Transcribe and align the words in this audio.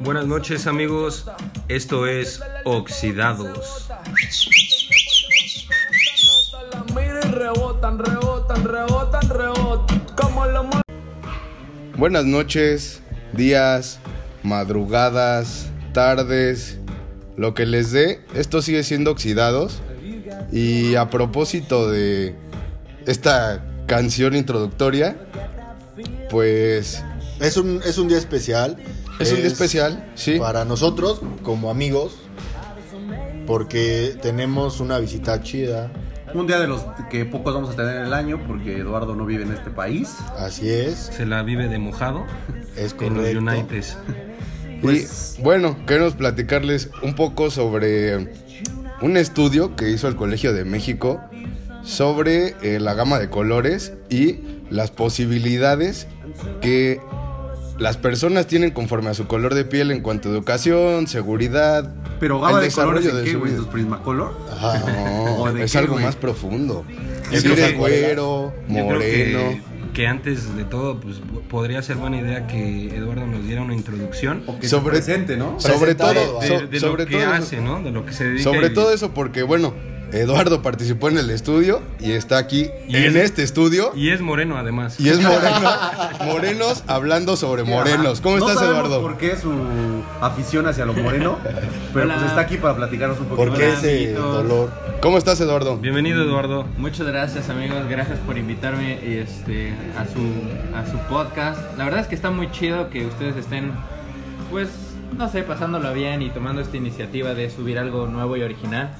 Buenas 0.00 0.26
noches 0.26 0.66
amigos, 0.66 1.26
esto 1.68 2.06
es 2.06 2.40
Oxidados. 2.64 3.88
Buenas 11.96 12.24
noches, 12.24 13.02
días, 13.32 13.98
madrugadas, 14.42 15.70
tardes, 15.92 16.78
lo 17.36 17.54
que 17.54 17.66
les 17.66 17.92
dé, 17.92 18.20
esto 18.34 18.62
sigue 18.62 18.84
siendo 18.84 19.10
Oxidados. 19.10 19.82
Y 20.52 20.94
a 20.94 21.10
propósito 21.10 21.90
de 21.90 22.34
esta 23.06 23.64
canción 23.86 24.34
introductoria, 24.34 25.16
pues 26.30 27.02
Es 27.40 27.56
un, 27.56 27.80
es 27.84 27.98
un 27.98 28.08
día 28.08 28.18
especial. 28.18 28.76
es 29.18 29.30
un 29.32 29.38
día 29.38 29.46
especial, 29.46 30.10
sí. 30.14 30.38
Para 30.38 30.64
nosotros, 30.64 31.20
como 31.42 31.70
amigos, 31.70 32.16
porque 33.46 34.16
tenemos 34.20 34.80
una 34.80 34.98
visita 34.98 35.40
chida. 35.42 35.90
Un 36.34 36.46
día 36.46 36.58
de 36.58 36.66
los 36.66 36.82
que 37.10 37.24
pocos 37.24 37.54
vamos 37.54 37.70
a 37.70 37.76
tener 37.76 37.96
en 37.96 38.02
el 38.04 38.12
año 38.12 38.44
porque 38.46 38.78
Eduardo 38.78 39.14
no 39.14 39.24
vive 39.24 39.44
en 39.44 39.52
este 39.52 39.70
país. 39.70 40.16
Así 40.36 40.68
es, 40.68 41.10
Se 41.16 41.24
la 41.24 41.42
vive 41.42 41.68
de 41.68 41.78
mojado 41.78 42.26
es 42.76 42.94
en 43.00 43.14
los 43.14 43.24
correcto. 43.24 43.38
Uniteds. 43.38 43.96
y 44.82 45.42
bueno, 45.42 45.86
queremos 45.86 46.14
platicarles 46.14 46.90
un 47.02 47.14
poco 47.14 47.50
sobre 47.50 48.34
un 49.00 49.16
estudio 49.16 49.76
que 49.76 49.90
hizo 49.90 50.08
el 50.08 50.16
Colegio 50.16 50.52
de 50.52 50.64
México 50.64 51.20
sobre 51.82 52.54
eh, 52.60 52.80
la 52.80 52.92
gama 52.92 53.18
de 53.18 53.30
colores 53.30 53.94
y 54.10 54.40
las 54.70 54.90
posibilidades 54.90 56.06
que 56.60 57.00
las 57.78 57.96
personas 57.96 58.46
tienen 58.46 58.70
conforme 58.72 59.10
a 59.10 59.14
su 59.14 59.26
color 59.26 59.54
de 59.54 59.64
piel 59.64 59.90
en 59.90 60.00
cuanto 60.02 60.28
a 60.28 60.32
educación, 60.32 61.06
seguridad. 61.06 61.92
Pero 62.20 62.40
gama 62.40 62.58
el 62.62 62.68
de 62.68 62.72
colores 62.74 63.04
desarrollo 63.04 63.14
de 63.14 63.18
de 63.20 63.24
qué, 63.26 63.32
su 63.32 63.38
güey, 63.40 63.54
tus 63.56 63.66
Prismacolor. 63.66 64.36
Ajá. 64.52 64.84
No, 64.86 65.42
¿O 65.42 65.52
de 65.52 65.64
es 65.64 65.72
qué, 65.72 65.78
algo 65.78 65.92
güey? 65.94 66.04
más 66.04 66.16
profundo. 66.16 66.84
Yo 67.30 67.38
Si 67.40 67.44
creo 67.44 67.52
eres 67.56 67.70
que- 67.72 67.76
güero, 67.76 68.52
Yo 68.68 68.74
creo 68.74 68.84
moreno. 68.86 69.60
que, 69.94 70.06
antes 70.06 70.56
de 70.56 70.64
todo, 70.64 70.98
pues 71.00 71.16
podría 71.48 71.82
ser 71.82 71.96
buena 71.96 72.18
idea 72.20 72.46
que 72.46 72.94
Eduardo 72.96 73.26
nos 73.26 73.44
diera 73.44 73.62
una 73.62 73.74
introducción 73.74 74.42
O 74.46 74.58
que 74.58 74.68
Sobre- 74.68 74.96
se 74.96 75.02
presente, 75.02 75.36
¿no? 75.36 75.58
Sobre 75.60 75.94
todo, 75.94 76.40
de, 76.40 76.46
so- 76.48 76.66
de 76.66 76.80
sobre 76.80 77.04
lo 77.04 77.08
que 77.08 77.16
todo 77.16 77.22
eso- 77.34 77.42
hace, 77.42 77.60
¿no? 77.60 77.82
De 77.82 77.90
lo 77.90 78.04
que 78.06 78.12
se 78.12 78.24
dedica. 78.24 78.42
Sobre 78.44 78.68
y- 78.68 78.74
todo 78.74 78.92
eso 78.92 79.12
porque, 79.14 79.42
bueno, 79.42 79.74
Eduardo 80.12 80.62
participó 80.62 81.08
en 81.08 81.18
el 81.18 81.28
estudio 81.30 81.82
y 82.00 82.12
está 82.12 82.38
aquí 82.38 82.70
Y 82.88 82.96
en 82.96 83.16
es- 83.16 83.24
este 83.24 83.42
estudio. 83.42 83.92
Y 83.94 84.10
es 84.10 84.20
moreno 84.20 84.56
además. 84.56 84.98
Y 84.98 85.08
es 85.08 85.20
moreno. 85.20 85.70
Morenos 86.24 86.82
hablando 86.86 87.36
sobre 87.36 87.64
morenos. 87.64 88.20
¿Cómo 88.20 88.38
no 88.38 88.48
estás, 88.48 88.62
Eduardo? 88.64 89.00
por 89.02 89.18
qué 89.18 89.36
su 89.36 89.52
afición 90.20 90.66
hacia 90.66 90.84
lo 90.86 90.94
moreno, 90.94 91.38
pero 91.92 92.06
Hola. 92.06 92.14
pues 92.16 92.26
está 92.28 92.40
aquí 92.40 92.56
para 92.56 92.74
platicarnos 92.76 93.18
un 93.20 93.26
poquito. 93.26 93.48
¿Por 93.48 93.58
qué 93.58 93.66
Hola, 93.66 93.74
ese 93.78 93.90
amiguitos. 93.96 94.32
dolor? 94.34 94.70
¿Cómo 95.00 95.18
estás, 95.18 95.40
Eduardo? 95.40 95.76
Bienvenido, 95.76 96.22
Eduardo. 96.22 96.66
Muchas 96.76 97.06
gracias 97.06 97.48
amigos, 97.50 97.86
gracias 97.88 98.18
por 98.20 98.36
invitarme 98.38 99.20
este, 99.20 99.72
a, 99.96 100.04
su, 100.06 100.76
a 100.76 100.90
su 100.90 100.98
podcast. 101.08 101.60
La 101.76 101.84
verdad 101.84 102.00
es 102.00 102.06
que 102.06 102.14
está 102.14 102.30
muy 102.30 102.50
chido 102.50 102.88
que 102.90 103.06
ustedes 103.06 103.36
estén, 103.36 103.72
pues, 104.50 104.68
no 105.16 105.28
sé, 105.28 105.42
pasándolo 105.42 105.92
bien 105.92 106.22
y 106.22 106.30
tomando 106.30 106.60
esta 106.60 106.76
iniciativa 106.76 107.34
de 107.34 107.50
subir 107.50 107.78
algo 107.78 108.06
nuevo 108.06 108.36
y 108.36 108.42
original. 108.42 108.90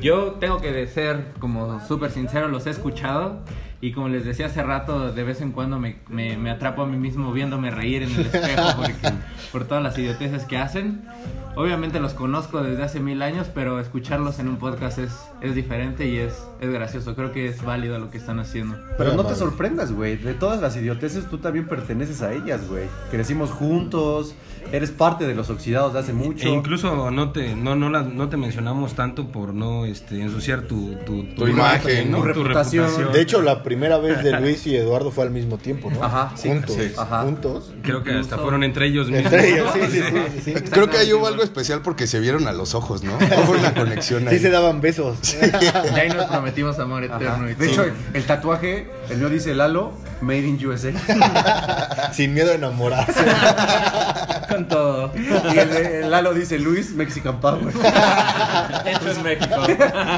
Yo 0.00 0.36
tengo 0.40 0.60
que 0.60 0.86
ser 0.86 1.32
como 1.38 1.80
súper 1.86 2.10
sincero, 2.10 2.48
los 2.48 2.66
he 2.66 2.70
escuchado 2.70 3.40
y 3.80 3.92
como 3.92 4.08
les 4.08 4.24
decía 4.24 4.46
hace 4.46 4.62
rato, 4.62 5.12
de 5.12 5.22
vez 5.22 5.40
en 5.40 5.52
cuando 5.52 5.78
me, 5.78 5.96
me- 6.08 6.36
me 6.36 6.50
atrapo 6.50 6.82
a 6.82 6.86
mí 6.86 6.96
mismo 6.96 7.32
viéndome 7.32 7.70
reír 7.70 8.02
en 8.02 8.10
el 8.12 8.20
espejo 8.22 8.62
porque- 8.76 8.94
por 9.52 9.64
todas 9.66 9.82
las 9.82 9.96
idioteces 9.98 10.44
que 10.44 10.58
hacen. 10.58 11.02
Obviamente 11.58 11.98
los 11.98 12.14
conozco 12.14 12.62
desde 12.62 12.84
hace 12.84 13.00
mil 13.00 13.20
años, 13.20 13.48
pero 13.52 13.80
escucharlos 13.80 14.38
en 14.38 14.46
un 14.48 14.58
podcast 14.58 14.98
es, 14.98 15.10
es 15.40 15.56
diferente 15.56 16.06
y 16.06 16.18
es, 16.18 16.32
es 16.60 16.70
gracioso. 16.70 17.16
Creo 17.16 17.32
que 17.32 17.48
es 17.48 17.64
válido 17.64 17.98
lo 17.98 18.10
que 18.12 18.18
están 18.18 18.38
haciendo. 18.38 18.76
Pero 18.96 19.14
no 19.14 19.26
te 19.26 19.34
sorprendas, 19.34 19.90
güey. 19.90 20.16
De 20.16 20.34
todas 20.34 20.60
las 20.60 20.76
idioteces, 20.76 21.26
tú 21.28 21.38
también 21.38 21.66
perteneces 21.66 22.22
a 22.22 22.32
ellas, 22.32 22.68
güey. 22.68 22.84
Crecimos 23.10 23.50
juntos, 23.50 24.36
eres 24.70 24.92
parte 24.92 25.26
de 25.26 25.34
los 25.34 25.50
oxidados 25.50 25.94
de 25.94 25.98
hace 25.98 26.12
mucho. 26.12 26.46
E 26.46 26.50
incluso 26.50 27.10
no 27.10 27.32
te, 27.32 27.56
no, 27.56 27.74
no, 27.74 27.90
la- 27.90 28.02
no 28.02 28.28
te 28.28 28.36
mencionamos 28.36 28.94
tanto 28.94 29.26
por 29.32 29.52
no 29.52 29.84
este, 29.84 30.20
ensuciar 30.22 30.62
tu, 30.62 30.94
tu, 31.04 31.24
Tu 31.34 31.48
imagen, 31.48 32.12
¿no? 32.12 32.18
tu 32.18 32.22
reputación. 32.24 32.88
De 33.12 33.20
hecho, 33.20 33.42
la 33.42 33.64
primera 33.64 33.98
vez 33.98 34.22
de 34.22 34.38
Luis 34.40 34.64
y 34.68 34.76
Eduardo 34.76 35.10
fue 35.10 35.24
al 35.24 35.32
mismo 35.32 35.58
tiempo, 35.58 35.90
¿no? 35.90 36.04
Ajá, 36.04 36.30
sí, 36.36 36.50
juntos. 36.50 36.76
sí. 36.78 36.92
Ajá. 36.96 37.22
Juntos. 37.22 37.72
Creo 37.82 38.04
que 38.04 38.12
hasta 38.12 38.38
fueron 38.38 38.62
entre 38.62 38.86
ellos 38.86 39.10
mismos. 39.10 39.32
Entre 39.32 39.54
ellos, 39.54 39.70
sí, 39.72 39.80
sí, 39.90 40.00
sí, 40.02 40.40
sí, 40.44 40.52
sí. 40.56 40.70
Creo 40.70 40.88
que 40.88 40.98
ahí 40.98 41.12
hubo 41.12 41.26
algo 41.26 41.42
especial 41.48 41.82
porque 41.82 42.06
se 42.06 42.20
vieron 42.20 42.46
a 42.48 42.52
los 42.52 42.74
ojos, 42.74 43.02
¿no? 43.02 43.12
Hubo 43.16 43.52
una 43.58 43.74
conexión 43.74 44.26
ahí. 44.28 44.36
Sí 44.36 44.42
se 44.42 44.50
daban 44.50 44.80
besos. 44.80 45.18
Y 45.40 45.98
ahí 45.98 46.08
nos 46.10 46.26
prometimos 46.26 46.78
amor 46.78 47.04
eterno. 47.04 47.46
De 47.46 47.66
hecho, 47.66 47.84
el 48.14 48.24
tatuaje, 48.24 48.88
el 49.10 49.18
mío 49.18 49.28
dice 49.28 49.54
Lalo, 49.54 49.92
Made 50.20 50.46
in 50.46 50.66
USA. 50.66 50.90
Sin 52.12 52.34
miedo 52.34 52.50
a 52.52 52.54
enamorarse. 52.54 53.20
con 54.48 54.66
todo. 54.68 55.12
Y 55.14 55.58
el, 55.58 55.70
de- 55.70 56.00
el 56.02 56.10
Lalo 56.10 56.34
dice 56.34 56.58
Luis, 56.58 56.90
Mexican 56.92 57.40
Power. 57.40 57.68
Esto 58.86 59.10
es 59.10 59.22
México. 59.22 59.54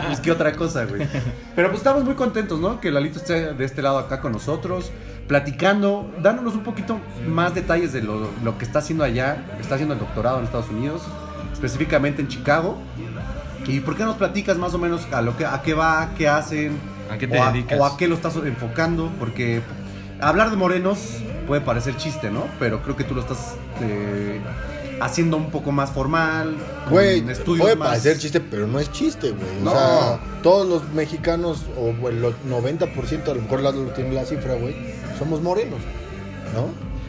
Pues 0.06 0.20
qué 0.20 0.30
otra 0.32 0.52
cosa, 0.52 0.84
güey. 0.84 1.06
Pero 1.54 1.68
pues 1.68 1.80
estamos 1.80 2.04
muy 2.04 2.14
contentos, 2.14 2.58
¿no? 2.60 2.80
Que 2.80 2.90
Lalito 2.90 3.18
esté 3.18 3.52
de 3.54 3.64
este 3.64 3.82
lado 3.82 3.98
acá 3.98 4.20
con 4.20 4.32
nosotros, 4.32 4.90
platicando, 5.30 6.10
dándonos 6.20 6.54
un 6.54 6.64
poquito 6.64 6.98
más 7.28 7.54
detalles 7.54 7.92
de 7.92 8.02
lo, 8.02 8.28
lo 8.42 8.58
que 8.58 8.64
está 8.64 8.80
haciendo 8.80 9.04
allá. 9.04 9.46
Está 9.60 9.76
haciendo 9.76 9.94
el 9.94 10.00
doctorado 10.00 10.38
en 10.40 10.44
Estados 10.44 10.68
Unidos, 10.70 11.02
específicamente 11.52 12.20
en 12.20 12.26
Chicago. 12.26 12.76
¿Y 13.64 13.78
por 13.78 13.96
qué 13.96 14.02
nos 14.02 14.16
platicas 14.16 14.58
más 14.58 14.74
o 14.74 14.78
menos 14.78 15.06
a, 15.12 15.22
lo 15.22 15.36
que, 15.36 15.46
a 15.46 15.62
qué 15.62 15.72
va, 15.72 16.10
qué 16.18 16.28
hacen? 16.28 16.76
¿A 17.08 17.16
qué 17.16 17.28
te 17.28 17.38
o 17.40 17.46
dedicas? 17.46 17.78
O 17.78 17.86
a 17.86 17.96
qué 17.96 18.08
lo 18.08 18.16
estás 18.16 18.34
enfocando, 18.44 19.08
porque 19.20 19.62
hablar 20.20 20.50
de 20.50 20.56
morenos 20.56 20.98
puede 21.46 21.60
parecer 21.60 21.96
chiste, 21.96 22.28
¿no? 22.32 22.46
Pero 22.58 22.82
creo 22.82 22.96
que 22.96 23.04
tú 23.04 23.14
lo 23.14 23.20
estás 23.20 23.54
eh, 23.82 24.40
haciendo 25.00 25.36
un 25.36 25.52
poco 25.52 25.70
más 25.70 25.90
formal. 25.90 26.56
con 26.86 26.94
Güey, 26.94 27.20
estudios 27.30 27.62
puede 27.62 27.76
más- 27.76 27.90
parecer 27.90 28.18
chiste, 28.18 28.40
pero 28.40 28.66
no 28.66 28.80
es 28.80 28.90
chiste, 28.90 29.30
güey. 29.30 29.60
No. 29.62 29.70
O 29.70 29.74
sea, 29.74 30.20
todos 30.42 30.66
los 30.66 30.92
mexicanos, 30.92 31.66
o 31.78 32.08
el 32.08 32.20
90%, 32.48 33.30
a 33.30 33.34
lo 33.34 33.42
mejor 33.42 33.60
Lalo 33.60 33.82
tiene 33.94 34.12
la 34.12 34.24
cifra, 34.24 34.54
güey, 34.54 34.74
somos 35.20 35.40
morenos, 35.40 35.78
¿no? 36.54 36.62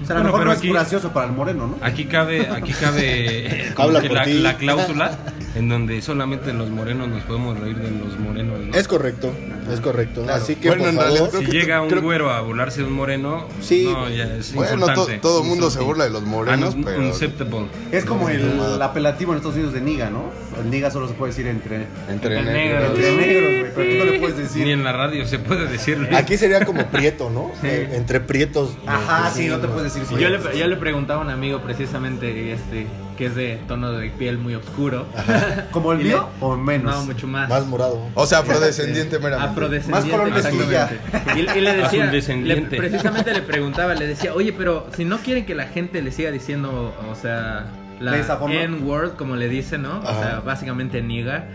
O 0.03 0.05
sea, 0.05 0.15
a 0.15 0.19
lo 0.19 0.23
Bueno, 0.25 0.31
mejor 0.33 0.45
no 0.45 0.51
es 0.53 0.57
aquí- 0.59 0.69
gracioso 0.69 1.11
para 1.11 1.25
el 1.27 1.31
moreno, 1.33 1.65
¿no? 1.67 1.77
Aquí 1.81 2.05
cabe, 2.05 2.47
aquí 2.49 2.73
cabe 2.73 3.67
eh, 3.67 3.71
como 3.75 3.87
Habla 3.87 4.01
que 4.01 4.07
por 4.09 4.17
la, 4.17 4.23
ti. 4.25 4.33
la 4.39 4.57
cláusula 4.57 5.17
en 5.55 5.67
donde 5.69 6.01
solamente 6.01 6.53
los 6.53 6.69
morenos 6.69 7.09
nos 7.09 7.23
podemos 7.23 7.59
reír 7.59 7.77
de 7.77 7.91
los 7.91 8.17
morenos. 8.19 8.59
¿no? 8.59 8.73
Es 8.73 8.87
correcto, 8.87 9.33
es 9.71 9.81
correcto. 9.81 10.23
Claro. 10.23 10.41
Así 10.41 10.55
que, 10.55 10.69
Bueno, 10.69 10.83
por 10.83 10.89
en 10.91 10.95
favor, 10.97 11.11
realidad 11.19 11.39
si 11.39 11.45
que 11.45 11.51
llega 11.51 11.81
un 11.81 11.89
creo- 11.89 12.01
güero 12.01 12.31
a 12.31 12.41
burlarse 12.41 12.81
de 12.81 12.87
un 12.87 12.93
moreno, 12.93 13.47
Sí. 13.59 13.83
no, 13.91 14.09
ya 14.09 14.23
es 14.35 14.53
Bueno, 14.53 14.85
to- 14.93 15.07
todo 15.21 15.41
el 15.41 15.47
mundo 15.47 15.69
se 15.69 15.79
burla 15.81 16.05
de 16.05 16.09
los 16.11 16.23
morenos, 16.23 16.75
Un- 16.75 16.83
pero- 16.83 16.99
Unacceptable. 16.99 17.67
Es 17.91 18.05
como 18.05 18.29
el, 18.29 18.41
el 18.41 18.81
apelativo 18.81 19.31
en 19.33 19.37
Estados 19.37 19.55
Unidos 19.55 19.73
de 19.73 19.81
niga, 19.81 20.09
¿no? 20.09 20.31
El 20.61 20.69
niga 20.69 20.89
solo 20.91 21.07
se 21.07 21.13
puede 21.15 21.31
decir 21.31 21.47
entre, 21.47 21.87
Entre 22.09 22.37
Entre 22.37 22.41
negros. 22.43 22.53
negros. 22.53 22.99
entre 22.99 23.15
negros, 23.17 23.51
güey. 23.59 23.71
Pero 23.75 23.91
tú 23.91 24.05
no 24.05 24.11
le 24.11 24.19
puedes 24.19 24.37
decir. 24.37 24.65
Ni 24.65 24.71
en 24.71 24.83
la 24.83 24.91
radio 24.93 25.25
se 25.27 25.39
puede 25.39 25.67
decirlo. 25.67 26.07
aquí 26.15 26.37
sería 26.37 26.63
como 26.65 26.85
prieto, 26.87 27.29
¿no? 27.29 27.51
Eh, 27.63 27.89
entre 27.93 28.19
prietos. 28.21 28.77
Ajá, 28.85 29.31
sí, 29.31 29.47
no 29.47 29.57
te 29.59 29.67
puedes 29.67 29.93
decir. 29.93 30.17
Yo, 30.17 30.29
le, 30.29 30.39
yo 30.57 30.67
le 30.67 30.75
preguntaba 30.77 31.21
a 31.21 31.25
un 31.25 31.31
amigo 31.31 31.61
precisamente 31.61 32.53
este 32.53 32.85
que 33.21 33.27
es 33.27 33.35
de 33.35 33.59
tono 33.67 33.91
de 33.91 34.09
piel 34.09 34.39
muy 34.39 34.55
oscuro. 34.55 35.05
¿Como 35.69 35.91
el 35.91 35.99
mío 36.03 36.27
o 36.39 36.57
menos? 36.57 36.95
No, 36.95 37.05
mucho 37.05 37.27
más. 37.27 37.47
Más 37.47 37.67
morado. 37.67 38.03
O 38.15 38.25
sea, 38.25 38.39
afrodescendiente 38.39 39.19
meramente. 39.19 39.51
Afrodescendiente. 39.51 40.09
Más 40.09 40.19
color 40.19 40.33
de 40.33 40.39
exactamente. 40.39 40.99
Y, 41.35 41.57
y 41.59 41.61
le 41.61 41.73
decía, 41.75 42.01
Azul-descendiente. 42.05 42.71
le- 42.71 42.77
precisamente 42.77 43.31
le 43.31 43.43
preguntaba, 43.43 43.93
le 43.93 44.07
decía, 44.07 44.33
oye, 44.33 44.53
pero 44.53 44.87
si 44.97 45.05
no 45.05 45.19
quieren 45.19 45.45
que 45.45 45.53
la 45.53 45.65
gente 45.67 46.01
le 46.01 46.11
siga 46.11 46.31
diciendo, 46.31 46.95
o 47.11 47.13
sea, 47.13 47.67
la 47.99 48.13
¿De 48.13 48.21
esa 48.21 48.37
forma? 48.37 48.55
N-word, 48.55 49.11
como 49.17 49.35
le 49.35 49.47
dicen, 49.49 49.83
¿no? 49.83 49.99
O 49.99 50.03
sea, 50.23 50.41
básicamente 50.43 51.03
niga. 51.03 51.45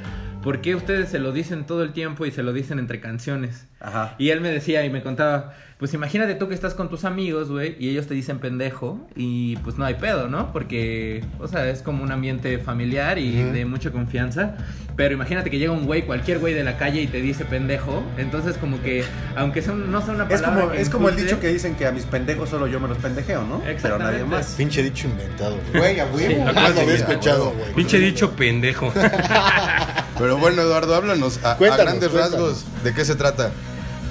¿Por 0.44 0.60
qué 0.60 0.76
ustedes 0.76 1.08
se 1.08 1.18
lo 1.18 1.32
dicen 1.32 1.66
todo 1.66 1.82
el 1.82 1.92
tiempo 1.92 2.24
y 2.26 2.30
se 2.30 2.44
lo 2.44 2.52
dicen 2.52 2.78
entre 2.78 3.00
canciones? 3.00 3.66
Ajá. 3.80 4.14
Y 4.18 4.30
él 4.30 4.40
me 4.40 4.50
decía 4.50 4.84
y 4.84 4.90
me 4.90 5.02
contaba, 5.02 5.52
pues 5.78 5.92
imagínate 5.92 6.34
tú 6.34 6.48
que 6.48 6.54
estás 6.54 6.72
con 6.74 6.88
tus 6.88 7.04
amigos, 7.04 7.50
güey, 7.50 7.76
y 7.78 7.90
ellos 7.90 8.06
te 8.06 8.14
dicen 8.14 8.38
pendejo 8.38 9.06
y 9.14 9.56
pues 9.58 9.76
no 9.76 9.84
hay 9.84 9.94
pedo, 9.94 10.28
¿no? 10.28 10.50
Porque, 10.52 11.22
o 11.38 11.46
sea, 11.46 11.68
es 11.68 11.82
como 11.82 12.02
un 12.02 12.10
ambiente 12.10 12.58
familiar 12.58 13.18
y 13.18 13.42
de 13.42 13.64
mucha 13.66 13.90
confianza. 13.90 14.56
Pero 14.96 15.12
imagínate 15.12 15.50
que 15.50 15.58
llega 15.58 15.72
un 15.72 15.84
güey, 15.84 16.06
cualquier 16.06 16.38
güey 16.38 16.54
de 16.54 16.64
la 16.64 16.78
calle 16.78 17.02
y 17.02 17.06
te 17.06 17.20
dice 17.20 17.44
pendejo, 17.44 18.02
entonces 18.16 18.56
como 18.56 18.80
que, 18.80 19.04
aunque 19.36 19.60
sea 19.60 19.74
un- 19.74 19.92
no 19.92 20.00
sea 20.00 20.14
una 20.14 20.24
Es 20.24 20.40
palabra 20.40 20.60
como, 20.62 20.72
que 20.72 20.80
es 20.80 20.88
como 20.88 21.08
el 21.10 21.16
dicho 21.16 21.38
que 21.38 21.48
dicen 21.48 21.74
que 21.74 21.86
a 21.86 21.92
mis 21.92 22.04
pendejos 22.06 22.48
solo 22.48 22.66
yo 22.66 22.80
me 22.80 22.88
los 22.88 22.96
pendejeo, 22.96 23.44
¿no? 23.44 23.62
Pero 23.82 23.98
nadie 23.98 24.24
más. 24.24 24.54
Pinche 24.56 24.82
dicho 24.82 25.06
inventado. 25.06 25.58
Güey, 25.74 26.00
a 26.00 26.06
huevo. 26.06 26.18
Sí, 26.18 26.34
lo 26.36 26.48
había 26.80 26.94
escuchado, 26.94 27.50
güey. 27.50 27.74
Pinche 27.74 27.98
dicho 27.98 28.30
pendejo. 28.34 28.90
Pero 30.18 30.38
bueno, 30.38 30.62
Eduardo, 30.62 30.94
háblanos 30.94 31.44
a, 31.44 31.56
grandes 31.56 32.08
cuéntanos. 32.08 32.12
rasgos 32.14 32.64
de 32.86 32.94
qué 32.94 33.04
se 33.04 33.16
trata. 33.16 33.50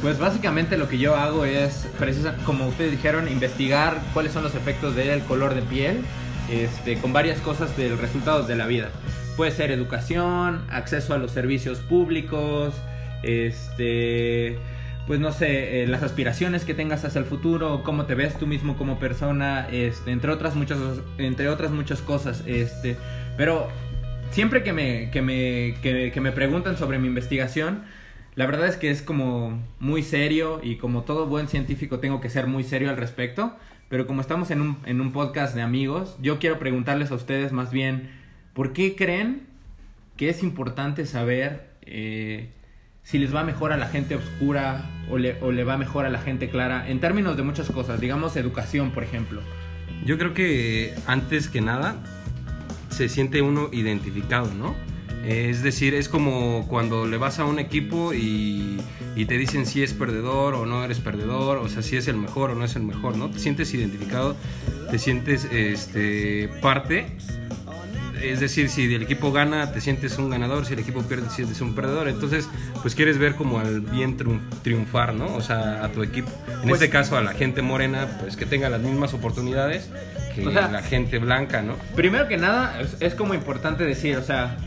Pues 0.01 0.19
básicamente 0.19 0.77
lo 0.77 0.89
que 0.89 0.98
yo 0.98 1.16
hago 1.16 1.45
es, 1.45 1.88
precisa, 1.98 2.36
como 2.45 2.68
ustedes 2.68 2.92
dijeron, 2.92 3.30
investigar 3.30 4.01
cuáles 4.13 4.33
son 4.33 4.44
los 4.44 4.54
efectos 4.54 4.95
del 4.95 5.22
color 5.22 5.56
de 5.56 5.62
piel 5.62 6.01
este, 6.51 6.98
con 6.98 7.13
varias 7.13 7.39
cosas 7.39 7.75
del 7.77 7.98
resultados 7.98 8.48
de 8.48 8.56
la 8.57 8.68
vida. 8.68 8.89
Puede 9.38 9.51
ser 9.51 9.72
educación, 9.72 10.62
acceso 10.69 11.13
a 11.13 11.18
los 11.18 11.31
servicios 11.31 11.80
públicos, 11.80 12.75
este, 13.24 14.60
pues 15.07 15.21
no 15.21 15.31
sé, 15.31 15.83
eh, 15.83 15.88
las 15.88 16.04
aspiraciones 16.04 16.66
que 16.66 16.74
tengas 16.74 17.06
hacia 17.06 17.19
el 17.19 17.25
futuro, 17.25 17.81
cómo 17.83 18.06
te 18.06 18.16
ves 18.16 18.38
tú 18.38 18.45
mismo 18.45 18.78
como 18.78 19.00
persona, 19.00 19.68
este, 19.71 20.12
entre 20.12 20.31
otras 20.31 20.56
muchas, 20.56 20.78
entre 21.18 21.48
otras 21.48 21.71
muchas 21.71 22.01
cosas, 22.01 22.44
este, 22.45 22.98
pero 23.38 23.69
siempre 24.31 24.63
que 24.63 24.74
me, 24.74 25.10
que 25.12 25.21
me, 25.21 25.75
que, 25.81 26.12
que 26.13 26.21
me 26.21 26.33
preguntan 26.33 26.78
sobre 26.78 27.00
mi 27.00 27.07
investigación, 27.07 27.83
la 28.35 28.45
verdad 28.45 28.67
es 28.67 28.75
que 28.75 28.91
es 28.91 29.01
como 29.01 29.61
muy 29.79 30.03
serio 30.03 30.59
y 30.61 30.75
como 30.75 31.03
todo 31.03 31.25
buen 31.25 31.47
científico 31.47 31.99
tengo 31.99 32.19
que 32.19 32.29
ser 32.29 32.47
muy 32.47 32.63
serio 32.63 32.89
al 32.89 32.97
respecto, 32.97 33.55
pero 33.87 34.07
como 34.07 34.21
estamos 34.21 34.51
en 34.51 34.61
un, 34.61 34.77
en 34.85 34.99
un 34.99 35.11
podcast 35.11 35.55
de 35.55 35.61
amigos, 35.61 36.17
yo 36.21 36.37
quiero 36.39 36.59
preguntarles 36.59 37.11
a 37.11 37.15
ustedes 37.15 37.51
más 37.53 37.71
bien, 37.71 38.09
¿por 38.53 38.73
qué 38.73 38.95
creen 38.95 39.43
que 40.17 40.29
es 40.29 40.43
importante 40.43 41.05
saber 41.05 41.69
eh, 41.83 42.49
si 43.03 43.19
les 43.19 43.33
va 43.33 43.43
mejor 43.43 43.71
a 43.71 43.77
la 43.77 43.87
gente 43.87 44.15
oscura 44.15 44.89
o 45.09 45.17
le, 45.17 45.41
o 45.41 45.51
le 45.51 45.63
va 45.63 45.77
mejor 45.77 46.05
a 46.05 46.09
la 46.09 46.19
gente 46.19 46.49
clara, 46.49 46.89
en 46.89 46.99
términos 46.99 47.37
de 47.37 47.43
muchas 47.43 47.69
cosas, 47.69 48.01
digamos 48.01 48.35
educación, 48.35 48.91
por 48.91 49.03
ejemplo. 49.03 49.41
Yo 50.05 50.17
creo 50.17 50.33
que 50.33 50.93
antes 51.07 51.47
que 51.47 51.61
nada 51.61 51.95
se 52.89 53.07
siente 53.07 53.41
uno 53.41 53.69
identificado, 53.71 54.53
¿no? 54.53 54.75
Es 55.25 55.63
decir, 55.63 55.95
es 55.95 56.07
como 56.07 56.68
cuando 56.68 57.07
le 57.07 57.18
vas 57.18 57.39
a 57.39 57.45
un 57.45 57.57
equipo 57.57 58.13
y, 58.13 58.80
te 59.16 59.38
dicen 59.38 59.66
si 59.66 59.81
es 59.81 59.94
perdedor 59.94 60.54
o 60.54 60.66
no 60.68 60.83
eres 60.83 61.00
perdedor, 61.00 61.57
o 61.57 61.68
sea, 61.68 61.81
si 61.81 61.98
es 61.98 62.07
el 62.07 62.16
mejor 62.16 62.51
o 62.51 62.56
no 62.56 62.63
es 62.63 62.75
el 62.75 62.83
mejor, 62.83 63.18
¿no? 63.18 63.31
Te 63.31 63.39
sientes 63.39 63.74
identificado, 63.74 64.36
te 64.92 65.00
sientes 65.00 65.45
este, 65.45 66.50
parte 66.62 67.07
es 68.30 68.39
decir, 68.39 68.69
si 68.69 68.94
el 68.94 69.04
equipo 69.04 69.31
gana, 69.31 69.72
te 69.72 69.81
sientes 69.81 70.18
un 70.18 70.30
ganador, 70.30 70.66
si 70.66 70.74
el 70.74 70.80
equipo 70.80 71.01
pierde, 71.04 71.27
te 71.27 71.33
sientes 71.36 71.62
un 71.62 71.75
perdedor. 71.75 72.07
Entonces, 72.07 72.48
pues 72.81 72.95
quieres 72.95 73.18
ver 73.18 73.36
como 73.36 73.60
al 73.60 73.81
bien 73.81 74.18
triun- 74.18 74.42
triunfar, 74.63 75.13
¿no? 75.13 75.33
O 75.36 75.42
sea, 75.42 75.83
a 75.83 75.89
tu 75.92 76.04
equipo. 76.04 76.30
En 76.63 76.69
Pues- 76.69 76.74
este 76.81 76.89
caso, 76.89 77.18
a 77.18 77.22
la 77.22 77.33
gente 77.33 77.62
morena, 77.62 78.07
pues 78.19 78.36
que 78.38 78.45
tenga 78.45 78.69
las 78.69 78.81
mismas 78.81 79.13
oportunidades 79.13 79.89
que 80.36 80.45
O 80.48 80.51
sea- 80.51 80.68
la 80.69 80.81
gente 80.81 81.18
blanca, 81.19 81.62
¿no? 81.62 81.75
Primero 81.95 82.27
que 82.27 82.38
nada, 82.38 82.80
es, 82.81 82.98
es 83.00 83.16
como 83.16 83.33
importante 83.33 83.83
decir, 83.86 84.18
o 84.18 84.24
sea, 84.24 84.57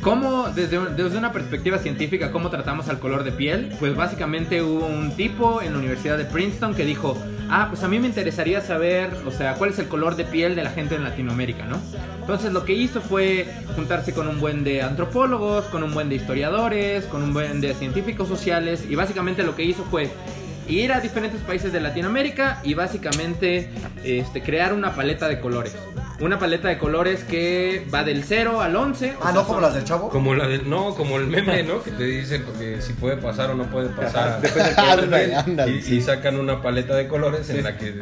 ¿cómo, 0.00 0.48
desde, 0.48 0.78
desde 0.94 1.18
una 1.18 1.32
perspectiva 1.32 1.78
científica, 1.78 2.32
cómo 2.32 2.50
tratamos 2.50 2.88
al 2.88 2.98
color 2.98 3.24
de 3.24 3.32
piel? 3.32 3.72
Pues 3.78 3.94
básicamente 3.94 4.62
hubo 4.62 4.86
un 4.86 5.16
tipo 5.16 5.62
en 5.62 5.72
la 5.72 5.78
Universidad 5.78 6.18
de 6.18 6.24
Princeton 6.24 6.74
que 6.74 6.84
dijo, 6.84 7.16
ah, 7.50 7.66
pues 7.68 7.82
a 7.82 7.88
mí 7.88 7.98
me 7.98 8.06
interesaría 8.06 8.60
saber, 8.60 9.10
o 9.26 9.30
sea, 9.30 9.54
cuál 9.54 9.70
es 9.70 9.78
el 9.78 9.88
color 9.88 10.16
de 10.16 10.24
piel 10.24 10.54
de 10.54 10.64
la 10.64 10.70
gente 10.70 10.94
en 10.94 11.04
Latinoamérica, 11.04 11.66
¿no? 11.66 11.78
Entonces 12.20 12.52
lo 12.52 12.64
que 12.64 12.72
hizo 12.72 13.00
fue 13.00 13.46
juntarse 13.74 14.12
con 14.12 14.28
un 14.28 14.40
buen 14.40 14.64
de 14.64 14.82
antropólogos, 14.82 15.64
con 15.66 15.82
un 15.82 15.92
buen 15.92 16.08
de 16.08 16.16
historiadores, 16.16 17.04
con 17.04 17.22
un 17.22 17.32
buen 17.32 17.60
de 17.60 17.74
científicos 17.74 18.28
sociales, 18.28 18.84
y 18.88 18.94
básicamente 18.94 19.42
lo 19.42 19.56
que 19.56 19.64
hizo 19.64 19.84
fue 19.84 20.10
ir 20.68 20.92
a 20.92 21.00
diferentes 21.00 21.40
países 21.40 21.72
de 21.72 21.80
Latinoamérica 21.80 22.60
y 22.62 22.74
básicamente 22.74 23.70
este, 24.04 24.42
crear 24.42 24.72
una 24.72 24.94
paleta 24.94 25.28
de 25.28 25.40
colores. 25.40 25.76
Una 26.20 26.38
paleta 26.38 26.68
de 26.68 26.76
colores 26.78 27.24
que 27.24 27.86
va 27.92 28.04
del 28.04 28.24
0 28.24 28.60
al 28.60 28.76
11. 28.76 29.12
o 29.12 29.18
Ah, 29.20 29.22
sea, 29.24 29.32
no 29.32 29.40
como 29.42 29.54
son- 29.54 29.62
las 29.62 29.74
del 29.74 29.84
chavo. 29.84 30.08
Como 30.10 30.34
la 30.34 30.46
del, 30.46 30.68
no, 30.68 30.94
como 30.94 31.16
el 31.16 31.26
meme, 31.28 31.62
¿no? 31.62 31.82
Que 31.82 31.92
te 31.92 32.04
dice 32.04 32.42
que 32.58 32.82
si 32.82 32.92
puede 32.92 33.16
pasar 33.16 33.50
o 33.50 33.54
no 33.54 33.64
puede 33.64 33.88
pasar. 33.88 34.40
Ándale, 34.76 35.34
ándale, 35.34 35.72
y, 35.72 35.82
sí. 35.82 35.96
y 35.96 36.00
sacan 36.02 36.38
una 36.38 36.60
paleta 36.62 36.94
de 36.94 37.08
colores 37.08 37.48
en 37.50 37.64
la 37.64 37.76
que 37.78 37.94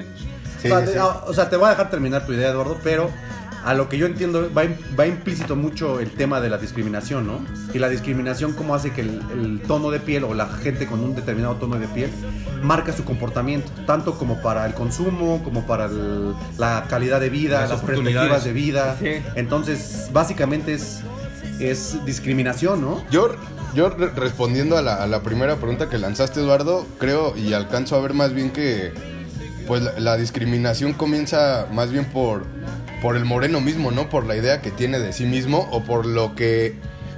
Sí, 0.61 0.67
o, 0.67 0.77
sea, 0.77 0.87
sí. 0.87 0.93
te, 0.95 0.99
ah, 0.99 1.23
o 1.27 1.33
sea, 1.33 1.49
te 1.49 1.57
voy 1.57 1.67
a 1.67 1.71
dejar 1.71 1.89
terminar 1.91 2.27
tu 2.27 2.33
idea, 2.33 2.49
Eduardo, 2.51 2.77
pero 2.83 3.09
a 3.65 3.75
lo 3.75 3.89
que 3.89 3.99
yo 3.99 4.07
entiendo 4.07 4.51
va, 4.57 4.65
im- 4.65 4.77
va 4.99 5.07
implícito 5.07 5.57
mucho 5.57 6.01
el 6.01 6.11
tema 6.11 6.41
de 6.41 6.49
la 6.49 6.59
discriminación, 6.59 7.27
¿no? 7.27 7.41
Y 7.75 7.79
la 7.79 7.89
discriminación 7.89 8.53
cómo 8.53 8.75
hace 8.75 8.93
que 8.93 9.01
el, 9.03 9.21
el 9.33 9.61
tono 9.67 9.91
de 9.91 10.01
piel 10.01 10.25
o 10.25 10.35
la 10.35 10.47
gente 10.47 10.87
con 10.87 11.01
un 11.01 11.15
determinado 11.15 11.57
tono 11.57 11.79
de 11.79 11.87
piel 11.89 12.11
marca 12.63 12.93
su 12.93 13.05
comportamiento, 13.05 13.71
tanto 13.87 14.17
como 14.19 14.41
para 14.43 14.67
el 14.67 14.75
consumo, 14.75 15.43
como 15.45 15.67
para 15.67 15.87
el- 15.87 16.35
la 16.57 16.87
calidad 16.89 17.21
de 17.21 17.31
vida, 17.31 17.67
Las 17.67 17.81
perspectivas 17.81 18.45
de 18.45 18.53
vida. 18.53 18.97
Sí. 19.01 19.09
Entonces, 19.35 20.09
básicamente 20.13 20.75
es, 20.75 21.01
es 21.61 22.05
discriminación, 22.05 22.81
¿no? 22.81 23.05
Yo, 23.11 23.35
yo 23.75 23.91
re- 23.91 24.11
respondiendo 24.11 24.77
a 24.79 24.83
la, 24.83 24.95
a 25.03 25.07
la 25.07 25.23
primera 25.23 25.57
pregunta 25.57 25.89
que 25.89 25.99
lanzaste, 25.99 26.41
Eduardo, 26.41 26.87
creo 26.99 27.37
y 27.37 27.53
alcanzo 27.53 27.97
a 27.97 28.01
ver 28.01 28.15
más 28.15 28.33
bien 28.33 28.51
que 28.51 28.93
pues 29.67 29.83
la, 29.83 29.93
la 30.01 30.17
discriminación 30.17 30.95
comienza 30.95 31.67
más 31.73 31.91
bien 31.93 32.07
por, 32.07 32.45
por 33.03 33.17
el 33.17 33.25
moreno 33.25 33.61
mismo, 33.61 33.91
¿no? 33.91 34.09
Por 34.09 34.27
la 34.27 34.37
idea 34.37 34.61
que 34.61 34.71
tiene 34.71 34.99
de 34.99 35.13
sí 35.13 35.25
mismo 35.25 35.69
o 35.73 35.83
por 35.85 36.07
lo 36.07 36.35
que, 36.35 36.75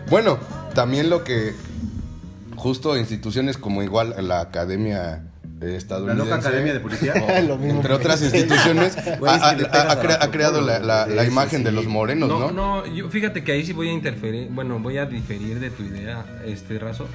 bueno, 0.09 0.38
también 0.75 1.11
lo 1.11 1.25
que 1.25 1.55
justo 2.56 2.97
instituciones 2.99 3.56
como 3.56 3.82
igual 3.82 4.15
la 4.29 4.41
Academia 4.41 5.23
La 5.61 5.67
Estadounidense. 5.77 6.25
loca 6.31 6.37
academia 6.37 6.73
de 6.75 6.81
policía. 6.81 7.15
Lo 7.49 7.56
mismo. 7.56 7.77
Entre 7.81 7.93
otras 7.94 8.23
instituciones, 8.23 8.97
ha, 9.27 9.56
crea- 10.00 10.19
la 10.21 10.31
creado 10.31 10.61
la, 10.61 10.79
la- 10.79 11.06
la 11.06 11.25
imagen 11.25 11.65
de 11.65 11.71
sí. 11.71 11.77
los 11.77 11.87
morenos, 11.87 12.29
¿no? 12.29 12.38
No, 12.38 12.50
no, 12.50 12.87
yo, 12.87 13.09
fíjate 13.09 13.43
que 13.44 13.53
ahí 13.53 13.65
sí 13.65 13.73
voy 13.73 13.88
a 13.88 13.93
interferir, 13.93 14.49
bueno, 14.50 14.79
voy 14.79 14.99
a 14.99 15.06
diferir 15.06 15.59
de 15.61 15.71
tu 15.71 15.83
idea, 15.83 16.25
este 16.47 16.79
raso. 16.79 17.06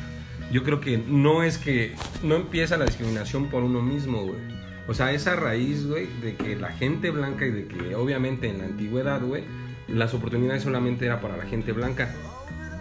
Yo 0.51 0.63
creo 0.63 0.79
que 0.79 0.97
no 0.99 1.41
es 1.43 1.57
que 1.57 1.95
no 2.21 2.35
empieza 2.35 2.77
la 2.77 2.85
discriminación 2.85 3.49
por 3.49 3.63
uno 3.63 3.81
mismo, 3.81 4.23
güey. 4.23 4.39
O 4.87 4.93
sea, 4.93 5.11
esa 5.11 5.35
raíz, 5.35 5.87
güey, 5.87 6.07
de 6.21 6.35
que 6.35 6.55
la 6.55 6.71
gente 6.71 7.09
blanca 7.09 7.45
y 7.45 7.51
de 7.51 7.67
que 7.67 7.95
obviamente 7.95 8.49
en 8.49 8.59
la 8.59 8.65
antigüedad, 8.65 9.21
güey, 9.21 9.43
las 9.87 10.13
oportunidades 10.13 10.63
solamente 10.63 11.05
era 11.05 11.21
para 11.21 11.37
la 11.37 11.45
gente 11.45 11.71
blanca 11.71 12.13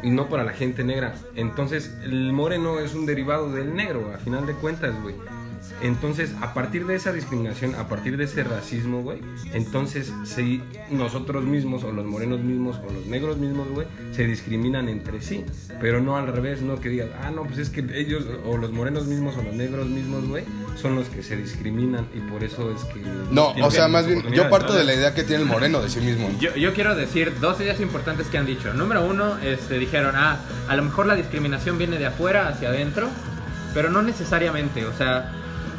y 0.02 0.10
no 0.10 0.28
para 0.28 0.44
la 0.44 0.52
gente 0.52 0.84
negra. 0.84 1.14
Entonces, 1.34 1.96
el 2.04 2.32
moreno 2.32 2.78
es 2.78 2.94
un 2.94 3.06
derivado 3.06 3.52
del 3.52 3.74
negro, 3.74 4.12
a 4.14 4.18
final 4.18 4.46
de 4.46 4.54
cuentas, 4.54 4.94
güey. 5.02 5.14
Entonces, 5.80 6.34
a 6.40 6.52
partir 6.52 6.86
de 6.86 6.94
esa 6.94 7.12
discriminación, 7.12 7.74
a 7.74 7.88
partir 7.88 8.16
de 8.16 8.24
ese 8.24 8.44
racismo, 8.44 9.02
güey, 9.02 9.20
entonces 9.54 10.12
si 10.24 10.62
nosotros 10.90 11.44
mismos, 11.44 11.84
o 11.84 11.92
los 11.92 12.04
morenos 12.04 12.40
mismos, 12.40 12.80
o 12.86 12.92
los 12.92 13.06
negros 13.06 13.38
mismos, 13.38 13.68
güey, 13.70 13.86
se 14.12 14.26
discriminan 14.26 14.88
entre 14.88 15.22
sí. 15.22 15.44
Pero 15.80 16.00
no 16.00 16.16
al 16.16 16.26
revés, 16.26 16.60
no 16.60 16.80
que 16.80 16.90
digas, 16.90 17.08
ah, 17.22 17.30
no, 17.30 17.44
pues 17.44 17.58
es 17.58 17.70
que 17.70 17.84
ellos, 17.98 18.26
o 18.46 18.58
los 18.58 18.72
morenos 18.72 19.06
mismos, 19.06 19.36
o 19.36 19.42
los 19.42 19.54
negros 19.54 19.88
mismos, 19.88 20.28
güey, 20.28 20.44
son 20.80 20.96
los 20.96 21.08
que 21.08 21.22
se 21.22 21.36
discriminan 21.36 22.06
y 22.14 22.20
por 22.20 22.44
eso 22.44 22.70
es 22.70 22.84
que... 22.84 23.00
No, 23.30 23.50
o 23.62 23.70
sea, 23.70 23.88
más 23.88 24.06
bien, 24.06 24.22
yo 24.32 24.50
parto 24.50 24.72
¿no? 24.72 24.78
de 24.78 24.84
la 24.84 24.94
idea 24.94 25.14
que 25.14 25.22
tiene 25.22 25.42
el 25.42 25.48
moreno 25.48 25.80
de 25.80 25.88
sí 25.88 26.00
mismo. 26.00 26.30
Yo, 26.40 26.54
yo 26.56 26.74
quiero 26.74 26.94
decir 26.94 27.32
dos 27.40 27.60
ideas 27.60 27.80
importantes 27.80 28.28
que 28.28 28.38
han 28.38 28.46
dicho. 28.46 28.74
Número 28.74 29.04
uno, 29.04 29.38
este, 29.38 29.78
dijeron, 29.78 30.14
ah, 30.16 30.38
a 30.68 30.76
lo 30.76 30.82
mejor 30.82 31.06
la 31.06 31.14
discriminación 31.14 31.78
viene 31.78 31.98
de 31.98 32.06
afuera 32.06 32.48
hacia 32.48 32.68
adentro, 32.68 33.08
pero 33.72 33.90
no 33.90 34.02
necesariamente. 34.02 34.84
O 34.84 34.92
sea, 34.92 35.30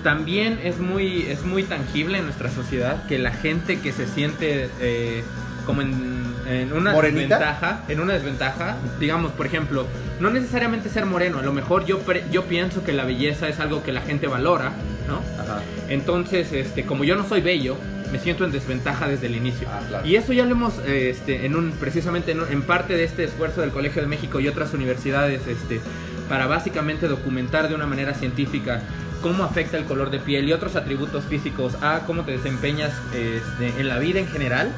también 0.03 0.59
es 0.63 0.79
muy, 0.79 1.23
es 1.23 1.43
muy 1.43 1.63
tangible 1.63 2.19
en 2.19 2.25
nuestra 2.25 2.51
sociedad 2.51 3.05
que 3.07 3.17
la 3.17 3.31
gente 3.31 3.79
que 3.79 3.91
se 3.91 4.07
siente 4.07 4.69
eh, 4.79 5.23
como 5.65 5.81
en, 5.81 6.14
en 6.47 6.73
una 6.73 6.91
¿Morenita? 6.93 7.37
desventaja, 7.39 7.79
en 7.87 7.99
una 7.99 8.13
desventaja, 8.13 8.75
digamos, 8.99 9.31
por 9.31 9.45
ejemplo, 9.45 9.87
no 10.19 10.29
necesariamente 10.29 10.89
ser 10.89 11.05
moreno, 11.05 11.39
a 11.39 11.41
lo 11.41 11.53
mejor 11.53 11.85
yo, 11.85 11.99
pre- 11.99 12.23
yo 12.31 12.43
pienso 12.45 12.83
que 12.83 12.93
la 12.93 13.03
belleza 13.05 13.47
es 13.49 13.59
algo 13.59 13.83
que 13.83 13.91
la 13.91 14.01
gente 14.01 14.27
valora, 14.27 14.71
¿no? 15.07 15.21
Ajá. 15.41 15.61
Entonces, 15.89 16.51
este, 16.53 16.85
como 16.85 17.03
yo 17.03 17.15
no 17.15 17.27
soy 17.27 17.41
bello, 17.41 17.77
me 18.11 18.19
siento 18.19 18.45
en 18.45 18.51
desventaja 18.51 19.07
desde 19.07 19.27
el 19.27 19.35
inicio. 19.35 19.67
Ah, 19.71 19.81
claro. 19.87 20.05
Y 20.07 20.15
eso 20.15 20.31
ya 20.31 20.45
lo 20.45 20.51
hemos, 20.51 20.77
este, 20.85 21.45
en 21.45 21.55
un, 21.55 21.71
precisamente 21.71 22.31
en, 22.31 22.41
en 22.49 22.61
parte 22.61 22.95
de 22.95 23.03
este 23.03 23.23
esfuerzo 23.23 23.61
del 23.61 23.71
Colegio 23.71 24.01
de 24.01 24.07
México 24.07 24.39
y 24.39 24.47
otras 24.47 24.73
universidades, 24.73 25.47
este, 25.47 25.81
para 26.29 26.47
básicamente 26.47 27.07
documentar 27.07 27.67
de 27.69 27.75
una 27.75 27.85
manera 27.87 28.13
científica 28.13 28.81
cómo 29.21 29.43
afecta 29.43 29.77
el 29.77 29.85
color 29.85 30.11
de 30.11 30.19
piel 30.19 30.47
y 30.47 30.53
otros 30.53 30.75
atributos 30.75 31.23
físicos 31.25 31.75
a 31.81 32.01
cómo 32.05 32.23
te 32.23 32.31
desempeñas 32.33 32.93
este, 33.13 33.79
en 33.81 33.87
la 33.89 33.97
vida 33.97 34.19
en 34.19 34.27
general. 34.27 34.69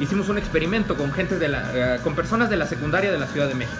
Hicimos 0.00 0.28
un 0.28 0.38
experimento 0.38 0.96
con 0.96 1.12
gente 1.12 1.38
de 1.38 1.48
la, 1.48 1.96
eh, 1.96 1.98
con 2.02 2.14
personas 2.14 2.48
de 2.50 2.56
la 2.56 2.66
secundaria 2.66 3.12
de 3.12 3.18
la 3.18 3.26
Ciudad 3.26 3.48
de 3.48 3.54
México. 3.54 3.76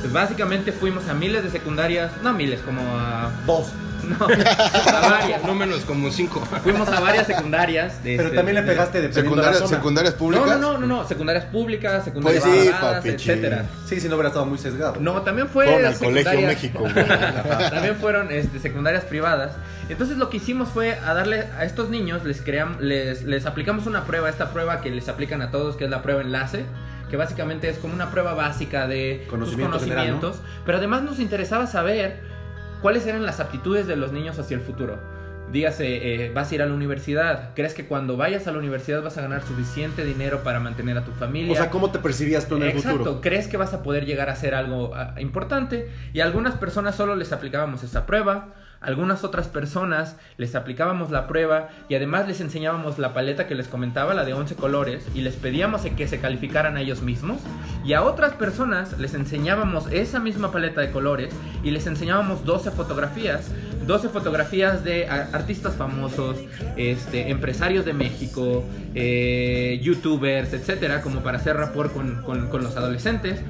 Pues 0.00 0.12
básicamente 0.12 0.72
fuimos 0.72 1.08
a 1.08 1.14
miles 1.14 1.42
de 1.44 1.50
secundarias, 1.50 2.10
no 2.22 2.32
miles, 2.32 2.60
como 2.60 2.80
a 2.98 3.30
Dos. 3.46 3.72
no, 4.08 4.24
a 4.24 5.00
varias. 5.10 5.42
No 5.44 5.54
menos 5.54 5.80
como 5.80 6.10
cinco. 6.10 6.40
Fuimos 6.62 6.88
a 6.88 7.00
varias 7.00 7.26
secundarias. 7.26 8.02
de 8.04 8.16
Pero 8.16 8.28
este- 8.28 8.36
también 8.36 8.54
le 8.54 8.62
pegaste 8.62 9.00
de 9.02 9.12
Secundarias, 9.12 9.68
secundarias 9.68 10.14
No, 10.14 10.18
públicas. 10.18 10.46
no, 10.48 10.56
no, 10.56 10.78
no, 10.78 10.86
no, 10.86 11.08
secundarias 11.08 11.44
públicas, 11.46 12.04
secundarias 12.04 12.44
Pues 12.44 13.02
sí, 13.02 13.08
etcétera. 13.08 13.66
Sí, 13.86 14.00
si 14.00 14.08
no 14.08 14.14
hubiera 14.14 14.28
estado 14.28 14.46
muy 14.46 14.56
sesgado. 14.56 14.96
No, 15.00 15.20
también 15.22 15.48
fue 15.48 15.66
Fueron 15.66 15.84
al 15.86 15.98
Colegio 15.98 16.40
México, 16.42 16.84
también 17.70 17.96
fueron 17.96 18.30
este, 18.30 18.60
secundarias 18.60 19.04
privadas. 19.04 19.52
Entonces 19.88 20.18
lo 20.18 20.28
que 20.28 20.36
hicimos 20.36 20.68
fue 20.68 20.92
a 20.94 21.14
darle 21.14 21.44
a 21.56 21.64
estos 21.64 21.88
niños 21.88 22.24
les 22.24 22.42
creamos 22.42 22.80
les 22.80 23.24
les 23.24 23.46
aplicamos 23.46 23.86
una 23.86 24.04
prueba, 24.04 24.28
esta 24.28 24.52
prueba 24.52 24.80
que 24.80 24.90
les 24.90 25.08
aplican 25.08 25.40
a 25.42 25.50
todos 25.50 25.76
que 25.76 25.84
es 25.84 25.90
la 25.90 26.02
prueba 26.02 26.20
enlace, 26.20 26.64
que 27.08 27.16
básicamente 27.16 27.68
es 27.68 27.78
como 27.78 27.94
una 27.94 28.10
prueba 28.10 28.34
básica 28.34 28.86
de 28.86 29.26
general, 29.30 29.70
conocimientos, 29.70 30.40
pero 30.66 30.78
además 30.78 31.02
nos 31.02 31.18
interesaba 31.20 31.66
saber 31.66 32.20
cuáles 32.82 33.06
eran 33.06 33.24
las 33.24 33.40
aptitudes 33.40 33.86
de 33.86 33.96
los 33.96 34.12
niños 34.12 34.38
hacia 34.38 34.56
el 34.56 34.60
futuro. 34.60 34.98
Dígase, 35.50 36.26
eh, 36.26 36.30
vas 36.34 36.52
a 36.52 36.54
ir 36.56 36.62
a 36.62 36.66
la 36.66 36.74
universidad. 36.74 37.54
¿Crees 37.54 37.72
que 37.72 37.86
cuando 37.86 38.18
vayas 38.18 38.46
a 38.46 38.52
la 38.52 38.58
universidad 38.58 39.02
vas 39.02 39.16
a 39.16 39.22
ganar 39.22 39.42
suficiente 39.42 40.04
dinero 40.04 40.42
para 40.42 40.60
mantener 40.60 40.98
a 40.98 41.04
tu 41.06 41.12
familia? 41.12 41.52
O 41.52 41.56
sea, 41.56 41.70
¿cómo 41.70 41.90
te 41.90 41.98
percibías 42.00 42.46
tú 42.48 42.56
en 42.56 42.64
el 42.64 42.68
Exacto, 42.68 42.98
futuro? 42.98 43.20
crees 43.22 43.48
que 43.48 43.56
vas 43.56 43.72
a 43.72 43.82
poder 43.82 44.04
llegar 44.04 44.28
a 44.28 44.32
hacer 44.32 44.54
algo 44.54 44.94
ah, 44.94 45.14
importante 45.18 45.88
y 46.12 46.20
a 46.20 46.24
algunas 46.24 46.56
personas 46.56 46.96
solo 46.96 47.16
les 47.16 47.32
aplicábamos 47.32 47.82
esa 47.82 48.04
prueba, 48.04 48.48
algunas 48.80 49.24
otras 49.24 49.48
personas 49.48 50.16
les 50.36 50.54
aplicábamos 50.54 51.10
la 51.10 51.26
prueba 51.26 51.68
y 51.88 51.94
además 51.94 52.28
les 52.28 52.40
enseñábamos 52.40 52.98
la 52.98 53.12
paleta 53.12 53.46
que 53.46 53.54
les 53.54 53.68
comentaba, 53.68 54.14
la 54.14 54.24
de 54.24 54.34
11 54.34 54.54
colores, 54.56 55.06
y 55.14 55.22
les 55.22 55.36
pedíamos 55.36 55.82
que 55.82 56.08
se 56.08 56.20
calificaran 56.20 56.76
a 56.76 56.80
ellos 56.80 57.02
mismos. 57.02 57.40
Y 57.84 57.94
a 57.94 58.02
otras 58.02 58.34
personas 58.34 58.98
les 58.98 59.14
enseñábamos 59.14 59.90
esa 59.90 60.20
misma 60.20 60.52
paleta 60.52 60.80
de 60.80 60.90
colores 60.90 61.34
y 61.62 61.70
les 61.70 61.86
enseñábamos 61.86 62.44
12 62.44 62.70
fotografías 62.70 63.50
12 63.88 64.10
fotografías 64.10 64.84
de 64.84 65.08
artistas 65.08 65.74
famosos, 65.74 66.36
este, 66.76 67.30
empresarios 67.30 67.84
de 67.84 67.94
México, 67.94 68.62
eh, 68.94 69.80
youtubers, 69.82 70.52
etcétera, 70.52 71.00
como 71.00 71.20
para 71.20 71.38
hacer 71.38 71.56
rapport 71.56 71.92
con, 71.92 72.22
con- 72.22 72.48
con 72.48 72.62
los 72.62 72.76
adolescentes. 72.76 73.40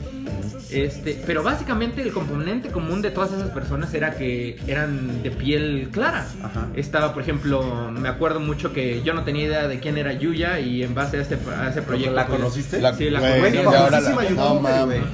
Este, 0.70 1.18
pero 1.26 1.42
básicamente 1.42 2.02
el 2.02 2.12
componente 2.12 2.68
común 2.68 3.00
de 3.00 3.10
todas 3.10 3.32
esas 3.32 3.48
personas 3.50 3.92
era 3.94 4.16
que 4.16 4.58
eran 4.66 5.22
de 5.22 5.30
piel 5.30 5.88
clara. 5.90 6.26
Ajá. 6.42 6.66
Estaba, 6.76 7.14
por 7.14 7.22
ejemplo, 7.22 7.90
me 7.90 8.08
acuerdo 8.08 8.38
mucho 8.38 8.74
que 8.74 9.02
yo 9.02 9.14
no 9.14 9.24
tenía 9.24 9.44
idea 9.46 9.66
de 9.66 9.80
quién 9.80 9.96
era 9.96 10.12
Yuya 10.12 10.60
y 10.60 10.82
en 10.82 10.94
base 10.94 11.16
a, 11.16 11.22
este, 11.22 11.38
a 11.58 11.70
ese 11.70 11.80
proyecto. 11.80 12.14
¿La 12.14 12.26
pues, 12.26 12.38
conociste? 12.38 12.80
La- 12.82 12.94
Sí, 12.94 13.08
la 13.08 13.20
conocí. 13.20 13.40
la- 13.64 13.70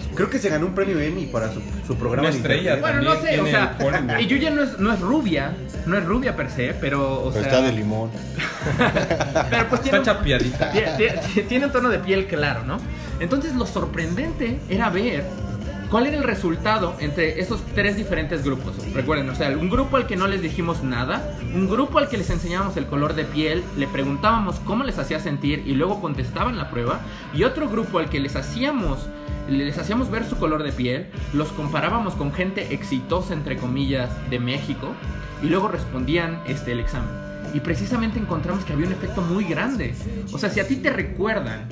no. 0.03 0.17
Creo 0.17 0.29
que 0.31 0.39
se 0.41 0.49
ganó 0.49 0.67
un 0.67 0.75
premio 0.75 0.99
Emmy 0.99 1.27
para 1.27 1.53
su, 1.53 1.61
su 1.87 1.97
programa. 1.97 2.23
Una 2.29 2.31
de 2.33 2.37
estrella. 2.37 2.77
Bueno, 2.81 3.03
no 3.03 3.15
sé, 3.23 3.41
o 3.41 3.47
sea, 3.47 3.77
y 4.21 4.27
Yuya 4.27 4.51
no 4.51 4.63
es, 4.65 4.79
no 4.81 4.93
es 4.93 5.01
rubia, 5.15 5.53
no 5.87 5.97
es 5.97 6.05
rubia 6.05 6.35
per 6.35 6.51
se, 6.51 6.75
pero, 6.81 7.21
o 7.25 7.31
Pero 7.31 7.33
sea, 7.33 7.43
está 7.43 7.63
de 7.63 7.73
limón. 7.73 8.11
pero 9.51 9.69
pues 9.69 9.81
tiene, 9.83 9.99
Está 9.99 10.73
tiene- 10.73 11.43
tiene 11.49 11.67
un 11.67 11.73
tono 11.73 11.89
de 11.89 11.99
piel 12.01 12.27
claro, 12.27 12.65
¿no? 12.65 12.79
Entonces 13.21 13.55
lo 13.55 13.67
sorprendente 13.67 14.59
era 14.69 14.91
ver 14.91 15.25
cuál 15.91 16.07
era 16.07 16.17
el 16.17 16.25
resultado 16.25 16.97
entre 16.99 17.41
esos 17.41 17.63
tres 17.75 17.97
diferentes 17.97 18.43
grupos. 18.45 18.75
Recuerden, 18.93 19.31
o 19.31 19.35
sea, 19.37 19.51
un 19.51 19.71
grupo 19.71 19.97
al 19.97 20.07
que 20.09 20.17
no 20.17 20.27
les 20.27 20.43
dijimos 20.43 20.83
nada, 20.83 21.23
un 21.55 21.69
grupo 21.71 21.99
al 21.99 22.09
que 22.09 22.17
les 22.19 22.31
enseñábamos 22.31 22.77
el 22.77 22.87
color 22.87 23.15
de 23.15 23.25
piel, 23.25 23.63
le 23.77 23.87
preguntábamos 23.87 24.57
cómo 24.65 24.83
les 24.83 24.99
hacía 24.99 25.21
sentir 25.21 25.63
y 25.65 25.75
luego 25.75 26.01
contestaban 26.01 26.57
la 26.57 26.71
prueba, 26.71 27.01
y 27.33 27.45
otro 27.45 27.69
grupo 27.69 28.01
al 28.01 28.09
que 28.11 28.19
les 28.19 28.35
hacíamos 28.35 28.99
les 29.49 29.79
hacíamos 29.79 30.11
ver 30.11 30.25
su 30.25 30.37
color 30.37 30.63
de 30.63 30.73
piel, 30.73 31.07
los 31.33 31.49
comparábamos 31.53 32.15
con 32.15 32.33
gente 32.33 32.73
exitosa 32.75 33.35
entre 33.35 33.57
comillas 33.57 34.11
de 34.31 34.39
México 34.39 34.95
y 35.43 35.47
luego 35.47 35.69
respondían 35.69 36.41
este 36.47 36.73
el 36.73 36.81
examen. 36.81 37.11
Y 37.53 37.61
precisamente 37.61 38.19
encontramos 38.19 38.65
que 38.65 38.73
había 38.73 38.87
un 38.87 38.93
efecto 38.93 39.21
muy 39.21 39.45
grande. 39.45 39.95
O 40.33 40.39
sea, 40.39 40.51
si 40.51 40.61
a 40.61 40.67
ti 40.67 40.77
te 40.77 40.91
recuerdan 40.91 41.69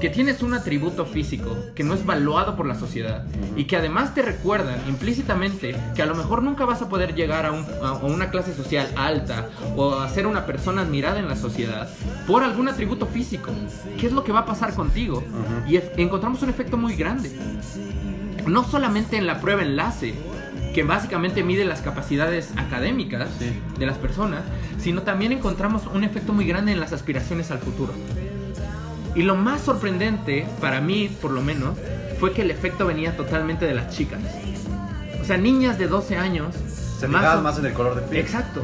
que 0.00 0.10
tienes 0.10 0.42
un 0.42 0.54
atributo 0.54 1.04
físico 1.06 1.56
que 1.74 1.84
no 1.84 1.94
es 1.94 2.04
valuado 2.06 2.56
por 2.56 2.66
la 2.66 2.74
sociedad 2.74 3.24
y 3.56 3.64
que 3.64 3.76
además 3.76 4.14
te 4.14 4.22
recuerdan 4.22 4.78
implícitamente 4.88 5.76
que 5.94 6.02
a 6.02 6.06
lo 6.06 6.14
mejor 6.14 6.42
nunca 6.42 6.64
vas 6.64 6.82
a 6.82 6.88
poder 6.88 7.14
llegar 7.14 7.46
a, 7.46 7.52
un- 7.52 7.66
a 7.82 7.92
una 7.94 8.30
clase 8.30 8.54
social 8.54 8.88
alta 8.96 9.48
o 9.76 9.94
a 9.94 10.08
ser 10.08 10.26
una 10.26 10.46
persona 10.46 10.82
admirada 10.82 11.18
en 11.18 11.28
la 11.28 11.36
sociedad 11.36 11.88
por 12.26 12.42
algún 12.44 12.68
atributo 12.68 13.06
físico, 13.06 13.50
¿qué 13.98 14.06
es 14.06 14.12
lo 14.12 14.24
que 14.24 14.32
va 14.32 14.40
a 14.40 14.46
pasar 14.46 14.74
contigo? 14.74 15.24
Y 15.68 15.78
encontramos 16.00 16.42
un 16.42 16.50
efecto 16.50 16.76
muy 16.76 16.94
grande. 16.96 17.30
No 18.46 18.64
solamente 18.64 19.16
en 19.16 19.26
la 19.26 19.40
prueba 19.40 19.62
enlace, 19.62 20.14
que 20.74 20.82
básicamente 20.84 21.42
mide 21.42 21.64
las 21.64 21.80
capacidades 21.80 22.50
académicas 22.56 23.28
de 23.78 23.86
las 23.86 23.98
personas, 23.98 24.42
sino 24.78 25.02
también 25.02 25.32
encontramos 25.32 25.82
un 25.92 26.04
efecto 26.04 26.32
muy 26.32 26.46
grande 26.46 26.72
en 26.72 26.78
las 26.80 26.92
aspiraciones 26.92 27.50
al 27.50 27.58
futuro. 27.58 27.92
Y 29.14 29.22
lo 29.22 29.34
más 29.36 29.62
sorprendente, 29.62 30.46
para 30.60 30.80
mí 30.80 31.08
por 31.20 31.30
lo 31.32 31.42
menos, 31.42 31.76
fue 32.18 32.32
que 32.32 32.42
el 32.42 32.50
efecto 32.50 32.86
venía 32.86 33.16
totalmente 33.16 33.64
de 33.66 33.74
las 33.74 33.94
chicas. 33.94 34.20
O 35.20 35.24
sea, 35.24 35.36
niñas 35.36 35.78
de 35.78 35.86
12 35.88 36.16
años. 36.16 36.54
Se 36.98 37.06
o- 37.06 37.42
más 37.42 37.58
en 37.58 37.66
el 37.66 37.72
color 37.72 37.94
de 37.96 38.02
piel. 38.02 38.20
Exacto. 38.20 38.62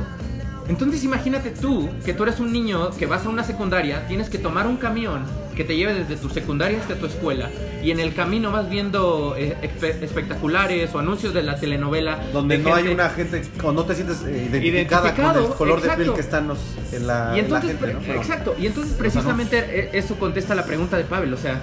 Entonces 0.69 1.05
imagínate 1.05 1.51
tú 1.51 1.89
que 2.05 2.13
tú 2.13 2.25
eres 2.25 2.41
un 2.41 2.53
niño 2.53 2.91
que 2.91 3.07
vas 3.07 3.25
a 3.25 3.29
una 3.29 3.45
secundaria, 3.45 4.07
tienes 4.09 4.29
que 4.29 4.39
tomar 4.39 4.67
un 4.67 4.77
camión 4.77 5.23
que 5.57 5.65
te 5.65 5.75
lleve 5.75 5.95
desde 5.95 6.17
tu 6.17 6.29
secundaria 6.29 6.79
hasta 6.79 6.95
tu 6.97 7.07
escuela 7.07 7.51
y 7.83 7.91
en 7.91 7.99
el 7.99 8.15
camino 8.15 8.53
vas 8.53 8.69
viendo 8.69 9.35
eh, 9.37 9.57
espe- 9.63 10.03
espectaculares 10.03 10.95
o 10.95 10.99
anuncios 10.99 11.33
de 11.35 11.43
la 11.43 11.59
telenovela 11.59 12.21
Donde 12.33 12.59
de 12.59 12.63
no 12.65 12.75
hay 12.75 12.83
gente- 12.85 12.95
una 12.95 13.09
gente, 13.11 13.43
o 13.65 13.73
no 13.73 13.85
te 13.85 13.95
sientes 13.95 14.23
eh, 14.23 14.49
identificada 14.53 15.15
con 15.15 15.25
Identificado, 15.25 15.49
el 15.49 15.55
color 15.55 15.81
de 15.81 15.87
exacto. 15.87 16.03
piel 16.05 16.15
que 16.15 16.21
están 16.21 16.47
los, 16.49 16.59
en 16.93 17.07
la, 17.07 17.33
y 17.35 17.41
entonces, 17.41 17.73
la 17.73 17.79
gente, 17.81 17.95
¿no? 17.95 18.01
Pero- 18.07 18.19
exacto, 18.21 18.55
y 18.61 18.67
entonces 18.67 18.93
precisamente 18.95 19.59
eh, 19.59 19.91
eso 19.95 20.15
contesta 20.17 20.55
la 20.55 20.65
pregunta 20.67 20.97
de 20.99 21.05
Pavel, 21.05 21.33
o 21.33 21.37
sea, 21.39 21.59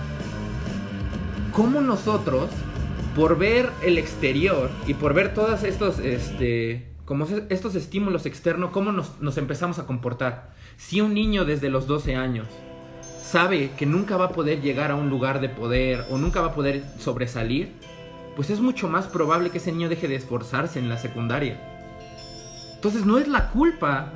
¿cómo 1.51 1.81
nosotros, 1.81 2.49
por 3.15 3.37
ver 3.37 3.69
el 3.83 3.97
exterior 3.97 4.69
y 4.87 4.95
por 4.95 5.13
ver 5.13 5.33
todos 5.33 5.63
estos, 5.63 5.99
este, 5.99 6.87
como 7.05 7.25
se- 7.27 7.43
estos 7.49 7.75
estímulos 7.75 8.25
externos, 8.25 8.71
cómo 8.71 8.91
nos, 8.91 9.19
nos 9.21 9.37
empezamos 9.37 9.77
a 9.79 9.85
comportar? 9.85 10.51
Si 10.77 10.99
un 11.01 11.13
niño 11.13 11.45
desde 11.45 11.69
los 11.69 11.85
12 11.85 12.15
años 12.15 12.47
sabe 13.33 13.71
que 13.77 13.85
nunca 13.87 14.15
va 14.15 14.25
a 14.25 14.29
poder 14.29 14.61
llegar 14.61 14.91
a 14.91 14.95
un 14.95 15.09
lugar 15.09 15.41
de 15.41 15.49
poder 15.49 16.05
o 16.11 16.17
nunca 16.19 16.39
va 16.41 16.47
a 16.49 16.53
poder 16.53 16.83
sobresalir, 16.99 17.71
pues 18.35 18.49
es 18.51 18.59
mucho 18.59 18.87
más 18.87 19.07
probable 19.07 19.49
que 19.49 19.57
ese 19.57 19.71
niño 19.71 19.89
deje 19.89 20.07
de 20.07 20.15
esforzarse 20.15 20.77
en 20.77 20.87
la 20.87 20.97
secundaria. 20.97 21.59
Entonces 22.75 23.05
no 23.05 23.17
es 23.17 23.27
la 23.27 23.49
culpa, 23.49 24.11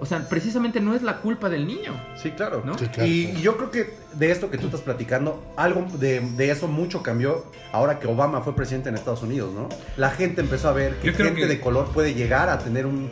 o 0.00 0.06
sea, 0.06 0.26
precisamente 0.28 0.80
no 0.80 0.94
es 0.94 1.02
la 1.02 1.18
culpa 1.18 1.48
del 1.48 1.66
niño. 1.66 1.92
Sí, 2.20 2.30
claro. 2.32 2.62
¿No? 2.64 2.76
Sí, 2.76 2.86
claro. 2.86 3.08
Y, 3.08 3.26
y 3.36 3.40
yo 3.40 3.56
creo 3.56 3.70
que 3.70 3.94
de 4.14 4.30
esto 4.32 4.50
que 4.50 4.58
tú 4.58 4.66
estás 4.66 4.80
platicando, 4.80 5.42
algo 5.56 5.86
de, 5.98 6.20
de 6.20 6.50
eso 6.50 6.66
mucho 6.66 7.02
cambió 7.02 7.44
ahora 7.72 8.00
que 8.00 8.06
Obama 8.08 8.40
fue 8.40 8.56
presidente 8.56 8.88
en 8.88 8.96
Estados 8.96 9.22
Unidos, 9.22 9.52
¿no? 9.54 9.68
La 9.96 10.10
gente 10.10 10.40
empezó 10.40 10.68
a 10.70 10.72
ver 10.72 10.96
que 10.96 11.12
gente 11.12 11.34
que- 11.42 11.46
de 11.46 11.60
color 11.60 11.86
puede 11.92 12.14
llegar 12.14 12.48
a 12.48 12.58
tener 12.58 12.84
un, 12.86 13.10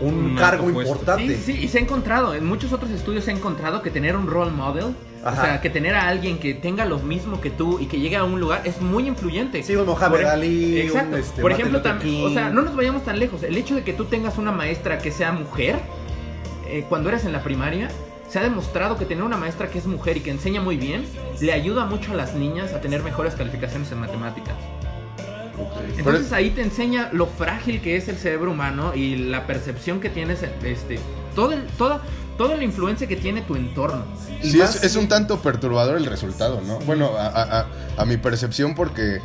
un 0.00 0.14
Un 0.14 0.36
cargo 0.36 0.68
importante. 0.68 1.36
Sí, 1.36 1.54
sí, 1.54 1.64
y 1.64 1.68
se 1.68 1.78
ha 1.78 1.80
encontrado, 1.80 2.34
en 2.34 2.46
muchos 2.46 2.72
otros 2.72 2.90
estudios 2.90 3.24
se 3.24 3.30
ha 3.30 3.34
encontrado 3.34 3.82
que 3.82 3.90
tener 3.90 4.16
un 4.16 4.26
role 4.26 4.50
model, 4.50 4.94
Ajá. 5.22 5.42
o 5.42 5.44
sea, 5.44 5.60
que 5.60 5.70
tener 5.70 5.94
a 5.94 6.08
alguien 6.08 6.38
que 6.38 6.54
tenga 6.54 6.84
lo 6.86 6.98
mismo 6.98 7.40
que 7.40 7.50
tú 7.50 7.78
y 7.80 7.86
que 7.86 8.00
llegue 8.00 8.16
a 8.16 8.24
un 8.24 8.40
lugar 8.40 8.62
es 8.64 8.80
muy 8.80 9.06
influyente. 9.06 9.62
Sí, 9.62 9.76
un 9.76 9.86
Mohamed 9.86 10.24
Ali, 10.24 10.80
un, 10.80 10.86
Exacto. 10.86 11.16
este, 11.16 11.42
Por 11.42 11.52
ejemplo, 11.52 11.82
también, 11.82 12.24
o 12.26 12.30
sea, 12.30 12.50
no 12.50 12.62
nos 12.62 12.74
vayamos 12.74 13.04
tan 13.04 13.18
lejos. 13.18 13.42
El 13.42 13.56
hecho 13.56 13.74
de 13.74 13.84
que 13.84 13.92
tú 13.92 14.06
tengas 14.06 14.38
una 14.38 14.52
maestra 14.52 14.98
que 14.98 15.10
sea 15.10 15.32
mujer, 15.32 15.76
eh, 16.68 16.84
cuando 16.88 17.08
eres 17.08 17.24
en 17.24 17.32
la 17.32 17.42
primaria, 17.42 17.90
se 18.28 18.38
ha 18.38 18.42
demostrado 18.42 18.96
que 18.96 19.04
tener 19.04 19.24
una 19.24 19.36
maestra 19.36 19.68
que 19.68 19.78
es 19.78 19.86
mujer 19.86 20.16
y 20.16 20.20
que 20.20 20.30
enseña 20.30 20.60
muy 20.60 20.76
bien, 20.76 21.04
le 21.40 21.52
ayuda 21.52 21.84
mucho 21.84 22.12
a 22.12 22.14
las 22.14 22.34
niñas 22.34 22.72
a 22.72 22.80
tener 22.80 23.02
mejores 23.02 23.34
calificaciones 23.34 23.90
en 23.90 23.98
matemáticas. 23.98 24.54
Entonces 25.96 26.32
ahí 26.32 26.50
te 26.50 26.62
enseña 26.62 27.10
lo 27.12 27.26
frágil 27.26 27.80
que 27.80 27.96
es 27.96 28.08
el 28.08 28.16
cerebro 28.16 28.50
humano 28.52 28.94
y 28.94 29.16
la 29.16 29.46
percepción 29.46 30.00
que 30.00 30.08
tienes, 30.10 30.42
este, 30.64 30.98
todo 31.34 31.52
el- 31.52 31.66
toda, 31.78 32.00
toda 32.38 32.56
la 32.56 32.64
influencia 32.64 33.06
que 33.06 33.16
tiene 33.16 33.42
tu 33.42 33.54
entorno. 33.56 34.04
Y 34.42 34.50
Sí, 34.52 34.56
más- 34.58 34.76
es, 34.76 34.84
es 34.84 34.96
un 34.96 35.08
tanto 35.08 35.40
perturbador 35.40 35.96
el 35.96 36.06
resultado, 36.06 36.60
¿no? 36.66 36.78
Bueno, 36.80 37.10
a, 37.18 37.26
a- 37.26 37.60
a- 37.60 37.66
a 37.98 38.04
mi 38.06 38.16
percepción 38.16 38.74
porque, 38.74 39.20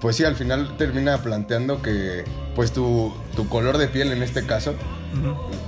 pues 0.00 0.16
sí, 0.16 0.24
al 0.24 0.36
final 0.36 0.76
termina 0.78 1.18
planteando 1.18 1.82
que, 1.82 2.24
pues 2.54 2.72
tu, 2.72 3.12
tu 3.36 3.48
color 3.48 3.76
de 3.78 3.88
piel 3.88 4.10
en 4.12 4.22
este 4.22 4.46
caso, 4.46 4.74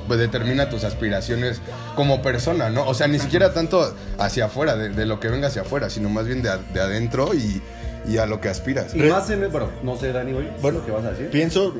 pues 0.07 0.19
determina 0.21 0.71
tus 0.71 0.85
aspiraciones 0.85 1.61
como 1.97 2.23
persona, 2.23 2.71
¿no? 2.71 2.87
O 2.87 2.95
sea, 2.95 3.09
ni 3.09 3.19
siquiera 3.19 3.53
tanto 3.53 3.93
hacia 4.19 4.45
afuera, 4.47 4.77
de, 4.77 4.89
de 4.91 5.05
lo 5.05 5.19
que 5.21 5.29
venga 5.29 5.49
hacia 5.49 5.63
afuera, 5.63 5.91
sino 5.91 6.09
más 6.09 6.27
bien 6.27 6.43
de 6.43 6.81
adentro 6.81 7.35
y, 7.35 7.61
y 8.07 8.19
a 8.19 8.27
lo 8.27 8.41
que 8.41 8.49
aspiras. 8.49 8.95
Y 8.95 8.99
más 9.01 9.31
en 9.31 9.43
el, 9.43 9.49
bueno, 9.49 9.71
no 9.83 9.97
sé, 9.97 10.13
Dani, 10.13 10.33
güey, 10.33 10.49
Bueno, 10.61 10.85
¿qué 10.85 10.91
vas 10.91 11.05
a 11.05 11.11
decir? 11.11 11.31
Pienso 11.31 11.75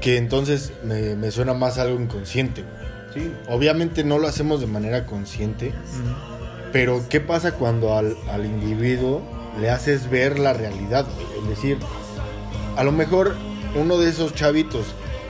que 0.00 0.16
entonces 0.16 0.72
me, 0.84 1.14
me 1.16 1.30
suena 1.30 1.54
más 1.54 1.78
algo 1.78 2.00
inconsciente. 2.00 2.62
güey. 2.62 2.82
Sí. 3.26 3.32
Obviamente 3.48 4.04
no 4.04 4.18
lo 4.18 4.26
hacemos 4.28 4.60
de 4.60 4.66
manera 4.66 5.04
consciente, 5.06 5.72
pero 6.72 7.02
¿qué 7.10 7.20
pasa 7.20 7.52
cuando 7.52 7.94
al, 7.96 8.16
al 8.30 8.46
individuo 8.46 9.22
le 9.60 9.68
haces 9.70 10.08
ver 10.08 10.38
la 10.38 10.54
realidad? 10.54 11.04
güey? 11.14 11.42
Es 11.44 11.48
decir, 11.56 11.78
a 12.76 12.84
lo 12.84 12.92
mejor 12.92 13.34
uno 13.74 13.98
de 13.98 14.08
esos 14.08 14.34
chavitos 14.34 14.86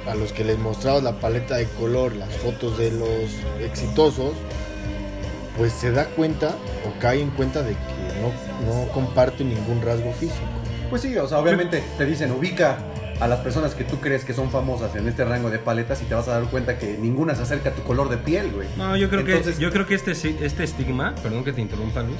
a 0.08 0.14
los 0.14 0.32
que 0.32 0.44
les 0.44 0.58
mostrabas 0.58 1.02
la 1.02 1.18
paleta 1.20 1.56
de 1.56 1.66
color, 1.66 2.14
las 2.14 2.32
fotos 2.36 2.78
de 2.78 2.90
los 2.92 3.08
exitosos, 3.60 4.32
pues 5.56 5.72
se 5.72 5.90
da 5.90 6.06
cuenta 6.06 6.56
o 6.86 7.00
cae 7.00 7.20
en 7.20 7.30
cuenta 7.30 7.62
de 7.62 7.72
que 7.72 8.01
no, 8.22 8.28
no 8.66 8.88
comparte 8.92 9.44
ningún 9.44 9.82
rasgo 9.84 10.12
físico. 10.12 10.40
Pues 10.90 11.02
sí, 11.02 11.16
o 11.16 11.26
sea, 11.28 11.38
obviamente 11.38 11.82
te 11.98 12.04
dicen, 12.06 12.30
ubica 12.32 12.78
a 13.20 13.28
las 13.28 13.38
personas 13.40 13.74
que 13.74 13.84
tú 13.84 13.98
crees 14.00 14.24
que 14.24 14.34
son 14.34 14.50
famosas 14.50 14.96
en 14.96 15.06
este 15.06 15.24
rango 15.24 15.48
de 15.48 15.58
paletas 15.58 16.02
y 16.02 16.06
te 16.06 16.14
vas 16.14 16.26
a 16.28 16.32
dar 16.40 16.44
cuenta 16.50 16.76
que 16.78 16.98
ninguna 16.98 17.34
se 17.34 17.42
acerca 17.42 17.70
a 17.70 17.72
tu 17.72 17.82
color 17.82 18.08
de 18.08 18.16
piel, 18.16 18.50
güey. 18.52 18.66
No, 18.76 18.96
yo 18.96 19.08
creo 19.08 19.20
Entonces- 19.20 19.56
que 19.56 19.62
yo 19.62 19.70
creo 19.70 19.86
que 19.86 19.94
este 19.94 20.12
este 20.12 20.64
estigma, 20.64 21.14
perdón 21.22 21.44
que 21.44 21.52
te 21.52 21.60
interrumpa 21.60 22.02
Luis, 22.02 22.18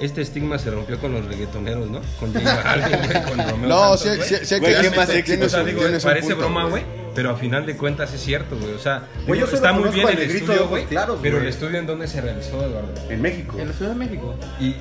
este 0.00 0.22
estigma 0.22 0.58
se 0.58 0.70
rompió 0.70 0.98
con 1.00 1.12
los 1.12 1.26
reggaetoneros, 1.26 1.90
¿no? 1.90 2.00
Con 2.18 2.32
J 2.32 2.62
Balvin, 2.64 2.98
güey, 2.98 3.22
con 3.24 3.50
Romeo 3.50 3.68
No, 3.68 3.96
Santos, 3.96 4.26
sí, 4.26 4.36
sí, 4.36 4.46
sí 4.46 4.60
que 4.60 4.66
¿qué 4.80 4.90
más? 4.96 5.08
O 5.44 5.48
sea, 5.48 5.64
digo, 5.64 5.80
parece 6.02 6.28
punto, 6.28 6.36
broma, 6.36 6.64
güey, 6.66 6.84
pero 7.14 7.30
a 7.30 7.36
final 7.36 7.66
de 7.66 7.76
cuentas 7.76 8.14
es 8.14 8.20
cierto, 8.22 8.56
güey. 8.56 8.72
O 8.72 8.78
sea, 8.78 9.02
Güey, 9.26 9.40
digo, 9.40 9.40
yo 9.40 9.46
solo 9.46 9.56
está 9.56 9.72
muy 9.72 9.88
bien 9.90 10.08
el 10.08 10.16
de 10.16 10.24
estudio, 10.38 10.68
güey, 10.68 10.86
claros, 10.86 11.18
pero 11.20 11.38
el 11.38 11.46
estudio 11.46 11.78
en 11.78 11.86
dónde 11.86 12.06
se 12.08 12.20
realizó, 12.20 12.64
Eduardo. 12.64 12.94
En 13.10 13.20
México. 13.20 13.58
En 13.58 13.68
la 13.68 13.74
Ciudad 13.74 13.90
de 13.92 13.98
México. 13.98 14.34
Y 14.60 14.76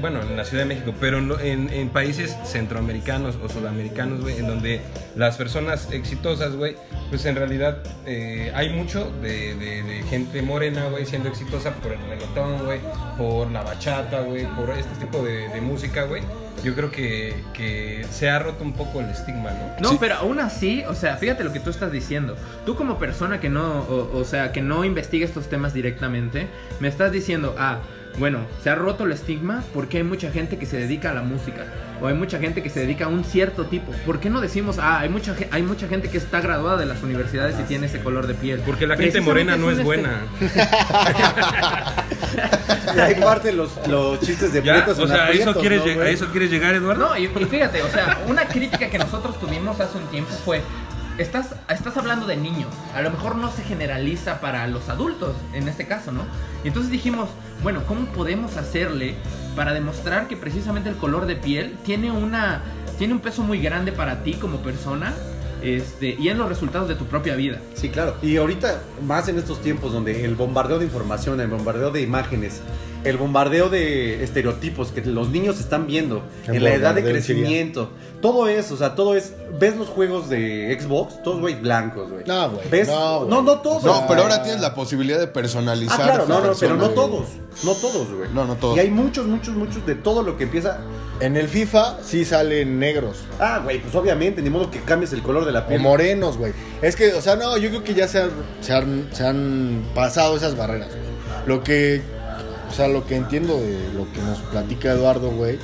bueno, 0.00 0.20
en 0.22 0.36
la 0.36 0.44
Ciudad 0.44 0.62
de 0.64 0.68
México, 0.68 0.94
pero 1.00 1.18
en, 1.40 1.72
en- 1.72 1.88
países 1.88 2.36
centroamericanos 2.44 3.36
o 3.42 3.48
sudamericanos, 3.48 4.20
güey, 4.20 4.38
en 4.38 4.46
donde 4.46 4.80
las 5.16 5.36
personas 5.36 5.88
exitosas, 5.92 6.54
güey, 6.54 6.76
pues 7.10 7.24
en 7.26 7.34
realidad 7.36 7.78
eh, 8.06 8.52
hay 8.54 8.70
mucho 8.70 9.10
de, 9.22 9.54
de- 9.54 9.82
de 9.82 10.02
gente 10.04 10.42
morena, 10.42 10.88
güey, 10.88 11.06
siendo 11.06 11.28
exitosa 11.28 11.72
por 11.74 11.92
el 11.92 11.98
reggaetón, 12.08 12.64
güey, 12.64 12.80
por 13.16 13.50
la 13.50 13.62
bachata, 13.62 14.20
güey, 14.20 14.46
por 14.54 14.70
este 14.70 14.94
tipo 15.04 15.24
de, 15.24 15.48
de 15.48 15.60
música, 15.60 16.04
güey. 16.04 16.22
Yo 16.64 16.74
creo 16.74 16.90
que, 16.90 17.36
que 17.54 18.04
se 18.10 18.28
ha 18.28 18.40
roto 18.40 18.64
un 18.64 18.72
poco 18.72 18.98
el 19.00 19.08
estigma, 19.10 19.50
¿no? 19.80 19.92
No, 19.92 20.00
pero 20.00 20.16
aún 20.16 20.40
así, 20.40 20.82
o 20.88 20.94
sea, 20.96 21.16
fíjate 21.16 21.44
lo 21.44 21.52
que 21.52 21.60
tú 21.60 21.70
estás 21.70 21.92
diciendo. 21.92 22.36
Tú 22.66 22.74
como 22.74 22.98
persona 22.98 23.38
que 23.38 23.48
no, 23.48 23.82
o, 23.82 24.18
o 24.18 24.24
sea, 24.24 24.50
que 24.50 24.60
no 24.60 24.84
investiga 24.84 25.24
estos 25.24 25.48
temas 25.48 25.72
directamente, 25.72 26.48
me 26.80 26.88
estás 26.88 27.12
diciendo, 27.12 27.54
ah, 27.58 27.78
bueno, 28.18 28.40
se 28.62 28.70
ha 28.70 28.74
roto 28.74 29.04
el 29.04 29.12
estigma 29.12 29.62
porque 29.74 29.98
hay 29.98 30.02
mucha 30.04 30.30
gente 30.30 30.58
que 30.58 30.66
se 30.66 30.76
dedica 30.76 31.10
a 31.10 31.14
la 31.14 31.22
música. 31.22 31.64
O 32.00 32.06
hay 32.06 32.14
mucha 32.14 32.38
gente 32.38 32.62
que 32.62 32.70
se 32.70 32.78
dedica 32.78 33.06
a 33.06 33.08
un 33.08 33.24
cierto 33.24 33.64
tipo. 33.66 33.90
¿Por 34.06 34.20
qué 34.20 34.30
no 34.30 34.40
decimos, 34.40 34.78
ah, 34.78 35.00
hay 35.00 35.08
mucha, 35.08 35.34
hay 35.50 35.62
mucha 35.62 35.88
gente 35.88 36.08
que 36.08 36.18
está 36.18 36.40
graduada 36.40 36.76
de 36.78 36.86
las 36.86 37.02
universidades 37.02 37.56
y 37.58 37.64
tiene 37.64 37.86
ese 37.86 38.00
color 38.00 38.28
de 38.28 38.34
piel? 38.34 38.60
Porque 38.64 38.86
la 38.86 38.96
gente 38.96 39.20
morena 39.20 39.56
no 39.56 39.68
es 39.70 39.78
un 39.78 39.84
buena. 39.84 40.20
Y 42.94 43.00
ahí 43.00 43.14
parte 43.16 43.52
los, 43.52 43.70
los 43.86 44.20
chistes 44.20 44.52
de 44.52 44.62
prietos 44.62 44.98
O 44.98 45.06
sea, 45.06 45.26
¿a 45.26 45.30
eso, 45.30 45.54
quieres, 45.54 45.80
¿no, 45.80 45.86
lleg- 45.86 45.94
güey? 45.96 46.08
¿a 46.08 46.10
eso 46.10 46.26
quieres 46.30 46.50
llegar, 46.50 46.74
Eduardo? 46.74 47.08
No, 47.08 47.16
y, 47.16 47.24
y 47.24 47.44
fíjate, 47.44 47.82
o 47.82 47.88
sea, 47.90 48.18
una 48.26 48.46
crítica 48.46 48.88
que 48.88 48.98
nosotros 48.98 49.38
tuvimos 49.38 49.78
hace 49.80 49.98
un 49.98 50.06
tiempo 50.06 50.30
fue, 50.44 50.62
estás, 51.18 51.54
estás 51.68 51.96
hablando 51.96 52.26
de 52.26 52.36
niños, 52.36 52.72
a 52.94 53.02
lo 53.02 53.10
mejor 53.10 53.36
no 53.36 53.50
se 53.50 53.62
generaliza 53.62 54.40
para 54.40 54.66
los 54.68 54.88
adultos, 54.88 55.36
en 55.52 55.68
este 55.68 55.86
caso, 55.86 56.12
¿no? 56.12 56.22
Y 56.64 56.68
entonces 56.68 56.90
dijimos, 56.90 57.28
bueno, 57.62 57.82
¿cómo 57.86 58.06
podemos 58.06 58.56
hacerle 58.56 59.14
para 59.56 59.72
demostrar 59.74 60.28
que 60.28 60.36
precisamente 60.36 60.88
el 60.88 60.96
color 60.96 61.26
de 61.26 61.36
piel 61.36 61.76
tiene 61.84 62.12
una 62.12 62.62
tiene 62.98 63.14
un 63.14 63.20
peso 63.20 63.42
muy 63.42 63.60
grande 63.60 63.92
para 63.92 64.22
ti 64.22 64.34
como 64.34 64.58
persona? 64.58 65.14
Este, 65.62 66.16
y 66.18 66.28
en 66.28 66.38
los 66.38 66.48
resultados 66.48 66.88
de 66.88 66.94
tu 66.94 67.06
propia 67.06 67.34
vida. 67.34 67.60
Sí, 67.74 67.88
claro. 67.88 68.14
Y 68.22 68.36
ahorita, 68.36 68.80
más 69.04 69.28
en 69.28 69.38
estos 69.38 69.60
tiempos 69.60 69.92
donde 69.92 70.24
el 70.24 70.36
bombardeo 70.36 70.78
de 70.78 70.84
información, 70.84 71.40
el 71.40 71.48
bombardeo 71.48 71.90
de 71.90 72.00
imágenes, 72.00 72.60
el 73.04 73.16
bombardeo 73.16 73.68
de 73.68 74.22
estereotipos 74.24 74.90
que 74.92 75.00
los 75.02 75.28
niños 75.30 75.60
están 75.60 75.86
viendo 75.86 76.22
El 76.46 76.56
en 76.56 76.64
la 76.64 76.74
edad 76.74 76.94
de 76.94 77.00
sería- 77.02 77.12
crecimiento, 77.16 77.90
todo 78.20 78.48
eso, 78.48 78.74
o 78.74 78.76
sea, 78.76 78.94
todo 78.94 79.14
es. 79.14 79.32
¿Ves 79.60 79.76
los 79.76 79.88
juegos 79.88 80.28
de 80.28 80.76
Xbox? 80.80 81.22
Todos, 81.22 81.40
güey, 81.40 81.54
blancos, 81.54 82.10
güey. 82.10 82.24
No, 82.26 82.50
güey, 82.50 82.84
no, 82.86 83.24
no, 83.26 83.42
no 83.42 83.58
todos. 83.60 83.84
No, 83.84 84.04
pero 84.08 84.22
ahora 84.22 84.42
tienes 84.42 84.60
la 84.60 84.74
posibilidad 84.74 85.18
de 85.18 85.28
personalizar. 85.28 86.00
Ah, 86.00 86.04
claro, 86.04 86.26
no, 86.26 86.40
no, 86.40 86.52
pero 86.58 86.76
no 86.76 86.90
todos. 86.90 87.26
No 87.64 87.72
todos, 87.74 88.08
güey. 88.12 88.28
No, 88.34 88.44
no 88.44 88.56
todos. 88.56 88.76
Y 88.76 88.80
hay 88.80 88.90
muchos, 88.90 89.26
muchos, 89.26 89.54
muchos 89.54 89.84
de 89.86 89.94
todo 89.94 90.22
lo 90.22 90.36
que 90.36 90.44
empieza. 90.44 90.78
En 91.20 91.36
el 91.36 91.48
FIFA 91.48 91.98
sí 92.04 92.24
salen 92.24 92.78
negros. 92.78 93.18
Ah, 93.40 93.60
güey, 93.62 93.80
pues 93.80 93.94
obviamente, 93.94 94.42
ni 94.42 94.50
modo 94.50 94.70
que 94.70 94.80
cambies 94.80 95.12
el 95.12 95.22
color 95.22 95.44
de 95.44 95.52
la 95.52 95.60
O 95.60 95.66
piel. 95.68 95.80
morenos, 95.80 96.36
güey. 96.36 96.52
Es 96.82 96.94
que, 96.96 97.12
o 97.14 97.20
sea, 97.20 97.34
no, 97.36 97.56
yo 97.56 97.68
creo 97.70 97.82
que 97.84 97.94
ya 97.94 98.06
se 98.06 98.20
han, 98.22 98.30
se 98.60 98.72
han, 98.72 99.08
se 99.12 99.24
han 99.26 99.82
pasado 99.94 100.36
esas 100.36 100.56
barreras, 100.56 100.88
güey. 100.90 101.08
Lo 101.46 101.62
que, 101.64 102.02
o 102.68 102.72
sea, 102.72 102.88
lo 102.88 103.06
que 103.06 103.16
entiendo 103.16 103.58
de 103.60 103.78
lo 103.94 104.10
que 104.12 104.20
nos 104.20 104.38
platica 104.40 104.92
Eduardo, 104.92 105.30
güey, 105.30 105.58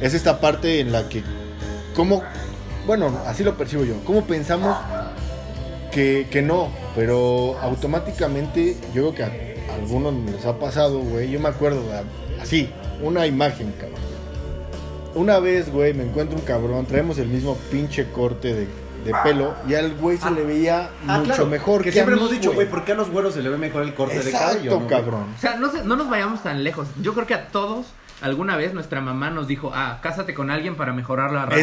es 0.00 0.14
esta 0.14 0.40
parte 0.40 0.80
en 0.80 0.92
la 0.92 1.08
que, 1.08 1.22
¿cómo, 1.94 2.22
bueno, 2.86 3.18
así 3.26 3.44
lo 3.44 3.56
percibo 3.56 3.84
yo, 3.84 3.94
¿cómo 4.04 4.24
pensamos 4.24 4.76
que, 5.92 6.26
que 6.30 6.42
no? 6.42 6.68
Pero 6.94 7.58
automáticamente 7.60 8.76
yo 8.94 9.12
creo 9.12 9.14
que 9.14 9.22
a 9.24 9.32
algunos 9.74 10.14
les 10.30 10.44
ha 10.46 10.58
pasado, 10.58 11.00
güey. 11.00 11.30
Yo 11.30 11.40
me 11.40 11.48
acuerdo, 11.48 11.82
así, 12.40 12.70
una 13.02 13.26
imagen, 13.26 13.72
cabrón. 13.78 14.00
Una 15.14 15.38
vez, 15.38 15.70
güey, 15.70 15.92
me 15.92 16.04
encuentro 16.04 16.38
un 16.38 16.44
cabrón, 16.44 16.86
traemos 16.86 17.18
el 17.18 17.28
mismo 17.28 17.56
pinche 17.70 18.10
corte 18.10 18.54
de, 18.54 18.66
de 19.04 19.12
pelo 19.22 19.54
y 19.68 19.74
al 19.74 19.94
güey 19.96 20.16
se 20.18 20.30
le 20.30 20.44
veía 20.44 20.90
Ah, 21.08 21.18
mucho 21.18 21.24
claro, 21.24 21.46
mejor 21.46 21.78
que, 21.82 21.86
que, 21.88 21.92
siempre 21.92 22.14
a 22.14 22.16
mí, 22.16 22.22
hemos 22.22 22.32
dicho, 22.32 22.52
güey, 22.52 22.68
¿por 22.68 22.84
qué 22.84 22.92
a 22.92 22.94
los 22.94 23.10
güeros 23.10 23.34
se 23.34 23.42
le 23.42 23.48
ve 23.48 23.58
mejor 23.58 23.82
el 23.82 23.94
corte 23.94 24.14
de 24.18 24.30
Exacto, 24.30 24.48
cabello? 24.54 24.70
no, 24.70 24.76
güey? 24.78 24.88
cabrón. 24.88 25.26
O 25.36 25.40
sea, 25.40 25.56
no, 25.56 25.70
se- 25.70 25.84
no 25.84 25.96
nos 25.96 26.08
vayamos 26.08 26.42
tan 26.42 26.62
lejos. 26.64 26.88
Yo 27.00 27.14
creo 27.14 27.26
que 27.26 27.34
a 27.34 27.48
todos 27.48 27.86
alguna 28.22 28.56
vez 28.56 28.72
nuestra 28.74 29.00
mamá 29.00 29.30
nos 29.30 29.46
dijo, 29.48 29.70
ah, 29.74 29.98
cásate 30.02 30.34
con 30.34 30.50
alguien 30.50 30.76
para 30.76 30.92
mejorar 30.92 31.32
la 31.32 31.46
raza. 31.46 31.60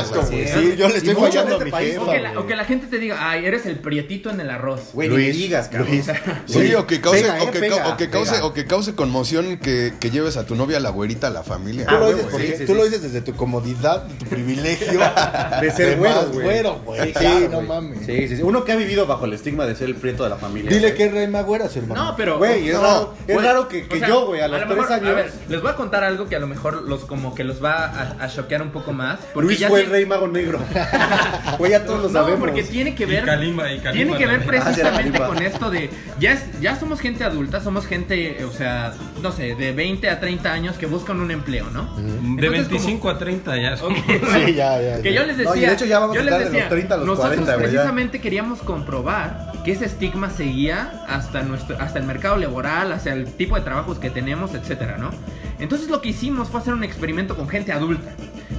Exacto, 0.00 0.22
sí, 0.26 0.34
güey. 0.34 0.48
sí. 0.48 0.54
Sí, 0.72 0.76
yo 0.76 0.88
le 0.88 0.96
estoy 0.98 1.14
fallando 1.14 1.56
en 1.56 1.62
a 1.62 1.64
mi 1.64 1.68
este 1.68 1.70
país, 1.70 1.92
jefa, 1.92 2.02
O 2.04 2.10
que, 2.10 2.20
la, 2.20 2.28
güey. 2.32 2.42
o 2.42 2.46
que 2.46 2.56
la 2.56 2.64
gente 2.64 2.86
te 2.86 2.98
diga, 2.98 3.16
ay, 3.30 3.44
eres 3.46 3.66
el 3.66 3.78
prietito 3.78 4.30
en 4.30 4.40
el 4.40 4.50
arroz. 4.50 4.90
Güey, 4.92 5.08
ni 5.08 5.16
me 5.16 5.22
Luis, 5.24 5.36
digas, 5.36 5.68
cabrón. 5.68 5.88
Luis. 5.88 6.06
Sí, 6.46 6.74
o 6.74 6.86
que 6.86 7.00
cause, 7.00 7.20
Pega, 7.22 7.38
eh, 7.38 7.42
o 7.42 7.50
que, 7.50 7.58
pega, 7.60 7.88
o 7.88 7.96
que 7.96 8.10
cause, 8.10 8.32
pega. 8.32 8.44
o 8.46 8.52
que 8.54 8.64
cause 8.66 8.94
conmoción 8.94 9.58
que, 9.58 9.94
que 10.00 10.10
lleves 10.10 10.36
a 10.36 10.46
tu 10.46 10.54
novia 10.54 10.78
a 10.78 10.80
la 10.80 10.90
güerita 10.90 11.28
a 11.28 11.30
la 11.30 11.42
familia. 11.42 11.86
Tú, 11.86 11.94
Ah, 11.94 11.98
lo, 11.98 12.06
güey, 12.06 12.16
dices 12.16 12.32
sí, 12.36 12.52
sí, 12.58 12.66
tú 12.66 12.72
sí. 12.72 12.78
lo 12.78 12.84
dices 12.84 13.02
desde 13.02 13.20
tu 13.20 13.34
comodidad, 13.34 14.06
tu 14.18 14.26
privilegio 14.26 15.00
De 15.60 15.70
ser 15.70 15.98
más 15.98 16.28
güero, 16.28 16.32
güey. 16.32 16.44
güero, 16.44 16.80
güey. 16.84 17.00
Sí, 17.06 17.12
claro, 17.12 17.40
no 17.50 17.56
güey. 17.56 17.66
mames. 17.68 18.06
Sí, 18.06 18.28
sí, 18.28 18.36
sí. 18.36 18.42
Uno 18.42 18.64
que 18.64 18.72
ha 18.72 18.76
vivido 18.76 19.06
bajo 19.06 19.24
el 19.24 19.32
estigma 19.32 19.66
de 19.66 19.74
ser 19.76 19.88
el 19.88 19.96
prieto 19.96 20.22
de 20.24 20.30
la 20.30 20.36
familia. 20.36 20.70
Dile 20.70 20.94
que 20.94 21.04
es 21.06 21.12
rey 21.12 21.26
más 21.28 21.44
güeras, 21.44 21.76
hermano. 21.76 22.02
No, 22.04 22.16
pero... 22.16 22.38
Güey, 22.38 22.68
es 22.68 22.78
raro, 22.78 23.14
es 23.26 23.34
Güey, 23.34 23.46
raro 23.46 23.68
que, 23.68 23.86
yo, 24.06 24.26
güey, 24.26 24.40
a 24.40 24.48
los 24.48 24.60
lo 24.66 24.74
tres 24.74 24.90
años. 24.90 25.08
A 25.10 25.14
ver, 25.14 25.32
les 25.48 25.60
voy 25.62 25.70
a 25.70 25.74
contar 25.74 25.97
algo 26.04 26.28
que 26.28 26.36
a 26.36 26.38
lo 26.40 26.46
mejor 26.46 26.82
los 26.88 27.04
como 27.04 27.34
que 27.34 27.44
los 27.44 27.62
va 27.62 27.84
a, 27.86 28.24
a 28.24 28.28
choquear 28.28 28.62
un 28.62 28.70
poco 28.70 28.92
más. 28.92 29.18
Porque 29.34 29.46
Luis 29.46 29.58
ya 29.58 29.68
fue 29.68 29.82
el 29.82 29.90
rey 29.90 30.06
mago 30.06 30.28
negro. 30.28 30.60
Güey, 31.58 31.70
ya 31.72 31.84
todos 31.84 32.02
lo 32.02 32.08
No, 32.08 32.12
sabemos. 32.20 32.40
porque 32.40 32.62
tiene 32.62 32.94
que 32.94 33.04
Y 33.04 33.06
ver. 33.06 33.24
Kalimba, 33.24 33.70
y 33.72 33.78
Kalimba 33.78 33.92
tiene 33.92 34.16
que 34.18 34.26
ver 34.26 34.40
también. 34.44 34.62
Ah, 34.62 34.64
precisamente 34.64 35.18
con 35.18 35.42
esto 35.42 35.70
de. 35.70 35.90
Ya, 36.18 36.32
es- 36.32 36.60
ya 36.60 36.78
somos 36.78 37.00
gente 37.00 37.24
adulta, 37.24 37.60
somos 37.60 37.86
gente, 37.86 38.44
o 38.44 38.50
sea, 38.50 38.92
no 39.22 39.32
sé, 39.32 39.54
de 39.54 39.72
20 39.72 40.08
a 40.10 40.20
30 40.20 40.52
años 40.52 40.76
que 40.76 40.86
buscan 40.86 41.20
un 41.20 41.30
empleo, 41.30 41.66
¿no? 41.70 41.94
De 41.96 42.46
Entonces, 42.46 42.68
25 42.68 43.10
a 43.10 43.18
30 43.18 43.56
ya 43.56 43.76
son. 43.76 43.92
Ok, 43.92 43.98
Sí, 44.46 44.54
ya, 44.54 44.80
ya. 44.80 45.02
Que 45.02 45.12
ya. 45.12 45.20
yo 45.20 45.26
les 45.26 45.36
decía, 45.38 45.50
No, 45.50 45.56
y 45.56 45.60
de 45.60 45.72
hecho 45.72 45.84
ya 45.84 45.98
vamos 45.98 46.14
yo 46.16 46.20
a 46.22 46.24
les 46.24 46.32
estar 46.34 46.44
de 46.44 46.50
decía, 46.50 46.60
los 46.64 46.70
30 46.70 46.94
a 46.94 46.98
los 46.98 47.06
nosotros 47.06 47.28
40, 47.34 47.52
güey, 47.54 47.66
ya. 47.66 47.70
precisamente 47.72 48.20
queríamos 48.20 48.60
comprobar 48.60 49.52
que 49.64 49.72
ese 49.72 49.84
estigma 49.86 50.30
seguía 50.30 51.04
hasta 51.08 51.42
nuestro, 51.42 51.76
hasta 51.80 51.98
el 51.98 52.04
mercado 52.06 52.36
laboral, 52.36 52.92
hacia 52.92 53.12
el 53.12 53.26
tipo 53.34 53.56
de 53.56 53.62
trabajos 53.62 53.98
que 53.98 54.10
tenemos, 54.10 54.54
etcétera, 54.54 54.96
¿no? 54.98 55.10
Entonces 55.58 55.88
lo 55.88 56.00
que 56.00 56.10
hicimos 56.10 56.48
fue 56.48 56.60
hacer 56.60 56.74
un 56.74 56.84
experimento 56.84 57.36
con 57.36 57.48
gente 57.48 57.72
adulta. 57.72 58.14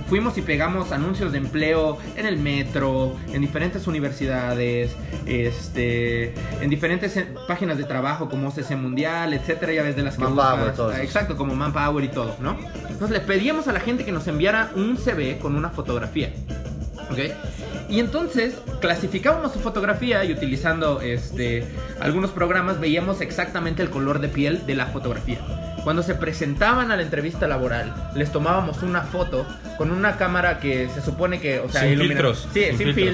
Fuimos 0.08 0.38
y 0.40 0.42
pegamos 0.42 0.92
anuncios 0.92 1.32
de 1.32 1.38
empleo 1.38 2.00
en 2.16 2.26
el 2.26 2.38
metro, 2.38 3.16
en 3.32 3.42
diferentes 3.42 3.86
universidades, 3.86 4.96
este, 5.28 6.34
en 6.62 6.70
diferentes 6.70 7.16
eh, 7.16 7.28
páginas 7.48 7.78
de 7.78 7.84
trabajo 7.84 8.28
como 8.28 8.48
OCC 8.48 8.72
Mundial, 8.72 9.36
etcétera, 9.36 9.72
ya 9.72 9.84
ves 9.84 9.96
de 9.96 10.02
las 10.02 10.16
que 10.16 10.24
Manpower, 10.24 10.74
todo. 10.74 10.96
Exacto, 10.96 11.38
como 11.38 11.54
Manpower 11.54 12.04
y 12.04 12.08
todo, 12.08 12.36
¿no? 12.42 12.58
Entonces 12.90 13.12
le 13.12 13.20
pedíamos 13.20 13.68
a 13.68 13.72
la 13.72 13.80
gente 13.80 14.04
que 14.04 14.12
nos 14.12 14.28
enviara 14.28 14.72
un 14.76 14.98
CV 14.98 15.38
con 15.38 15.56
una 15.56 15.70
fotografía. 15.70 16.34
¿Ok? 17.12 17.20
Y 17.90 18.00
entonces 18.00 18.56
clasificábamos 18.82 19.54
su 19.54 19.60
fotografía 19.60 20.24
y 20.24 20.32
utilizando 20.32 21.02
este, 21.02 21.68
algunos 22.00 22.32
programas 22.32 22.80
veíamos 22.80 23.22
exactamente 23.22 23.82
el 23.82 23.90
color 23.90 24.20
de 24.20 24.30
piel 24.30 24.66
de 24.66 24.76
la 24.76 24.88
fotografía. 24.88 25.40
Cuando 25.84 26.04
se 26.04 26.14
presentaban 26.16 26.92
a 26.92 26.96
la 26.96 27.02
entrevista 27.04 27.48
laboral, 27.48 27.94
les 28.16 28.32
tomábamos 28.32 28.84
una 28.84 29.02
foto 29.02 29.46
con 29.78 29.92
una 29.92 30.18
cámara 30.18 30.60
que 30.60 30.90
se 30.94 31.02
supone 31.02 31.40
que, 31.40 31.60
o 31.60 31.70
sea, 31.70 31.82
Sin 31.82 31.92
ilumina- 31.94 32.08
filtros, 32.16 32.48
Sí, 32.54 32.64
sin 32.66 32.78
sin, 32.78 32.94
filtros. 32.94 33.06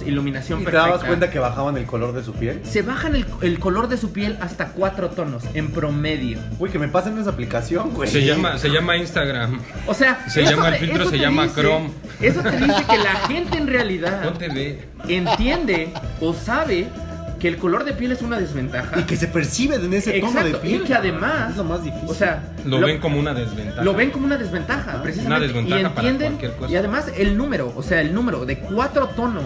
filtros. 0.00 0.02
iluminación 0.06 0.60
¿Y 0.60 0.64
te 0.64 0.70
perfecta. 0.70 0.86
dabas 0.88 1.04
cuenta 1.04 1.30
que 1.30 1.38
bajaban 1.38 1.76
el 1.76 1.86
color 1.86 2.12
de 2.14 2.22
su 2.22 2.32
piel? 2.34 2.60
Se 2.64 2.82
bajan 2.82 3.16
el, 3.16 3.26
el 3.42 3.58
color 3.58 3.88
de 3.88 3.96
su 3.96 4.12
piel 4.12 4.36
hasta 4.40 4.68
cuatro 4.68 5.10
tonos 5.10 5.42
en 5.54 5.70
promedio. 5.72 6.38
Uy, 6.58 6.70
que 6.70 6.78
me 6.78 6.88
pasen 6.88 7.18
esa 7.18 7.30
aplicación, 7.30 7.90
güey. 7.90 8.08
Se 8.08 8.24
llama, 8.24 8.58
se 8.58 8.68
llama 8.70 8.96
Instagram. 8.96 9.60
O 9.86 9.94
sea, 9.94 10.24
Se 10.28 10.44
llama 10.44 10.68
el 10.68 10.74
te- 10.74 10.80
filtro, 10.80 11.04
se 11.06 11.10
te 11.12 11.18
llama 11.18 11.44
dice- 11.44 11.60
Chrome. 11.60 11.90
Eso 12.20 12.40
te 12.42 12.56
dice 12.56 12.84
que 12.88 12.98
la 12.98 13.14
gente 13.26 13.58
en 13.58 13.66
realidad 13.66 14.22
Ponte 14.22 14.48
de. 14.48 14.84
entiende 15.08 15.92
o 16.20 16.32
sabe 16.32 16.88
que 17.44 17.48
el 17.48 17.58
color 17.58 17.84
de 17.84 17.92
piel 17.92 18.10
es 18.10 18.22
una 18.22 18.38
desventaja. 18.40 18.98
Y 18.98 19.02
que 19.02 19.16
se 19.18 19.26
percibe 19.26 19.74
en 19.76 19.92
ese 19.92 20.18
tono 20.18 20.42
de 20.42 20.54
piel. 20.54 20.80
y 20.80 20.84
que 20.86 20.94
además, 20.94 21.50
Es 21.50 21.56
lo 21.58 21.64
más 21.64 21.84
difícil. 21.84 22.08
o 22.08 22.14
sea, 22.14 22.42
Lo, 22.64 22.80
ven 22.80 22.98
como 22.98 23.20
una 23.20 23.34
desventaja. 23.34 23.84
lo 23.84 23.92
ven 23.92 24.10
como 24.12 24.24
una 24.24 24.38
desventaja, 24.38 25.02
precisamente. 25.02 25.26
Una 25.26 25.40
desventaja 25.40 25.80
y 25.82 25.84
para 25.84 26.08
entienden, 26.08 26.28
cualquier 26.38 26.52
cosa. 26.56 26.72
y 26.72 26.76
además 26.76 27.12
el 27.14 27.36
número, 27.36 27.70
o 27.76 27.82
sea, 27.82 28.00
el 28.00 28.14
número 28.14 28.46
de 28.46 28.60
cuatro 28.60 29.08
tonos 29.08 29.44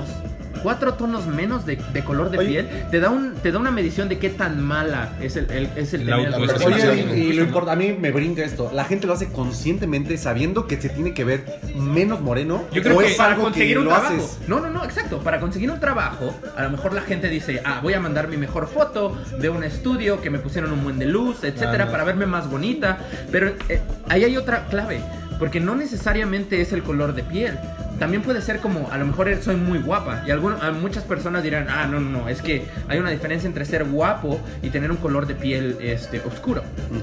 cuatro 0.62 0.94
tonos 0.94 1.26
menos 1.26 1.64
de, 1.66 1.76
de 1.76 2.04
color 2.04 2.30
de 2.30 2.38
Oye. 2.38 2.48
piel, 2.48 2.68
te 2.90 3.00
da, 3.00 3.10
un, 3.10 3.34
te 3.34 3.52
da 3.52 3.58
una 3.58 3.70
medición 3.70 4.08
de 4.08 4.18
qué 4.18 4.30
tan 4.30 4.62
mala 4.62 5.10
es 5.20 5.36
el, 5.36 5.50
el- 5.50 5.70
es 5.76 5.94
el 5.94 6.06
La 6.06 6.16
tener 6.16 6.46
persona. 6.46 6.76
Oye, 6.76 7.06
y, 7.16 7.20
y 7.20 7.32
lo 7.32 7.42
importa, 7.44 7.72
a 7.72 7.76
mí 7.76 7.96
me 7.98 8.10
brinca 8.12 8.42
esto. 8.44 8.70
La 8.74 8.84
gente 8.84 9.06
lo 9.06 9.12
hace 9.14 9.28
conscientemente 9.32 10.16
sabiendo 10.18 10.66
que 10.66 10.80
se 10.80 10.88
tiene 10.88 11.14
que 11.14 11.24
ver 11.24 11.44
menos 11.76 12.20
moreno. 12.20 12.64
Yo 12.72 12.82
creo 12.82 12.96
o 12.96 13.00
que 13.00 13.06
es 13.08 13.16
para 13.16 13.32
algo 13.32 13.44
conseguir 13.44 13.74
que 13.74 13.78
un 13.78 13.84
lo 13.86 13.90
trabajo. 13.90 14.14
haces. 14.14 14.38
No, 14.48 14.60
no, 14.60 14.70
no, 14.70 14.84
exacto. 14.84 15.18
Para 15.20 15.40
conseguir 15.40 15.70
un 15.70 15.80
trabajo, 15.80 16.34
a 16.56 16.62
lo 16.62 16.70
mejor 16.70 16.92
la 16.92 17.02
gente 17.02 17.28
dice, 17.28 17.60
ah, 17.64 17.80
voy 17.82 17.94
a 17.94 18.00
mandar 18.00 18.28
mi 18.28 18.36
mejor 18.36 18.66
foto 18.68 19.16
de 19.40 19.48
un 19.48 19.64
estudio 19.64 20.20
que 20.20 20.30
me 20.30 20.38
pusieron 20.38 20.72
un 20.72 20.82
buen 20.84 20.98
de 20.98 21.06
luz, 21.06 21.44
etcétera, 21.44 21.84
Ah, 21.84 21.86
no. 21.86 21.90
para 21.92 22.04
verme 22.04 22.26
más 22.26 22.50
bonita. 22.50 22.98
Pero 23.30 23.52
eh, 23.68 23.80
ahí 24.08 24.24
hay 24.24 24.36
otra 24.36 24.66
clave, 24.66 25.00
porque 25.38 25.60
no 25.60 25.74
necesariamente 25.74 26.60
es 26.60 26.72
el 26.72 26.82
color 26.82 27.14
de 27.14 27.22
piel. 27.22 27.58
También 27.98 28.22
puede 28.22 28.40
ser 28.42 28.60
como, 28.60 28.88
a 28.92 28.98
lo 28.98 29.06
mejor 29.06 29.28
soy 29.42 29.56
muy 29.56 29.78
guapa. 29.78 30.22
Y 30.26 30.30
alguno- 30.30 30.56
a 30.62 30.70
muchas 30.70 31.02
personas 31.04 31.42
dirán, 31.42 31.66
ah, 31.68 31.86
no, 31.86 31.98
no, 32.00 32.10
no, 32.20 32.28
es 32.28 32.42
que 32.42 32.64
hay 32.88 32.98
una 32.98 33.10
diferencia 33.10 33.46
entre 33.48 33.64
ser 33.64 33.84
guapo 33.84 34.40
y 34.62 34.70
tener 34.70 34.90
un 34.90 34.96
color 34.98 35.26
de 35.26 35.34
piel 35.34 35.76
este, 35.80 36.20
oscuro. 36.20 36.62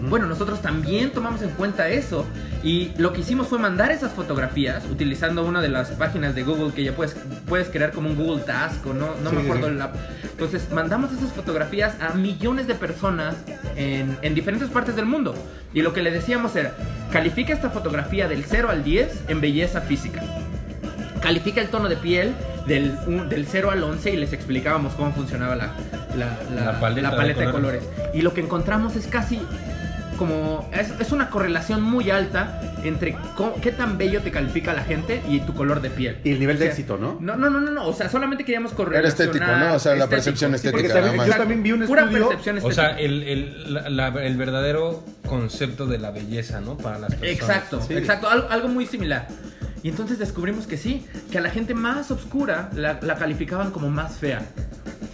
Bueno, 0.10 0.26
nosotros 0.26 0.62
también 0.62 1.12
tomamos 1.12 1.42
en 1.42 1.50
cuenta 1.50 1.90
eso. 1.90 2.26
Y 2.64 2.92
lo 2.98 3.12
que 3.14 3.22
hicimos 3.22 3.48
fue 3.48 3.60
mandar 3.60 3.92
esas 3.92 4.14
fotografías 4.14 4.84
utilizando 4.90 5.44
una 5.46 5.62
de 5.62 5.70
las 5.70 5.90
páginas 5.92 6.34
de 6.34 6.44
Google 6.44 6.74
que 6.74 6.84
ya 6.84 6.94
puedes, 6.94 7.16
puedes 7.48 7.68
crear 7.70 7.92
como 7.92 8.10
un 8.10 8.16
Google 8.16 8.44
Task 8.44 8.86
o 8.88 8.94
no, 8.94 9.16
no 9.24 9.32
me 9.32 9.42
acuerdo. 9.42 9.70
la- 9.72 9.92
Entonces, 10.32 10.68
mandamos 10.72 11.12
esas 11.12 11.32
fotografías 11.34 11.94
a 12.02 12.14
millones 12.14 12.68
de 12.68 12.76
personas 12.76 13.36
en, 13.76 14.18
en 14.22 14.34
diferentes 14.36 14.70
partes 14.70 14.96
del 14.96 15.06
mundo. 15.06 15.36
Y 15.74 15.82
lo 15.82 15.92
que 15.94 16.02
le 16.02 16.12
decíamos 16.12 16.56
era, 16.56 16.74
califica 17.12 17.54
esta 17.54 17.70
fotografía 17.70 18.28
del 18.30 18.46
0 18.46 18.70
al 18.70 18.84
10 18.84 19.24
en 19.28 19.42
belleza 19.42 19.82
física 19.82 20.22
califica 21.26 21.60
el 21.60 21.70
tono 21.70 21.90
de 21.90 21.96
piel 21.98 22.34
del, 22.68 22.96
un- 23.08 23.28
del 23.28 23.48
0 23.48 23.72
al 23.72 23.84
11 23.84 24.12
y 24.12 24.18
les 24.18 24.32
explicábamos 24.32 24.94
cómo 24.94 25.12
funcionaba 25.12 25.56
la, 25.56 25.72
la, 26.16 26.38
la- 26.54 26.72
La 26.74 26.80
paleta 26.80 27.10
la 27.10 27.16
paleta 27.18 27.40
de 27.42 27.46
de, 27.48 27.52
colores. 27.52 27.84
Y 28.14 28.22
lo 28.22 28.32
que 28.36 28.42
encontramos 28.42 28.96
es 28.96 29.08
casi 29.08 29.42
como... 30.20 30.70
Es, 30.72 30.92
es 31.00 31.12
una 31.12 31.30
correlación 31.32 31.82
muy 31.82 32.12
alta 32.12 32.62
entre 32.84 33.18
cómo- 33.36 33.56
qué 33.60 33.72
tan 33.72 33.98
bello 33.98 34.22
te 34.22 34.30
califica 34.30 34.74
la 34.74 34.84
gente 34.84 35.22
y 35.28 35.40
tu 35.40 35.54
color 35.56 35.82
de 35.82 35.90
piel. 35.90 36.18
Y 36.24 36.32
el 36.32 36.40
nivel 36.40 36.60
de 36.60 36.66
O 36.66 36.68
sea, 36.68 36.72
éxito, 36.74 36.98
¿no? 37.00 37.18
No, 37.20 37.36
no, 37.36 37.50
no, 37.50 37.60
no, 37.60 37.72
no. 37.72 37.88
O 37.88 37.94
sea, 37.94 38.08
solamente 38.08 38.46
queríamos 38.46 38.72
correlacionar... 38.74 39.08
estético, 39.36 39.46
¿no? 39.58 39.74
O 39.74 39.80
sea, 39.80 39.96
la 39.96 40.08
percepción 40.08 40.52
sí, 40.52 40.56
estética 40.58 40.88
nada 40.90 41.00
también- 41.02 41.18
más. 41.18 41.28
Yo 41.28 41.34
también 41.36 41.64
vi 41.64 41.72
un 41.72 41.86
Pura 41.88 42.04
estudio- 42.04 42.28
percepción 42.30 42.58
O 42.62 42.72
sea, 42.72 42.92
estética. 42.92 43.02
el, 43.02 43.24
el, 43.24 43.74
la- 43.74 43.90
la- 43.90 44.24
el 44.26 44.38
verdadero 44.38 45.04
concepto 45.28 45.88
de 45.88 45.98
la 45.98 46.12
belleza, 46.12 46.62
¿no? 46.62 46.78
Para 46.78 47.00
las 47.00 47.16
personas. 47.16 47.32
Exacto, 47.42 47.82
Sí. 47.82 47.94
exacto, 47.96 48.30
algo, 48.30 48.48
algo 48.52 48.68
muy 48.68 48.86
similar. 48.86 49.28
Y 49.86 49.90
entonces 49.90 50.18
descubrimos 50.18 50.66
que 50.66 50.78
sí, 50.78 51.06
que 51.32 51.38
a 51.38 51.42
la 51.42 51.52
gente 51.52 51.76
más 51.76 52.10
oscura 52.10 52.72
la, 52.74 52.98
la 53.04 53.18
calificaban 53.18 53.70
como 53.70 53.88
más 53.92 54.18
fea. 54.18 54.42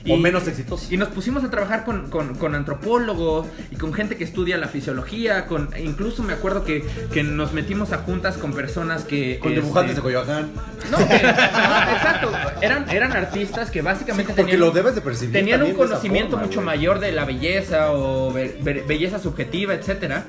O 0.10 0.16
menos 0.16 0.48
exitosa. 0.48 0.86
Y 0.90 0.96
nos 0.96 1.10
pusimos 1.10 1.44
a 1.44 1.50
trabajar 1.52 1.84
con, 1.84 2.10
con- 2.10 2.36
con 2.36 2.56
antropólogos 2.56 3.48
y 3.70 3.76
con 3.76 3.94
gente 3.94 4.16
que 4.16 4.24
estudia 4.24 4.58
la 4.58 4.70
fisiología, 4.70 5.46
con 5.46 5.72
incluso 5.78 6.24
me 6.24 6.32
acuerdo 6.32 6.64
que, 6.64 6.86
que 7.12 7.22
nos 7.22 7.52
metimos 7.52 7.92
a 7.92 7.98
juntas 7.98 8.38
con 8.38 8.54
personas 8.54 9.04
que... 9.04 9.40
Con 9.40 9.52
este, 9.52 9.62
dibujantes 9.62 9.98
de 9.98 10.02
Coyoacán. 10.02 10.50
No, 10.90 10.98
que- 11.06 11.16
exacto, 11.16 12.32
eran, 12.62 12.90
eran 12.90 13.12
artistas 13.12 13.72
que 13.72 13.82
básicamente 13.82 14.32
Porque 14.32 14.54
tenían... 14.54 14.62
lo 14.62 14.72
debes 14.72 14.96
de 14.96 15.02
percibir. 15.02 15.34
Tenían 15.34 15.64
un 15.64 15.74
conocimiento 15.74 16.32
forma, 16.38 16.46
mucho 16.46 16.62
güey. 16.62 16.78
mayor 16.78 17.00
de 17.02 17.12
la 17.12 17.26
belleza 17.26 17.92
o 17.92 18.32
be- 18.32 18.58
be- 18.64 18.84
belleza 18.88 19.20
subjetiva, 19.20 19.74
etcétera. 19.74 20.24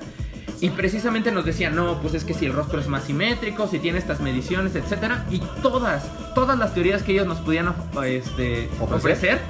Y 0.63 0.71
precisamente 0.71 1.33
nos 1.33 1.45
decían, 1.45 1.75
no, 1.75 2.01
pues 2.01 2.15
es 2.15 2.23
que 2.25 2.35
si 2.35 2.47
el 2.47 2.53
rostro 2.53 2.79
es 2.81 2.87
más 2.87 3.03
simétrico, 3.03 3.67
si 3.67 3.81
tiene 3.81 3.99
estas 3.99 4.21
mediciones, 4.21 4.77
etcétera. 4.77 5.27
Y 5.29 5.41
todas, 5.61 6.05
todas 6.37 6.57
las 6.57 6.73
teorías 6.73 7.03
que 7.03 7.11
ellos 7.11 7.27
nos 7.27 7.41
podían 7.41 7.75
este, 8.07 8.71
¿Ofrecer? 8.81 9.41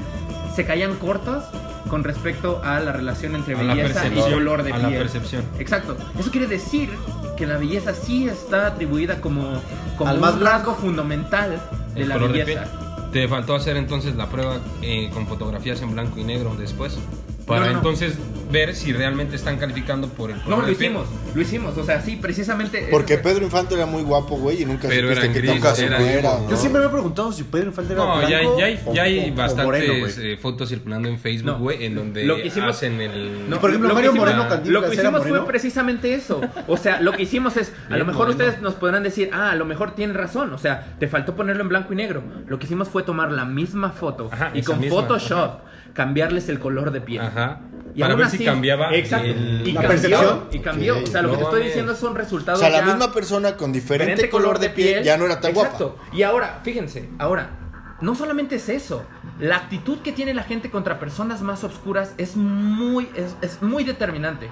se 0.56 0.64
caían 0.64 0.94
cortas 0.96 1.44
con 1.90 2.02
respecto 2.02 2.62
a 2.64 2.80
la 2.80 2.92
relación 2.92 3.34
entre 3.34 3.54
A 3.54 3.58
belleza 3.58 4.08
y 4.08 4.18
color 4.32 4.62
de 4.62 4.72
a 4.72 4.78
la 4.78 4.88
percepción. 4.88 5.44
Exacto. 5.58 5.98
Eso 6.18 6.30
quiere 6.30 6.46
decir 6.46 6.88
que 7.36 7.46
la 7.46 7.58
belleza 7.58 7.92
sí 7.92 8.26
está 8.26 8.68
atribuida 8.68 9.20
como, 9.20 9.60
como 9.98 10.08
Al 10.08 10.16
un 10.16 10.22
más 10.22 10.38
blanco. 10.38 10.70
rasgo 10.70 10.74
fundamental 10.76 11.60
de 11.94 12.02
El 12.02 12.08
la 12.08 12.16
de 12.16 12.28
belleza. 12.28 12.64
Te 13.12 13.28
faltó 13.28 13.54
hacer 13.54 13.76
entonces 13.76 14.16
la 14.16 14.30
prueba 14.30 14.60
eh, 14.80 15.10
con 15.12 15.26
fotografías 15.26 15.82
en 15.82 15.92
blanco 15.92 16.18
y 16.18 16.24
negro 16.24 16.54
después. 16.58 16.96
Para 17.46 17.60
No, 17.60 17.66
no, 17.66 17.72
no. 17.72 17.78
entonces 17.78 18.14
ver 18.50 18.74
si 18.74 18.92
realmente 18.92 19.34
están 19.34 19.56
calificando 19.56 20.08
por 20.08 20.30
el 20.30 20.38
color 20.42 20.58
No, 20.60 20.66
lo 20.66 20.70
hicimos, 20.72 21.06
lo 21.34 21.40
hicimos, 21.40 21.76
o 21.78 21.84
sea, 21.84 22.02
sí, 22.02 22.16
precisamente. 22.20 22.86
Porque 22.90 23.14
eso 23.14 23.22
Pedro 23.22 23.44
Infante 23.44 23.74
era 23.74 23.86
muy 23.86 24.02
guapo, 24.02 24.36
güey, 24.36 24.62
y 24.62 24.66
nunca 24.66 24.88
Pero 24.88 25.08
supiste 25.08 25.20
eran 25.24 25.32
que 25.32 25.40
gris, 25.40 25.54
toca 25.60 25.74
su 25.74 25.82
era- 25.84 25.98
güera, 25.98 26.38
¿no? 26.38 26.50
Yo 26.50 26.56
siempre 26.58 26.80
me 26.82 26.86
he 26.88 26.90
preguntado 26.90 27.32
si 27.32 27.44
Pedro 27.44 27.68
Infante 27.68 27.94
era 27.94 28.04
No, 28.04 28.20
ya, 28.22 28.28
blanco 28.40 28.58
ya 28.58 28.64
hay, 28.66 28.80
o- 28.84 28.92
ya 28.94 29.02
hay 29.04 29.30
o- 29.30 29.32
o 29.32 29.36
bastantes 29.36 29.64
moreno, 29.64 30.06
eh, 30.18 30.38
fotos 30.40 30.68
circulando 30.68 31.08
en 31.08 31.18
Facebook, 31.18 31.52
No. 31.52 31.58
güey, 31.58 31.84
en 31.86 31.94
donde 31.94 32.24
Lo 32.24 32.36
que 32.36 32.46
hicimos- 32.48 32.76
hacen 32.76 33.00
el... 33.00 33.48
No, 33.48 33.58
Por 33.58 33.70
ejemplo, 33.70 33.88
lo 33.88 33.94
que 33.94 34.02
Mario 34.02 34.10
hicimos- 34.10 34.26
Moreno 34.36 34.70
Lo 34.70 34.82
que 34.88 34.94
hicimos 34.94 35.26
fue 35.26 35.46
precisamente 35.46 36.14
eso. 36.14 36.40
O 36.68 36.76
sea, 36.76 37.00
lo 37.00 37.12
que 37.12 37.22
hicimos 37.22 37.56
es, 37.56 37.72
a 37.88 37.96
lo 37.96 38.04
mejor 38.04 38.26
moreno. 38.28 38.44
ustedes 38.44 38.60
nos 38.62 38.74
podrán 38.74 39.02
decir, 39.02 39.30
ah, 39.32 39.50
a 39.52 39.56
lo 39.56 39.64
mejor 39.64 39.94
tienen 39.94 40.14
razón. 40.14 40.52
O 40.52 40.58
sea, 40.58 40.94
te 40.98 41.08
faltó 41.08 41.34
ponerlo 41.34 41.62
en 41.62 41.70
blanco 41.70 41.94
y 41.94 41.96
negro. 41.96 42.22
Lo 42.46 42.58
que 42.58 42.66
hicimos 42.66 42.88
fue 42.88 43.02
tomar 43.02 43.32
la 43.32 43.46
misma 43.46 43.90
foto 43.92 44.28
Ajá, 44.30 44.50
y 44.52 44.62
con 44.62 44.78
misma, 44.78 45.00
Photoshop 45.00 45.60
cambiarles 45.92 46.48
el 46.48 46.58
color 46.58 46.90
de 46.90 47.00
piel. 47.00 47.22
Ajá. 47.22 47.60
Y 47.94 48.00
para 48.00 48.14
ver 48.14 48.26
así- 48.26 48.38
si 48.38 48.44
cambiaba 48.46 48.94
Exacto. 48.94 49.26
el- 49.26 49.62
y 49.68 49.72
la 49.72 49.82
cambió, 49.82 49.88
percepción. 49.88 50.44
Y 50.52 50.58
cambió. 50.60 50.98
O 51.02 51.06
sea, 51.06 51.20
lo 51.22 51.28
No 51.28 51.34
que 51.34 51.38
te 51.38 51.44
estoy 51.44 51.62
diciendo 51.64 51.94
son 51.94 52.12
O 52.12 52.16
resultados 52.16 52.60
sea, 52.60 52.70
la 52.70 52.80
ya- 52.80 52.86
misma 52.86 53.12
persona 53.12 53.56
con 53.56 53.72
diferente, 53.72 54.30
color 54.30 54.58
de 54.58 54.70
piel, 54.70 55.04
ya 55.04 55.16
no 55.18 55.26
era 55.26 55.40
tan 55.40 55.50
Exacto. 55.50 55.96
guapa. 55.98 56.16
Y 56.16 56.22
ahora, 56.22 56.60
fíjense, 56.64 57.10
ahora, 57.18 57.50
no 58.00 58.14
solamente 58.14 58.56
es 58.56 58.68
eso. 58.70 59.04
La 59.38 59.56
actitud 59.56 59.98
que 59.98 60.12
tiene 60.12 60.32
la 60.34 60.42
gente 60.42 60.70
contra 60.70 60.98
personas 60.98 61.42
más 61.42 61.64
oscuras 61.64 62.14
es 62.16 62.34
muy, 62.36 63.08
es, 63.14 63.36
es 63.42 63.60
muy 63.62 63.84
determinante. 63.84 64.48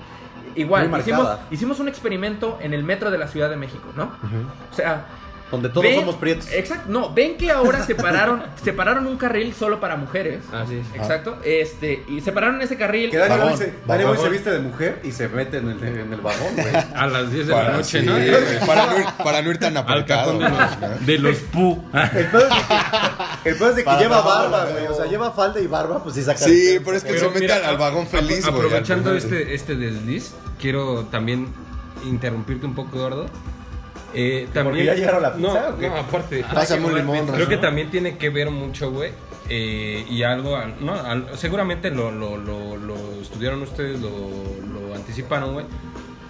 Igual, 0.56 0.88
Muy 0.88 1.00
hicimos, 1.00 1.28
hicimos 1.50 1.78
un 1.80 1.88
experimento 1.88 2.58
en 2.60 2.74
el 2.74 2.82
metro 2.82 3.10
de 3.12 3.18
la 3.18 3.28
Ciudad 3.28 3.48
de 3.48 3.56
México, 3.56 3.84
¿no? 3.96 4.04
O 4.70 4.74
sea, 4.74 5.06
Donde 5.50 5.68
todos 5.68 5.82
ven- 5.82 5.96
somos 5.96 6.14
prietos. 6.16 6.48
Exacto. 6.52 6.84
No, 6.88 7.12
ven 7.12 7.36
que 7.36 7.50
ahora 7.50 7.84
separaron, 7.84 8.42
separaron 8.64 9.06
un 9.06 9.16
carril 9.16 9.52
solo 9.52 9.80
para 9.80 9.96
mujeres. 9.96 10.42
Así 10.52 10.76
es. 10.76 10.86
Exacto. 10.94 11.38
Este, 11.44 12.04
y 12.08 12.20
separaron 12.20 12.62
ese 12.62 12.76
carril. 12.76 13.10
Que 13.10 13.16
Dani 13.18 13.30
Vagón, 13.30 13.48
Boy 13.86 14.16
se, 14.16 14.22
se 14.22 14.28
viste 14.28 14.50
de 14.50 14.60
mujer 14.60 15.00
y 15.02 15.12
se 15.12 15.28
mete 15.28 15.58
en 15.58 15.70
el, 15.70 15.82
en 15.82 16.12
el 16.12 16.20
vagón, 16.20 16.54
güey. 16.54 16.74
A 16.94 17.06
las 17.06 17.32
10 17.32 17.46
de 17.48 17.52
la 17.52 17.60
Para, 17.60 17.76
noche, 17.76 18.00
sí, 18.00 18.06
¿no? 18.06 18.12
güey, 18.12 18.30
para, 18.66 18.86
no 18.86 18.98
ir, 18.98 19.04
para 19.24 19.42
no 19.42 19.50
ir 19.50 19.58
tan 19.58 19.74
cajón 20.04 20.38
de 20.38 20.48
los, 20.48 21.06
de 21.06 21.18
los 21.18 21.36
pu. 21.38 21.82
El 22.14 22.26
pedo 22.26 22.42
es 22.42 22.48
de 22.48 22.60
que, 23.42 23.48
el 23.50 23.56
pedo 23.56 23.70
es 23.70 23.76
de 23.76 23.84
que 23.84 23.90
lleva 23.98 24.20
barba, 24.20 24.66
güey. 24.66 24.86
O 24.86 24.94
sea, 24.94 25.06
lleva 25.06 25.32
falda 25.32 25.60
y 25.60 25.66
barba, 25.66 26.02
pues 26.02 26.14
sí 26.14 26.22
saca. 26.22 26.38
Sí, 26.38 26.78
pero 26.84 26.96
es 26.96 27.02
que 27.04 27.10
Pero 27.14 27.20
se 27.20 27.26
mete 27.28 27.40
mira, 27.40 27.68
al, 27.68 27.76
vagón 27.76 28.06
feliz, 28.06 28.46
güey. 28.46 28.54
Aprovechando 28.56 29.14
este, 29.16 29.54
este 29.54 29.74
desliz, 29.74 30.32
quiero 30.60 31.04
también 31.06 31.48
interrumpirte 32.04 32.66
un 32.66 32.74
poco, 32.74 32.96
Eduardo. 32.98 33.26
Eh, 34.14 34.48
también, 34.52 34.86
ya 34.86 34.94
llegaron 34.94 35.22
la 35.22 35.30
no, 35.30 35.36
pizza, 35.36 35.68
¿o 35.70 35.78
qué? 35.78 35.88
no, 35.88 35.96
aparte. 35.96 36.44
Pásame 36.52 36.86
un 36.86 36.94
limón, 36.96 37.26
Creo 37.28 37.48
que 37.48 37.56
también 37.58 37.90
tiene 37.90 38.16
que 38.18 38.30
ver 38.30 38.50
mucho, 38.50 38.90
güey. 38.90 39.10
eh, 39.48 40.04
y 40.08 40.22
algo, 40.22 40.56
al- 40.56 40.74
no, 40.84 40.94
al- 40.94 41.36
seguramente 41.36 41.90
lo, 41.90 42.10
lo, 42.12 42.36
lo, 42.36 42.76
lo 42.76 42.94
estudiaron 43.20 43.62
ustedes, 43.62 44.00
lo, 44.00 44.10
lo 44.10 44.94
anticiparon, 44.94 45.54
güey. 45.54 45.66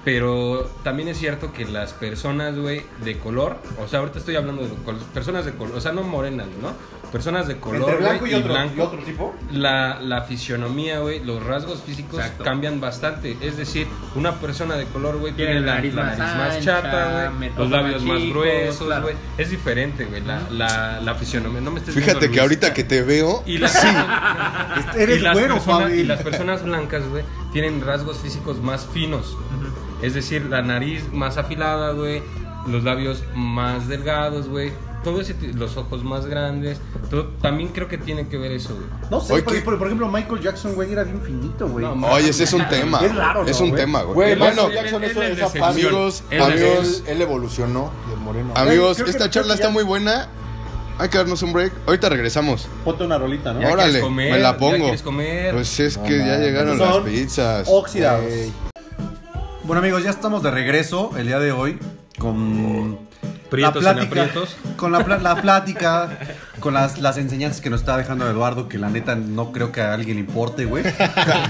Pero 0.04 0.70
también 0.82 1.08
es 1.08 1.18
cierto 1.18 1.52
que 1.52 1.66
las 1.66 1.92
personas, 1.92 2.56
güey, 2.58 2.82
de 3.04 3.18
color, 3.18 3.58
o 3.78 3.86
sea, 3.86 3.98
ahorita 3.98 4.18
estoy 4.18 4.36
hablando 4.36 4.62
de 4.62 4.70
personas 5.12 5.44
de 5.44 5.52
color, 5.52 5.76
o 5.76 5.80
sea, 5.80 5.92
no 5.92 6.02
morenas, 6.02 6.46
¿no? 6.62 6.72
Personas 7.12 7.48
de 7.48 7.56
color, 7.58 7.90
Entre 7.90 7.96
blanco 7.96 8.26
y 8.28 8.34
otro, 8.34 8.52
blanco, 8.52 8.74
y 8.76 8.80
otro 8.80 8.98
tipo. 9.02 9.34
la, 9.52 10.00
la 10.00 10.22
fisionomía, 10.22 11.00
güey, 11.00 11.22
los 11.24 11.44
rasgos 11.44 11.82
físicos 11.82 12.20
Exacto. 12.20 12.44
cambian 12.44 12.80
bastante. 12.80 13.36
Es 13.42 13.56
decir, 13.56 13.88
una 14.14 14.36
persona 14.36 14.76
de 14.76 14.84
color, 14.86 15.18
güey, 15.18 15.32
Tiene 15.34 15.52
tiene 15.52 15.66
la 15.66 15.74
nariz 15.74 15.92
la 15.94 16.02
más 16.04 16.18
nariz 16.18 16.36
más 16.36 16.54
ancha, 16.56 16.82
chata, 16.82 17.32
güey, 17.36 17.50
los 17.56 17.70
labios 17.70 18.02
más 18.04 18.18
chicos, 18.18 18.30
gruesos, 18.32 18.86
claro. 18.86 19.02
güey. 19.02 19.16
Es 19.38 19.50
diferente, 19.50 20.04
güey, 20.04 20.22
la, 20.22 20.40
la, 20.50 21.00
la 21.00 21.14
fisionomía. 21.16 21.60
No 21.60 21.72
me 21.72 21.80
estés 21.80 21.94
Fíjate 21.96 22.20
viendo, 22.20 22.34
que 22.34 22.40
ahorita 22.40 22.72
que 22.72 22.84
te 22.84 23.02
veo, 23.02 23.42
Y 23.44 23.58
las, 23.58 23.74
Eres 24.96 25.18
y 25.18 25.20
las 25.20 25.32
güero, 25.34 25.54
personas, 25.56 25.82
Fabi. 25.82 25.98
y 25.98 26.04
las 26.04 26.22
personas 26.22 26.62
blancas, 26.62 27.02
güey, 27.08 27.24
tienen 27.52 27.80
rasgos 27.84 28.18
físicos 28.18 28.62
más 28.62 28.86
finos. 28.86 29.36
Es 30.02 30.14
decir, 30.14 30.46
la 30.46 30.62
nariz 30.62 31.04
más 31.12 31.36
afilada, 31.36 31.92
güey, 31.92 32.22
los 32.66 32.84
labios 32.84 33.22
más 33.34 33.88
delgados, 33.88 34.48
güey. 34.48 34.72
Todo 35.02 35.22
ese, 35.22 35.34
los 35.54 35.78
ojos 35.78 36.04
más 36.04 36.26
grandes. 36.26 36.78
Todo, 37.08 37.28
también 37.40 37.70
creo 37.70 37.88
que 37.88 37.96
tiene 37.96 38.28
que 38.28 38.36
ver 38.36 38.52
eso, 38.52 38.74
güey. 38.74 38.86
No 39.10 39.18
sé, 39.20 39.32
Oye, 39.32 39.42
porque, 39.42 39.60
por, 39.62 39.78
por 39.78 39.86
ejemplo, 39.86 40.08
Michael 40.08 40.42
Jackson, 40.42 40.74
güey, 40.74 40.92
era 40.92 41.04
bien 41.04 41.22
finito, 41.22 41.66
güey. 41.68 41.86
No, 41.86 42.06
oye, 42.08 42.28
ese 42.28 42.44
es 42.44 42.52
un 42.52 42.68
tema. 42.68 43.00
Es 43.02 43.14
raro, 43.16 43.42
¿no, 43.42 43.48
Es 43.48 43.58
un 43.60 43.70
güey? 43.70 43.80
tema, 43.80 44.02
güey. 44.02 44.14
Güey, 44.14 44.34
bueno, 44.36 44.66
Michael 44.68 44.74
Jackson 44.84 45.04
eso 45.04 45.22
es 45.22 45.30
es 45.30 45.38
excepción. 45.38 45.64
amigos, 45.70 46.22
Es 46.30 46.38
la 46.38 46.44
amigos, 46.46 47.02
él 47.06 47.22
evolucionó 47.22 47.90
de 48.10 48.16
moreno. 48.16 48.52
amigos, 48.54 48.96
creo 48.96 49.06
que- 49.06 49.10
esta 49.12 49.30
creo 49.30 49.42
charla 49.42 49.54
que 49.54 49.62
está 49.62 49.68
ya- 49.68 49.72
muy 49.72 49.84
buena. 49.84 50.28
Hay 50.98 51.08
que 51.08 51.16
darnos 51.16 51.42
un 51.42 51.54
break. 51.54 51.72
Ahorita 51.86 52.10
regresamos. 52.10 52.68
Ponte 52.84 53.02
una 53.04 53.16
rolita, 53.16 53.54
¿no? 53.54 53.62
Ya 53.62 53.72
Órale, 53.72 54.00
quieres 54.00 54.10
me 54.10 54.30
la 54.38 54.52
ya 54.52 54.56
pongo. 54.58 54.76
quieres 54.84 55.00
comer. 55.02 55.54
Pues 55.54 55.80
es 55.80 55.96
No 55.96 56.04
que 56.04 56.18
ya 56.18 56.24
mames. 56.26 56.40
llegaron 56.40 56.76
Son 56.78 56.88
las 56.90 57.10
pizzas. 57.10 57.68
Oxidados. 57.70 58.24
Ey. 58.30 58.52
Bueno, 59.70 59.83
amigos, 59.83 60.02
ya 60.02 60.11
estamos 60.11 60.42
de 60.42 60.50
regreso 60.50 61.12
el 61.16 61.28
día 61.28 61.38
de 61.38 61.52
hoy 61.52 61.78
con 62.18 62.98
Prietos 63.50 63.82
la 63.82 63.90
en 63.90 63.96
plática, 64.08 64.22
aprietos. 64.24 64.56
con 64.76 64.92
la, 64.92 65.00
la 65.18 65.42
plática 65.42 66.18
con 66.60 66.74
las, 66.74 66.98
las 66.98 67.16
enseñanzas 67.16 67.60
que 67.60 67.70
nos 67.70 67.80
está 67.80 67.96
dejando 67.96 68.28
Eduardo, 68.28 68.68
que 68.68 68.78
la 68.78 68.90
neta 68.90 69.16
no 69.16 69.50
creo 69.50 69.72
que 69.72 69.80
a 69.80 69.94
alguien 69.94 70.16
le 70.16 70.20
importe, 70.20 70.66
güey. 70.66 70.84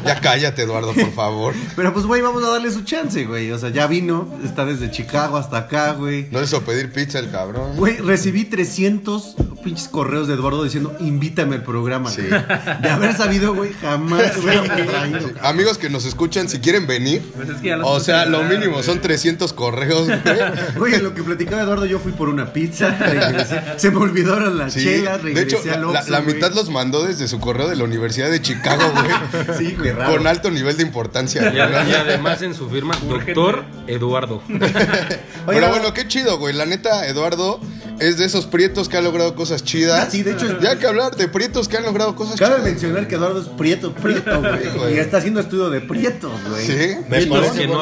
Ya 0.04 0.20
cállate, 0.20 0.62
Eduardo, 0.62 0.92
por 0.94 1.12
favor. 1.12 1.54
Pero 1.76 1.92
pues, 1.92 2.06
güey, 2.06 2.22
vamos 2.22 2.42
a 2.44 2.48
darle 2.48 2.70
su 2.70 2.82
chance, 2.82 3.24
güey. 3.24 3.50
O 3.50 3.58
sea, 3.58 3.70
ya 3.70 3.86
vino, 3.86 4.28
está 4.44 4.64
desde 4.64 4.90
Chicago 4.90 5.36
hasta 5.36 5.58
acá, 5.58 5.92
güey. 5.92 6.28
No 6.30 6.42
hizo 6.42 6.62
pedir 6.62 6.92
pizza 6.92 7.18
el 7.18 7.30
cabrón. 7.30 7.76
Güey, 7.76 7.98
recibí 7.98 8.44
300 8.44 9.34
pinches 9.62 9.88
correos 9.88 10.28
de 10.28 10.34
Eduardo 10.34 10.64
diciendo, 10.64 10.96
invítame 11.00 11.56
al 11.56 11.62
programa. 11.64 12.10
Sí. 12.10 12.22
güey". 12.22 12.42
De 12.80 12.88
haber 12.88 13.14
sabido, 13.14 13.54
güey, 13.54 13.72
jamás 13.74 14.36
hubiera 14.38 14.62
traído. 14.62 15.28
Sí. 15.28 15.34
Amigos 15.42 15.76
que 15.78 15.90
nos 15.90 16.04
escuchan, 16.04 16.48
si 16.48 16.60
quieren 16.60 16.86
venir, 16.86 17.22
Pues 17.36 17.48
es 17.48 17.56
que 17.60 17.68
ya 17.68 17.76
los 17.76 17.88
o 17.88 18.00
sea, 18.00 18.26
lo 18.26 18.44
mínimo 18.44 18.74
güey. 18.74 18.84
son 18.84 19.00
300 19.00 19.52
correos, 19.52 20.06
güey. 20.06 20.20
Güey, 20.76 20.94
en 20.94 21.02
lo 21.04 21.14
que 21.14 21.22
platicaba 21.22 21.62
Eduardo, 21.62 21.84
yo 21.90 21.98
fui 21.98 22.12
por 22.12 22.29
una 22.29 22.53
pizza, 22.53 22.90
regresé. 22.98 23.61
Se 23.76 23.90
me 23.90 23.98
olvidaron 23.98 24.57
las 24.57 24.72
Sí. 24.72 24.85
chelas, 24.85 25.18
De 25.18 25.22
regresé 25.35 25.57
hecho, 25.59 25.72
al 25.74 25.81
la, 25.83 25.88
Oxxo, 25.88 26.11
la 26.11 26.20
güey. 26.20 26.35
mitad 26.35 26.53
los 26.55 26.70
mandó 26.70 27.03
desde 27.05 27.29
su 27.29 27.38
correo 27.40 27.68
de 27.68 27.76
la 27.76 27.85
Universidad 27.85 28.31
de 28.31 28.40
Chicago, 28.40 28.83
güey. 28.92 29.57
Sí, 29.59 29.74
güey, 29.76 29.92
raro. 29.92 30.12
Con 30.16 30.26
alto 30.26 30.50
nivel 30.50 30.76
de 30.76 30.83
importancia. 30.85 31.53
Y 31.55 31.59
además 31.59 32.40
en 32.42 32.55
su 32.55 32.70
firma, 32.70 32.94
doctor 33.09 33.64
Eduardo. 33.87 34.42
Pero 35.46 35.68
bueno, 35.68 35.92
qué 35.94 36.07
chido, 36.09 36.38
güey. 36.38 36.55
La 36.55 36.66
neta, 36.66 37.07
Eduardo 37.07 37.61
es 38.00 38.18
de 38.18 38.24
esos 38.24 38.46
prietos 38.46 38.88
que 38.88 38.96
ha 38.96 39.00
logrado 39.02 39.34
cosas 39.34 39.62
chidas. 39.62 40.06
Ah, 40.06 40.10
sí, 40.10 40.22
de 40.22 40.32
hecho 40.32 40.46
es- 40.46 40.60
Ya 40.60 40.78
que 40.78 40.86
hablar 40.86 41.14
de 41.16 41.28
prietos 41.28 41.68
que 41.68 41.76
han 41.76 41.84
logrado 41.84 42.16
cosas 42.16 42.38
Cabe 42.38 42.56
chidas. 42.56 42.64
mencionar 42.70 43.06
que 43.08 43.14
Eduardo 43.14 43.40
es 43.40 43.48
prieto, 43.48 43.92
prieto, 43.94 44.40
güey. 44.40 44.68
güey. 44.76 44.94
Y 44.96 44.98
está 44.98 45.18
haciendo 45.18 45.40
estudio 45.40 45.70
de 45.70 45.80
prietos, 45.80 46.32
güey. 46.48 46.66
Sí. 46.66 46.72
Me 47.08 47.18
Prietos 47.18 47.38
parece 47.38 47.58
que 47.60 47.66
no 47.68 47.74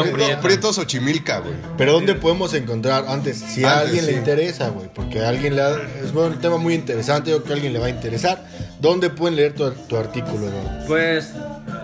Xochimilca, 0.73 1.39
güey. 1.39 1.55
Pero 1.77 1.93
¿dónde 1.93 2.15
podemos 2.15 2.53
encontrar 2.55 3.05
antes? 3.09 3.39
Si 3.39 3.65
a 3.65 3.79
alguien 3.81 4.07
le 4.07 4.13
interesa, 4.13 4.69
güey. 4.71 4.89
Porque 4.93 5.21
a 5.21 5.29
alguien 5.29 5.57
le 5.57 5.63
ha- 5.63 5.77
es 6.05 6.13
un 6.13 6.39
tema 6.41 6.57
muy 6.59 6.75
interesante, 6.75 7.31
yo 7.31 7.37
creo 7.39 7.47
que 7.47 7.53
a 7.53 7.55
alguien 7.55 7.73
le 7.73 7.79
va 7.79 7.87
a 7.87 7.91
interesar. 7.91 8.45
¿Dónde 8.81 9.11
pueden 9.11 9.37
leer 9.37 9.55
tu, 9.55 9.69
tu 9.71 9.97
artículo, 9.97 10.49
Eduardo? 10.49 10.87
Pues 10.87 11.27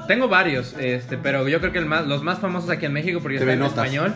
tengo 0.07 0.29
varios, 0.29 0.75
este, 0.79 1.17
pero 1.19 1.49
yo 1.49 1.61
creo 1.61 1.73
que 1.73 1.79
el 1.79 1.87
más, 1.87 2.07
los 2.07 2.23
más 2.23 2.39
famosos 2.39 2.71
aquí 2.71 2.87
en 2.87 2.93
México, 2.93 3.21
porque 3.21 3.37
están 3.37 3.51
en 3.51 3.59
Notas. 3.61 3.79
español, 3.85 4.15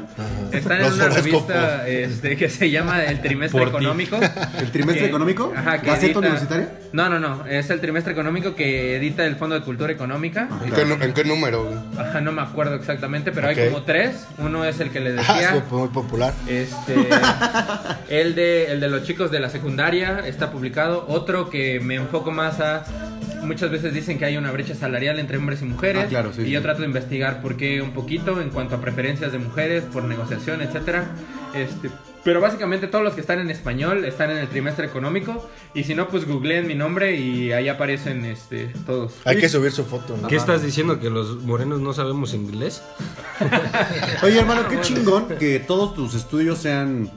están 0.53 0.79
en 0.79 0.83
Los 0.85 0.95
una 0.95 1.05
horóscopos. 1.05 1.25
revista 1.49 1.89
este, 1.89 2.37
que 2.37 2.49
se 2.49 2.71
llama 2.71 3.05
El 3.05 3.21
Trimestre 3.21 3.59
Por 3.61 3.71
ti. 3.71 3.77
Económico. 3.77 4.17
¿El 4.61 4.71
trimestre 4.71 5.05
Que- 5.05 5.09
económico? 5.09 5.53
Ajá, 5.57 5.81
que 5.81 5.87
¿Gaceta 5.87 6.07
edita- 6.07 6.19
universitaria? 6.19 6.69
No, 6.93 7.09
no, 7.11 7.19
no, 7.19 7.47
es 7.47 7.69
el 7.71 7.81
Trimestre 7.81 8.13
Económico 8.13 8.55
que 8.55 8.97
edita 8.97 9.25
el 9.27 9.37
Fondo 9.37 9.55
de 9.59 9.65
Cultura 9.65 9.93
Económica. 9.93 10.49
¿En 10.65 10.73
qué, 10.73 10.85
nu- 10.85 10.99
en 11.03 11.13
qué 11.13 11.25
número, 11.25 11.65
güey? 11.65 11.77
Ajá, 11.99 12.21
no 12.21 12.33
me 12.33 12.43
acuerdo 12.43 12.75
exactamente, 12.77 13.31
pero 13.33 13.49
Ok. 13.51 13.57
hay 13.59 13.69
como 13.69 13.83
tres. 13.83 14.27
Uno 14.39 14.65
es 14.65 14.81
el 14.81 14.91
que 14.91 15.01
les 15.01 15.19
Ah, 15.29 15.35
decía. 15.35 15.65
fue 15.69 15.79
muy 15.81 15.89
popular. 15.89 16.33
Este, 16.47 16.95
el 18.09 18.35
de, 18.35 18.73
el 18.73 18.81
de 18.81 18.89
los 18.89 19.03
chicos 19.05 19.31
de 19.31 19.41
la 19.41 19.51
secundaria 19.51 20.21
está 20.27 20.51
publicado. 20.51 21.05
Otro 21.09 21.51
que 21.51 21.81
me 21.81 21.97
enfoco 21.97 22.31
más 22.31 22.61
a. 22.61 22.85
Muchas 23.43 23.71
veces 23.71 23.95
dicen 23.95 24.19
que 24.19 24.25
hay 24.25 24.37
una 24.37 24.51
brecha 24.51 24.75
salarial 24.75 25.19
entre 25.19 25.39
hombres 25.39 25.63
y 25.63 25.65
mujeres. 25.79 26.05
Ah, 26.07 26.09
claro, 26.09 26.33
sí, 26.33 26.43
y 26.43 26.45
sí. 26.47 26.51
yo 26.51 26.63
trato 26.63 26.81
de 26.81 26.87
investigar 26.87 27.41
por 27.41 27.57
qué 27.57 27.81
un 27.81 27.93
poquito 27.93 28.41
en 28.41 28.51
cuanto 28.51 28.75
a 28.75 28.81
preferencias 28.81 29.31
de 29.33 29.39
mujeres, 29.39 29.85
por 29.85 30.05
negociación, 30.05 30.61
etcétera. 30.61 31.07
Este, 31.55 31.89
pero 32.25 32.41
básicamente 32.41 32.87
todos 32.87 33.05
los 33.05 33.15
que 33.15 33.21
están 33.21 33.39
en 33.41 33.51
español 33.51 34.05
están 34.05 34.31
en 34.31 34.39
el 34.39 34.49
trimestre 34.49 34.87
económico. 34.87 35.49
Y 35.75 35.85
si 35.85 35.95
no, 35.95 36.09
pues 36.09 36.27
googleen 36.27 36.67
mi 36.67 36.75
nombre 36.75 37.17
y 37.17 37.53
ahí 37.53 37.69
aparecen 37.69 38.25
este, 38.25 38.73
todos. 38.87 39.15
Hay 39.25 39.39
que 39.39 39.49
subir 39.49 39.73
su 39.73 39.85
foto, 39.85 40.17
¿no? 40.21 40.29
¿Qué 40.29 40.37
estás 40.37 40.63
diciendo? 40.63 40.99
¿Que 41.01 41.11
los 41.11 41.43
morenos 41.43 41.81
no 41.81 41.93
sabemos 41.93 42.35
inglés? 42.35 42.83
Oye, 44.23 44.39
hermano, 44.41 44.69
qué 44.69 44.81
chingón 44.81 45.29
que 45.39 45.61
todos 45.61 45.95
tus 45.95 46.15
estudios 46.15 46.59
sean 46.59 47.11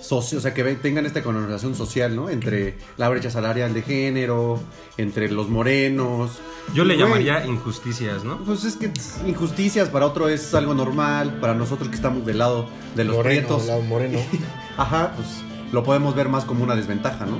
socios, 0.00 0.40
o 0.40 0.42
sea, 0.42 0.54
que 0.54 0.64
tengan 0.76 1.06
esta 1.06 1.22
connotación 1.22 1.74
social, 1.74 2.14
¿no? 2.14 2.30
Entre 2.30 2.76
la 2.96 3.08
brecha 3.08 3.30
salarial 3.30 3.74
de 3.74 3.82
género, 3.82 4.60
entre 4.96 5.30
los 5.30 5.48
morenos. 5.48 6.38
Yo 6.74 6.84
le 6.84 6.96
llamaría 6.96 7.46
injusticias, 7.46 8.24
¿no? 8.24 8.38
Pues 8.44 8.64
es 8.64 8.76
que 8.76 8.90
injusticias 9.26 9.88
para 9.88 10.06
otro 10.06 10.28
es 10.28 10.54
algo 10.54 10.74
normal, 10.74 11.38
para 11.40 11.54
nosotros 11.54 11.88
que 11.88 11.96
estamos 11.96 12.24
del 12.26 12.38
lado 12.38 12.68
de 12.94 13.04
los 13.04 13.16
Moreno, 13.16 13.46
prietos. 13.48 13.66
lado 13.66 13.82
moreno. 13.82 14.18
Ajá, 14.78 15.12
pues 15.16 15.28
lo 15.72 15.82
podemos 15.82 16.14
ver 16.14 16.28
más 16.28 16.44
como 16.44 16.64
una 16.64 16.74
desventaja, 16.74 17.26
¿no? 17.26 17.38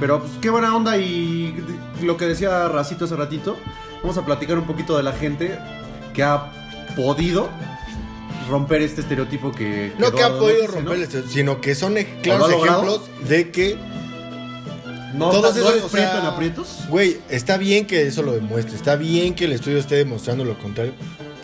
Pero 0.00 0.20
pues 0.20 0.32
qué 0.40 0.50
buena 0.50 0.74
onda 0.74 0.96
y 0.96 1.54
lo 2.02 2.16
que 2.16 2.24
decía 2.24 2.68
Racito 2.68 3.04
hace 3.04 3.14
ratito, 3.14 3.56
vamos 4.02 4.18
a 4.18 4.24
platicar 4.24 4.58
un 4.58 4.64
poquito 4.64 4.96
de 4.96 5.02
la 5.02 5.12
gente 5.12 5.58
que 6.12 6.22
ha 6.22 6.50
podido 6.96 7.48
romper 8.48 8.82
este 8.82 9.02
estereotipo 9.02 9.52
que... 9.52 9.92
No 9.98 10.12
que 10.12 10.22
ha 10.22 10.30
podido 10.30 10.66
romper 10.66 10.96
el 10.96 11.02
estereotipo, 11.02 11.34
sino 11.34 11.60
que 11.60 11.74
son 11.74 11.96
¿O 11.96 12.22
claros 12.22 12.50
ejemplos 12.50 13.00
de 13.28 13.50
que 13.50 13.78
No, 15.14 15.30
todos 15.30 15.56
¿no 15.56 15.70
esos, 15.70 15.84
o 15.84 15.88
sea, 15.88 16.28
aprietos? 16.28 16.80
Güey, 16.88 17.18
está 17.28 17.56
bien 17.56 17.86
que 17.86 18.06
eso 18.06 18.22
lo 18.22 18.32
demuestre, 18.32 18.74
está 18.74 18.96
bien 18.96 19.34
que 19.34 19.44
el 19.44 19.52
estudio 19.52 19.78
esté 19.78 19.96
demostrando 19.96 20.44
lo 20.44 20.58
contrario, 20.58 20.94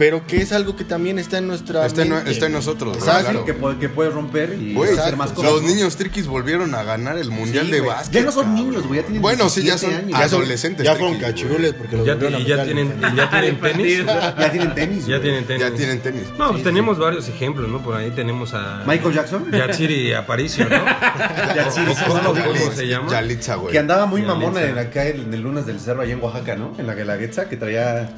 pero 0.00 0.26
que 0.26 0.38
es 0.40 0.50
algo 0.54 0.76
que 0.76 0.84
también 0.84 1.18
está 1.18 1.36
en 1.36 1.46
nuestra 1.46 1.84
Está 1.84 2.00
en, 2.04 2.08
mente. 2.08 2.30
está 2.30 2.46
en 2.46 2.52
nosotros, 2.52 2.96
claro. 2.96 3.44
que, 3.44 3.52
puede- 3.52 3.76
que 3.78 3.90
puedes 3.90 4.14
romper 4.14 4.54
y 4.58 4.74
hacer 4.98 5.14
más 5.14 5.32
cosas. 5.32 5.52
los 5.52 5.60
¿no? 5.62 5.68
niños 5.68 5.94
triquis 5.96 6.26
volvieron 6.26 6.74
a 6.74 6.82
ganar 6.84 7.18
el 7.18 7.30
mundial 7.30 7.66
Sí, 7.66 7.72
de 7.72 7.80
básquet. 7.82 8.12
Ya 8.14 8.22
no 8.22 8.32
son 8.32 8.44
cabrón. 8.46 8.64
niños, 8.70 8.86
güey, 8.86 9.00
ya 9.00 9.02
tienen 9.02 9.20
Bueno, 9.20 9.50
sí, 9.50 9.60
ya 9.62 9.74
17 9.74 9.92
son 9.92 10.04
años. 10.06 10.30
Son- 10.30 10.40
adolescentes. 10.40 10.86
Ya 10.86 10.94
triquis, 10.96 11.18
cachirules 11.20 11.74
porque 11.74 11.96
los 11.98 12.06
Ya, 12.06 12.14
y 12.14 12.44
ya 12.46 12.64
tienen, 12.64 12.94
y 13.12 13.14
ya 13.16 13.30
tienen 13.30 13.60
tenis. 13.60 14.06
Ya 14.06 14.50
tienen 14.50 14.74
tenis, 14.74 15.06
Ya 15.06 15.20
tienen 15.20 15.44
tenis. 15.44 15.60
Ya 15.60 15.70
tienen 15.74 16.00
tenis. 16.00 16.22
No, 16.38 16.50
pues 16.52 16.62
tenemos 16.62 16.98
varios 16.98 17.28
ejemplos, 17.28 17.68
¿no? 17.68 17.82
Por 17.82 17.94
ahí 17.94 18.10
tenemos 18.12 18.54
a 18.54 18.82
Michael 18.86 19.12
Jackson. 19.14 19.50
Yatsiri 19.52 20.14
Aparicio, 20.14 20.66
¿no? 20.66 20.76
Yatsiri, 21.54 21.90
¿O 21.90 21.94
sí, 21.94 22.04
cómo- 22.06 22.72
se 22.74 22.86
llama? 22.88 23.10
Yalitza, 23.10 23.56
güey. 23.56 23.72
Que 23.72 23.78
andaba 23.78 24.06
muy 24.06 24.22
mamona 24.22 24.62
en 24.62 24.78
acá 24.78 25.04
en 25.06 25.34
el 25.34 25.42
lunes 25.42 25.66
del 25.66 25.78
cerro 25.78 26.00
allá 26.00 26.14
en 26.14 26.22
Oaxaca, 26.22 26.56
¿no? 26.56 26.72
En 26.78 26.86
la 26.86 26.94
Guelaguetza, 26.94 27.50
que 27.50 27.58
traía, 27.58 28.08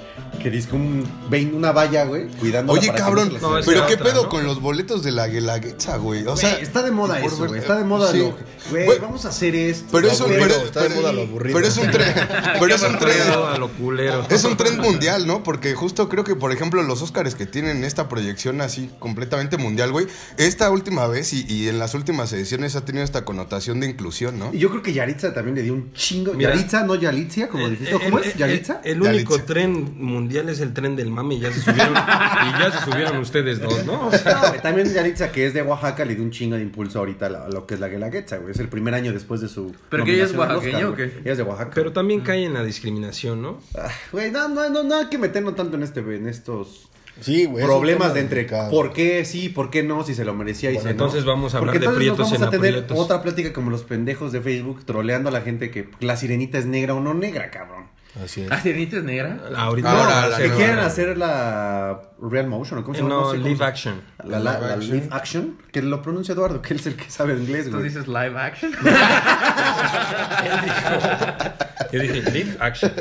que 0.40 0.48
dice 0.48 0.68
un, 0.72 1.04
vein- 1.28 1.52
una 1.72 1.80
valla, 1.80 2.04
güey, 2.04 2.28
cuidando 2.38 2.72
Oye, 2.72 2.92
cabrón, 2.92 3.32
No, 3.40 3.54
pero 3.64 3.86
qué 3.86 3.94
otra, 3.94 4.06
pedo 4.06 4.22
¿no? 4.24 4.28
con 4.28 4.44
los 4.44 4.60
boletos 4.60 5.02
de 5.02 5.12
la 5.12 5.28
Guelaguetza, 5.28 5.96
güey. 5.96 6.26
O 6.26 6.36
sea, 6.36 6.54
está 6.58 6.82
de 6.82 6.90
moda 6.90 7.20
por 7.20 7.32
eso, 7.32 7.46
güey. 7.46 7.60
Está 7.60 7.76
de 7.76 7.84
moda 7.84 8.10
Sí. 8.12 8.18
lo 8.18 8.36
Güey, 8.70 8.84
Güey, 8.86 8.98
vamos 9.00 9.24
a 9.24 9.30
hacer 9.30 9.54
esto. 9.56 9.86
Pero 9.90 10.08
es 10.08 10.20
un 10.20 10.26
aburrido, 10.32 10.46
pero, 10.48 10.64
está 10.66 10.82
de 10.84 10.88
moda 10.90 11.12
lo 11.12 11.22
aburrido. 11.22 11.56
pero 11.56 11.66
es 11.68 11.76
un 11.76 11.90
tren, 11.90 12.14
pero 12.60 12.74
es 12.74 12.82
un 12.82 12.98
tren, 12.98 13.16
Todo 13.32 13.48
a 13.48 13.58
lo 13.58 13.68
culero. 13.68 14.26
es 14.30 14.44
un 14.44 14.56
tren 14.56 14.78
mundial, 14.78 15.26
¿no? 15.26 15.42
Porque 15.42 15.74
justo 15.74 16.08
creo 16.08 16.22
que, 16.24 16.36
por 16.36 16.52
ejemplo, 16.52 16.82
los 16.82 17.02
Oscars 17.02 17.34
que 17.34 17.46
tienen 17.46 17.82
esta 17.84 18.08
proyección 18.08 18.60
así 18.60 18.90
completamente 18.98 19.56
mundial, 19.56 19.90
güey, 19.92 20.06
esta 20.36 20.70
última 20.70 21.06
vez 21.08 21.32
y, 21.32 21.44
y 21.48 21.68
en 21.68 21.78
las 21.78 21.94
últimas 21.94 22.32
ediciones 22.32 22.76
ha 22.76 22.84
tenido 22.84 23.04
esta 23.04 23.24
connotación 23.24 23.80
de 23.80 23.88
inclusión, 23.88 24.38
¿no? 24.38 24.50
Y 24.52 24.58
yo 24.58 24.70
creo 24.70 24.82
que 24.82 24.92
Yaritza 24.92 25.34
también 25.34 25.56
le 25.56 25.62
dio 25.62 25.74
un 25.74 25.92
chingo. 25.92 26.32
Mira. 26.34 26.50
Yaritza, 26.54 26.84
no 26.84 26.94
Yalitzia, 26.94 27.48
como 27.48 27.68
dijiste. 27.68 27.92
¿Cómo 27.92 28.18
El- 28.18 28.24
es? 28.24 28.36
¿Yaritza? 28.36 28.80
El, 28.84 29.02
único 29.02 29.30
Yalitza. 29.34 29.44
tren 29.46 29.94
mundial 29.98 30.48
es 30.48 30.60
el 30.60 30.72
tren 30.72 30.96
del 30.96 31.10
mami. 31.10 31.40
Ya 31.40 31.50
se 31.52 31.60
subieron. 31.60 31.92
y 31.94 32.60
ya 32.62 32.70
se 32.72 32.84
subieron 32.90 33.16
ustedes 33.18 33.60
dos, 33.60 33.84
¿no? 33.86 34.08
O 34.08 34.10
sea, 34.12 34.34
No, 34.34 34.48
güey, 34.48 34.60
también 34.62 34.92
Yaritza, 34.92 35.30
que 35.32 35.46
es 35.46 35.54
de 35.54 35.62
Oaxaca, 35.62 36.04
le 36.04 36.14
dio 36.14 36.24
un 36.24 36.30
chingo 36.30 36.56
de 36.56 36.62
impulso 36.62 36.98
ahorita 36.98 37.26
a 37.26 37.44
a 37.46 37.48
lo 37.48 37.66
que 37.66 37.74
es 37.74 37.80
la 37.80 37.88
Guelaguetza, 37.88 38.38
güey. 38.38 38.52
Es 38.52 38.58
el 38.60 38.68
primer 38.68 38.94
año 38.94 39.12
después 39.12 39.40
de 39.40 39.48
su. 39.48 39.74
¿Pero 39.88 40.04
que 40.04 40.14
ella 40.14 40.24
es 40.24 40.34
oaxaqueña 40.34 40.88
o 40.88 40.94
güey. 40.94 41.10
qué? 41.10 41.18
Ella 41.20 41.32
es 41.32 41.36
de 41.38 41.44
Oaxaca. 41.44 41.70
pero 41.74 41.92
también 41.92 42.20
cae 42.20 42.44
en 42.44 42.54
la 42.54 42.62
discriminación, 42.64 43.42
¿no? 43.42 43.60
Ah, 43.78 43.88
Güey, 44.12 44.30
no, 44.30 44.48
no, 44.48 44.68
no, 44.70 44.82
no 44.82 44.96
hay 44.96 45.06
que 45.06 45.18
meternos 45.18 45.54
tanto 45.56 45.76
en 45.76 45.82
este, 45.82 46.00
en 46.00 46.26
estos 46.28 46.88
Sí, 47.20 47.44
güey. 47.44 47.62
problemas 47.64 48.14
de 48.14 48.20
entre 48.20 48.46
por 48.70 48.92
qué 48.94 49.24
sí, 49.26 49.50
por 49.50 49.68
qué 49.70 49.82
no, 49.82 50.02
si 50.02 50.14
se 50.14 50.24
lo 50.24 50.32
merecía 50.34 50.70
y 50.70 50.74
Bueno, 50.74 50.86
no. 50.86 50.90
entonces 50.92 51.24
vamos 51.26 51.54
a 51.54 51.58
hablar 51.58 51.74
Porque 51.74 51.80
de 51.80 51.86
nos 51.86 51.96
prietos 51.96 52.18
vamos 52.18 52.32
a 52.40 52.44
en 52.46 52.50
tener 52.50 52.70
aprietos. 52.74 52.98
otra 52.98 53.22
plática 53.22 53.52
como 53.52 53.70
los 53.70 53.82
pendejos 53.82 54.32
de 54.32 54.40
Facebook 54.40 54.84
troleando 54.86 55.28
a 55.28 55.32
la 55.32 55.42
gente 55.42 55.70
que 55.70 55.88
la 56.00 56.16
sirenita 56.16 56.56
es 56.58 56.64
negra 56.64 56.94
o 56.94 57.00
no 57.00 57.12
negra, 57.12 57.50
cabrón. 57.50 57.84
Así 58.22 58.42
es. 58.42 58.52
¿Ah, 58.52 58.60
Sirenita 58.60 58.98
es 58.98 59.04
negra? 59.04 59.38
Ahorita. 59.56 59.90
Ahora, 59.90 60.28
la 60.28 60.36
que 60.38 60.50
quieren 60.50 60.78
hacer 60.80 61.16
la 61.16 62.02
real 62.20 62.46
motion 62.46 62.80
o 62.80 62.84
cómo 62.84 62.94
se 62.94 63.00
llama? 63.02 63.14
No, 63.14 63.30
sé 63.30 63.36
cómo 63.38 63.48
live 63.48 63.64
action. 63.64 64.02
La, 64.24 64.38
la- 64.38 64.60
la 64.60 64.76
Live 64.76 65.08
action, 65.10 65.56
que 65.72 65.80
lo 65.80 66.02
pronuncia 66.02 66.34
Eduardo, 66.34 66.60
que 66.60 66.74
él 66.74 66.80
es 66.80 66.86
el 66.86 66.96
que 66.96 67.10
sabe 67.10 67.32
inglés, 67.34 67.64
¿Tú 67.66 67.72
güey. 67.72 67.84
dices 67.84 68.06
live 68.08 68.38
action? 68.38 68.72
Yo 71.92 72.00
dije 72.00 72.22
live 72.30 72.56
action. 72.60 72.92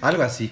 Algo 0.00 0.22
así. 0.22 0.50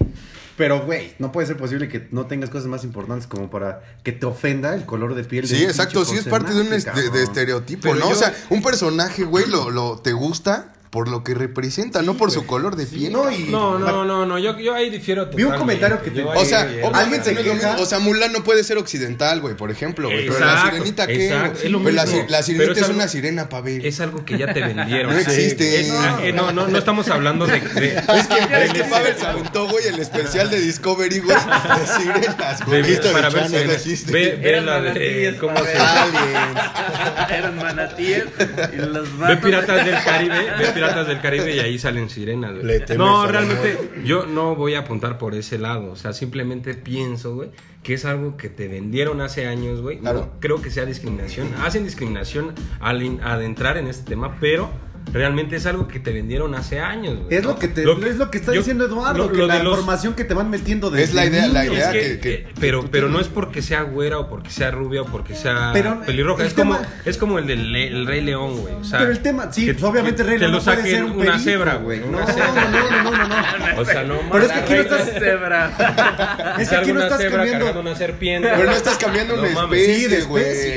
Pero, 0.57 0.81
güey, 0.85 1.13
no 1.21 1.31
puede 1.31 1.47
ser 1.47 1.57
posible 1.57 1.89
que 1.89 2.09
no 2.11 2.27
tengas 2.27 2.51
cosas 2.51 2.67
más 2.67 2.83
importantes 2.85 3.27
como 3.29 3.49
para 3.49 3.81
que 4.03 4.11
te 4.13 4.27
ofenda 4.27 4.75
el 4.75 4.85
color 4.87 5.15
de 5.15 5.23
piel 5.23 5.47
Sí, 5.47 5.63
exacto, 5.63 6.05
sí 6.05 6.17
es 6.17 6.25
parte 6.27 6.53
de 6.53 6.63
un 6.63 6.73
est- 6.73 6.89
de, 6.93 7.23
estereotipo, 7.23 7.83
Pero 7.83 7.95
¿no? 7.97 8.09
O 8.09 8.15
sea, 8.17 8.35
un 8.51 8.61
personaje, 8.63 9.23
güey, 9.23 9.47
lo, 9.47 9.71
lo 9.71 9.99
te 9.99 10.13
gusta 10.13 10.73
por 10.91 11.09
lo 11.09 11.23
que 11.23 11.35
representa, 11.35 12.03
no 12.03 12.17
por 12.17 12.31
su 12.31 12.47
color 12.47 12.77
de 12.77 12.87
piel. 12.87 13.13
No, 13.13 13.31
y 13.31 13.45
No, 13.45 13.79
no, 13.79 14.05
no, 14.05 14.25
no. 14.27 14.39
Yo, 14.39 14.59
yo 14.59 14.75
ahí 14.75 14.89
difiero. 14.91 15.27
Vi 15.27 15.43
un 15.45 15.51
totalmente. 15.53 15.59
comentario 15.59 16.03
que 16.03 16.11
te- 16.11 16.23
O 16.25 16.45
sea, 16.45 16.63
ahí- 16.63 16.81
obviamente 16.83 16.99
alguien 16.99 17.25
se 17.25 17.35
no 17.35 17.41
es 17.41 17.47
lo 17.47 17.53
queja. 17.55 17.69
mismo. 17.69 17.83
O 17.83 17.87
sea, 17.87 17.99
Mulan 17.99 18.33
no 18.33 18.43
puede 18.45 18.65
ser 18.65 18.79
occidental, 18.79 19.41
güey, 19.41 19.55
por 19.55 19.71
ejemplo, 19.71 20.09
güey. 20.09 20.27
Pero 20.27 20.41
la 20.41 20.47
Exacto, 20.53 20.71
sirenita, 20.73 21.07
¿qué? 21.07 21.27
exacto, 21.27 21.61
es 21.65 21.71
lo 21.71 21.83
Pues 21.83 21.95
la, 21.95 22.05
la 22.05 22.43
sirenita 22.43 22.59
Pero 22.59 22.73
es, 22.73 22.79
es 22.79 22.85
algo- 22.85 22.95
una 22.97 23.09
sirena, 23.09 23.49
Pavel. 23.49 23.85
Es 23.85 24.01
algo 24.01 24.25
que 24.25 24.39
ya 24.39 24.53
te 24.55 24.61
vendieron. 24.67 25.13
No 25.13 25.19
existe. 25.19 25.81
Es- 25.81 25.93
eh, 26.23 26.33
no, 26.35 26.53
no, 26.53 26.67
no 26.69 26.79
estamos 26.79 27.09
hablando 27.09 27.47
de. 27.47 27.61
de- 27.61 27.89
Es 28.19 28.27
que, 28.27 28.65
es 28.65 28.73
que 28.73 28.85
Pavel 28.85 29.15
se 29.19 29.27
aventó, 29.27 29.69
güey, 29.69 29.87
el 29.89 29.99
especial 30.01 30.51
de 30.51 30.61
Discovery, 30.61 31.19
güey, 31.21 31.37
de 31.37 31.87
sirenas, 31.87 32.59
de- 32.61 32.65
güey. 32.65 32.83
Visto 32.83 33.13
para 33.13 33.29
de 33.31 33.41
ver 33.41 33.81
si- 33.81 33.91
existe. 33.93 34.13
Ve, 34.13 34.39
ve 34.43 34.61
la 34.63 34.81
de. 34.81 34.89
manatíes, 34.89 35.35
¿Cómo 35.37 35.57
se. 35.57 35.73
Eran 37.35 37.57
manatíes 37.57 38.25
Ve 38.39 39.37
Piratas 39.37 39.85
del 39.85 40.03
Caribe. 40.03 40.35
Piratas 40.79 41.07
del 41.07 41.21
Caribe 41.21 41.55
y 41.55 41.59
ahí 41.59 41.79
salen 41.79 42.09
sirenas, 42.09 42.55
güey. 42.61 42.83
No, 42.97 43.27
realmente 43.27 43.91
yo 44.05 44.27
no 44.27 44.55
voy 44.55 44.75
a 44.75 44.81
apuntar 44.81 45.19
por 45.19 45.35
ese 45.35 45.59
lado. 45.59 45.93
O 45.93 45.97
sea, 45.97 46.13
simplemente 46.13 46.75
pienso, 46.75 47.35
güey, 47.35 47.51
que 47.83 47.95
es 47.95 48.05
algo 48.05 48.37
que 48.37 48.49
te 48.49 48.69
vendieron 48.69 49.21
hace 49.21 49.47
años, 49.47 49.81
güey. 49.81 49.99
Claro. 49.99 50.21
No 50.21 50.41
creo 50.41 50.63
que 50.63 50.71
sea 50.71 50.85
discriminación. 50.85 51.55
Hacen 51.65 51.85
discriminación 51.85 52.55
al 52.81 53.21
adentrar 53.23 53.77
en 53.77 53.87
este 53.87 54.09
tema, 54.09 54.37
pero 54.41 54.71
realmente 55.13 55.57
es 55.57 55.67
algo 55.67 55.89
que 55.89 55.99
te 56.01 56.13
vendieron 56.13 56.55
hace 56.55 56.81
años, 56.81 57.17
güey. 57.19 57.35
Es 57.37 57.43
¿no? 57.43 57.51
lo 57.51 57.59
que, 57.59 57.69
te, 57.69 57.83
es 57.83 58.17
lo 58.17 58.31
que 58.31 58.39
está 58.39 58.53
yo- 58.53 58.59
diciendo 58.61 58.85
Eduardo, 58.87 59.27
lo- 59.27 59.33
que 59.33 59.39
lo 59.39 59.47
la 59.47 59.63
los- 59.63 59.73
información 59.73 60.15
que 60.15 60.25
te 60.25 60.35
van 60.35 60.51
metiendo 60.51 60.91
desde 60.91 61.05
Es 61.05 61.15
la 61.15 61.27
idea- 61.27 61.47
la 61.49 61.65
idea 61.67 61.93
es 61.95 62.19
que, 62.19 62.21
que- 62.21 62.47
pero, 62.61 62.85
pero 62.91 63.09
no 63.09 63.21
es 63.21 63.29
porque 63.29 63.63
sea 63.63 63.83
güera 63.83 64.19
o 64.19 64.29
porque 64.29 64.51
sea 64.51 64.71
rubia 64.71 65.03
o 65.03 65.07
porque 65.07 65.35
sea 65.35 65.71
Pero 65.73 66.01
pelirroja. 66.05 66.43
el 66.43 66.49
Es 66.49 66.55
como, 66.55 66.79
es 67.05 67.17
como 67.17 67.39
el 67.39 67.47
del 67.47 67.73
Le- 67.73 67.89
el 67.89 68.07
Rey 68.07 68.21
León, 68.21 68.61
güey. 68.61 68.75
O 68.75 68.85
sea, 68.85 68.99
Pero 69.01 69.13
el 69.13 69.21
tema, 69.21 69.53
sí, 69.53 69.67
que- 69.67 69.75
pues 69.75 69.85
obviamente 69.85 70.23
que- 70.23 70.29
Rey 70.31 70.39
León 70.39 70.53
no 70.53 70.61
puede 70.63 70.83
ser 70.83 71.05
un 71.05 71.11
una 71.13 71.21
perico, 71.25 71.39
cebra, 71.45 71.75
güey. 71.77 72.01
güey. 72.01 72.11
No, 72.11 72.19
una 72.19 72.27
no, 72.27 72.33
cebra. 72.33 72.71
no, 72.71 72.91
no, 73.03 73.11
no, 73.13 73.29
no. 73.29 73.39
O 73.81 73.85
sea, 73.85 74.03
no 74.05 74.15
Pero 74.33 74.45
es 74.45 74.53
que 74.53 74.61
mames, 74.61 74.65
aquí 74.65 74.75
no 74.75 74.81
estás- 74.81 75.19
Cebra. 75.19 76.57
Es 76.59 76.69
que 76.69 76.77
aquí 76.77 76.93
no 76.93 77.03
estás 77.03 77.25
cambiando. 77.25 77.81
una 77.81 77.95
serpiente. 77.95 78.49
Pero 78.49 78.65
no 78.71 78.77
estás 78.77 78.97
cambiando 78.99 79.35
una 79.35 79.49
mames. 79.51 79.81
especie, 79.89 80.25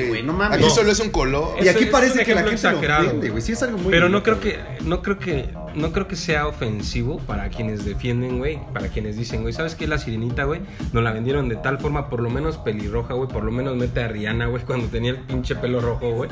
güey. 0.08 0.24
no 0.24 0.34
mames. 0.34 0.60
Aquí 0.60 0.70
solo 0.70 0.91
es 0.91 1.00
un 1.00 1.10
color. 1.10 1.56
Y 1.63 1.67
aquí 1.67 1.86
parece 1.86 2.24
que 2.24 2.36
la 2.36 2.44
gente 2.44 2.72
lo 2.72 3.12
güey. 3.12 3.30
güey. 3.30 3.41
Sí 3.41 3.52
es 3.54 3.63
algo 3.63 3.78
muy 3.78 3.91
Pero 3.91 4.10
no 4.10 4.20
creo 4.23 4.39
que 4.39 4.60
no 4.81 5.01
creo 5.01 5.19
que 5.19 5.49
no 5.75 5.91
creo 5.93 6.07
que 6.07 6.15
sea 6.15 6.47
ofensivo 6.47 7.19
para 7.19 7.49
quienes 7.49 7.86
defienden, 7.86 8.39
güey, 8.39 8.60
para 8.73 8.88
quienes 8.89 9.15
dicen, 9.15 9.41
güey, 9.41 9.53
¿sabes 9.53 9.75
qué? 9.75 9.88
La 9.88 9.97
sirenita, 9.97 10.43
güey, 10.43 10.62
nos 10.91 11.03
la 11.03 11.12
vendieron 11.13 11.47
de 11.49 11.55
tal 11.55 11.77
forma, 11.79 12.10
por 12.10 12.21
lo 12.21 12.29
menos 12.29 12.57
pelirroja, 12.57 13.13
güey, 13.13 13.29
por 13.29 13.43
lo 13.43 13.51
menos 13.51 13.75
mete 13.77 14.03
a 14.03 14.07
Rihanna, 14.07 14.47
güey, 14.47 14.63
cuando 14.67 14.88
tenía 14.88 15.12
el 15.12 15.17
pinche 15.19 15.55
pelo 15.55 15.79
rojo, 15.79 16.12
güey. 16.12 16.29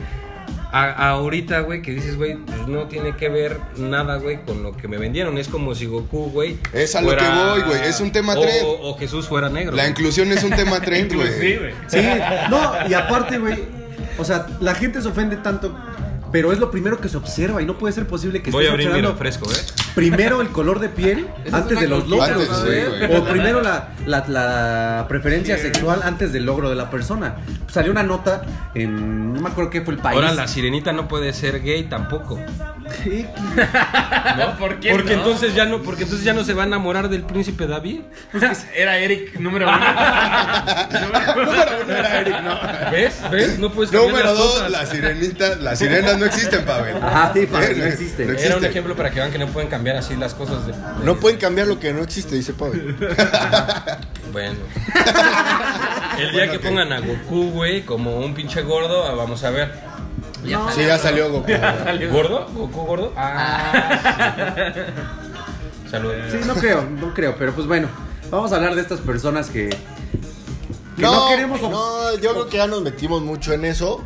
A- 0.71 1.09
ahorita, 1.09 1.61
güey, 1.61 1.81
que 1.81 1.91
dices, 1.91 2.15
güey, 2.15 2.35
pues 2.37 2.67
no 2.67 2.83
tiene 2.87 3.15
que 3.15 3.27
ver 3.29 3.57
nada, 3.77 4.17
güey, 4.17 4.43
con 4.43 4.61
lo 4.61 4.71
que 4.77 4.87
me 4.87 4.97
vendieron. 4.99 5.37
Es 5.39 5.47
como 5.47 5.73
si 5.73 5.87
Goku, 5.87 6.29
güey. 6.29 6.57
Es 6.73 6.95
a 6.95 7.01
lo 7.01 7.15
que 7.15 7.23
voy, 7.27 7.61
güey, 7.61 7.81
es 7.87 7.99
un 8.01 8.11
tema 8.11 8.33
o, 8.37 8.41
trend. 8.41 8.65
O, 8.65 8.89
o 8.89 8.97
Jesús 8.97 9.27
fuera 9.27 9.49
negro. 9.49 9.75
La 9.75 9.87
inclusión 9.87 10.31
es 10.31 10.43
un 10.43 10.51
tema 10.51 10.79
trend, 10.79 11.11
güey. 11.15 11.29
Sí, 11.87 11.99
no, 12.51 12.71
y 12.87 12.93
aparte, 12.93 13.39
güey, 13.39 13.57
o 14.19 14.23
sea, 14.23 14.45
la 14.59 14.75
gente 14.75 15.01
se 15.01 15.07
ofende 15.07 15.37
tanto, 15.37 15.75
pero 16.31 16.51
es 16.51 16.59
lo 16.59 16.71
primero 16.71 16.99
que 16.99 17.09
se 17.09 17.17
observa 17.17 17.61
y 17.61 17.65
no 17.65 17.77
puede 17.77 17.93
ser 17.93 18.07
posible 18.07 18.41
que 18.41 18.51
Voy 18.51 18.65
a 18.65 18.69
estés 18.69 18.85
abrir 18.85 18.87
mi 18.87 19.05
observando 19.05 19.11
refresco, 19.11 19.51
¿eh? 19.51 19.88
Primero 19.95 20.41
el 20.41 20.49
color 20.49 20.79
de 20.79 20.89
piel 20.89 21.27
antes 21.51 21.73
es 21.73 21.79
de 21.81 21.87
los 21.87 22.07
logros, 22.07 22.29
Antes, 22.31 22.63
güey. 22.63 22.81
sí, 22.81 22.87
güey. 23.07 23.17
o 23.17 23.25
primero 23.25 23.61
la, 23.61 23.89
la, 24.05 24.25
la 24.27 25.05
preferencia 25.07 25.57
sexual 25.57 26.01
antes 26.03 26.31
del 26.33 26.45
logro 26.45 26.69
de 26.69 26.75
la 26.75 26.89
persona. 26.89 27.35
Salió 27.67 27.91
una 27.91 28.03
nota 28.03 28.41
en, 28.75 29.33
no 29.33 29.41
me 29.41 29.49
acuerdo 29.49 29.69
qué 29.69 29.81
fue 29.81 29.93
el 29.93 29.99
país. 29.99 30.15
Ahora 30.15 30.33
la 30.33 30.47
sirenita 30.47 30.91
no 30.93 31.07
puede 31.07 31.33
ser 31.33 31.61
gay 31.61 31.83
tampoco. 31.83 32.39
Sí, 33.03 33.25
¿No? 34.37 34.57
¿Por 34.57 34.79
qué 34.79 34.91
Porque 34.91 35.15
no? 35.15 35.21
entonces 35.23 35.53
ya 35.53 35.65
no, 35.65 35.81
porque 35.83 36.03
entonces 36.03 36.25
ya 36.25 36.33
no 36.33 36.43
se 36.43 36.53
va 36.53 36.63
a 36.63 36.65
enamorar 36.65 37.09
del 37.09 37.23
príncipe 37.23 37.67
David. 37.67 38.01
Era 38.75 38.97
Eric 38.97 39.39
número 39.39 39.67
uno. 39.67 39.79
¿Ves? 42.91 43.21
¿Ves? 43.31 43.59
No 43.59 43.71
puedes 43.71 43.91
cambiar 43.91 44.11
Número 44.11 44.29
las 44.29 44.37
dos, 44.37 44.53
cosas. 44.53 44.71
las 44.71 44.89
sirenitas, 44.89 45.59
las 45.61 45.79
sirenas 45.79 46.17
no 46.17 46.25
existen, 46.25 46.65
Pavel. 46.65 46.97
Ajá, 46.97 47.31
sí, 47.33 47.45
Pavel, 47.45 47.79
no 47.79 47.85
existe. 47.85 48.25
no 48.25 48.33
Era 48.33 48.57
un 48.57 48.65
ejemplo 48.65 48.95
para 48.95 49.09
que 49.11 49.19
vean 49.19 49.31
que 49.31 49.37
no 49.37 49.47
pueden 49.47 49.69
cambiar 49.69 49.88
así 49.97 50.15
las 50.15 50.33
cosas 50.33 50.65
de. 50.67 50.73
de- 50.73 51.05
No 51.05 51.15
pueden 51.17 51.39
cambiar 51.39 51.67
lo 51.67 51.79
que 51.79 51.93
no 51.93 52.01
existe, 52.01 52.35
dice 52.35 52.53
Pavel. 52.53 52.95
Bueno. 54.31 54.57
El 56.19 56.31
día 56.33 56.51
que 56.51 56.59
pongan 56.59 56.91
a 56.91 56.99
Goku, 56.99 57.51
güey, 57.51 57.83
como 57.85 58.19
un 58.19 58.33
pinche 58.33 58.61
gordo, 58.61 59.05
ah, 59.05 59.13
vamos 59.15 59.43
a 59.43 59.49
ver. 59.51 59.73
Sí, 60.43 60.81
ya 60.85 60.97
salió 60.97 61.31
Goku. 61.31 61.51
¿Gordo? 62.11 62.47
¿Goku 62.53 62.85
gordo? 62.85 63.13
Ah. 63.15 64.71
sí. 64.73 64.81
Salud. 65.91 66.13
Sí, 66.29 66.37
no 66.45 66.53
creo, 66.55 66.83
no 66.83 67.13
creo, 67.13 67.35
pero 67.37 67.53
pues 67.53 67.65
bueno, 67.67 67.87
vamos 68.29 68.51
a 68.51 68.57
hablar 68.57 68.75
de 68.75 68.81
estas 68.81 68.99
personas 68.99 69.49
que, 69.49 69.69
que 69.69 71.01
no, 71.01 71.27
queremos 71.29 71.59
No, 71.61 72.15
yo 72.19 72.31
creo 72.33 72.47
que 72.47 72.57
ya 72.57 72.67
nos 72.67 72.83
metimos 72.83 73.21
mucho 73.23 73.53
en 73.53 73.65
eso. 73.65 74.03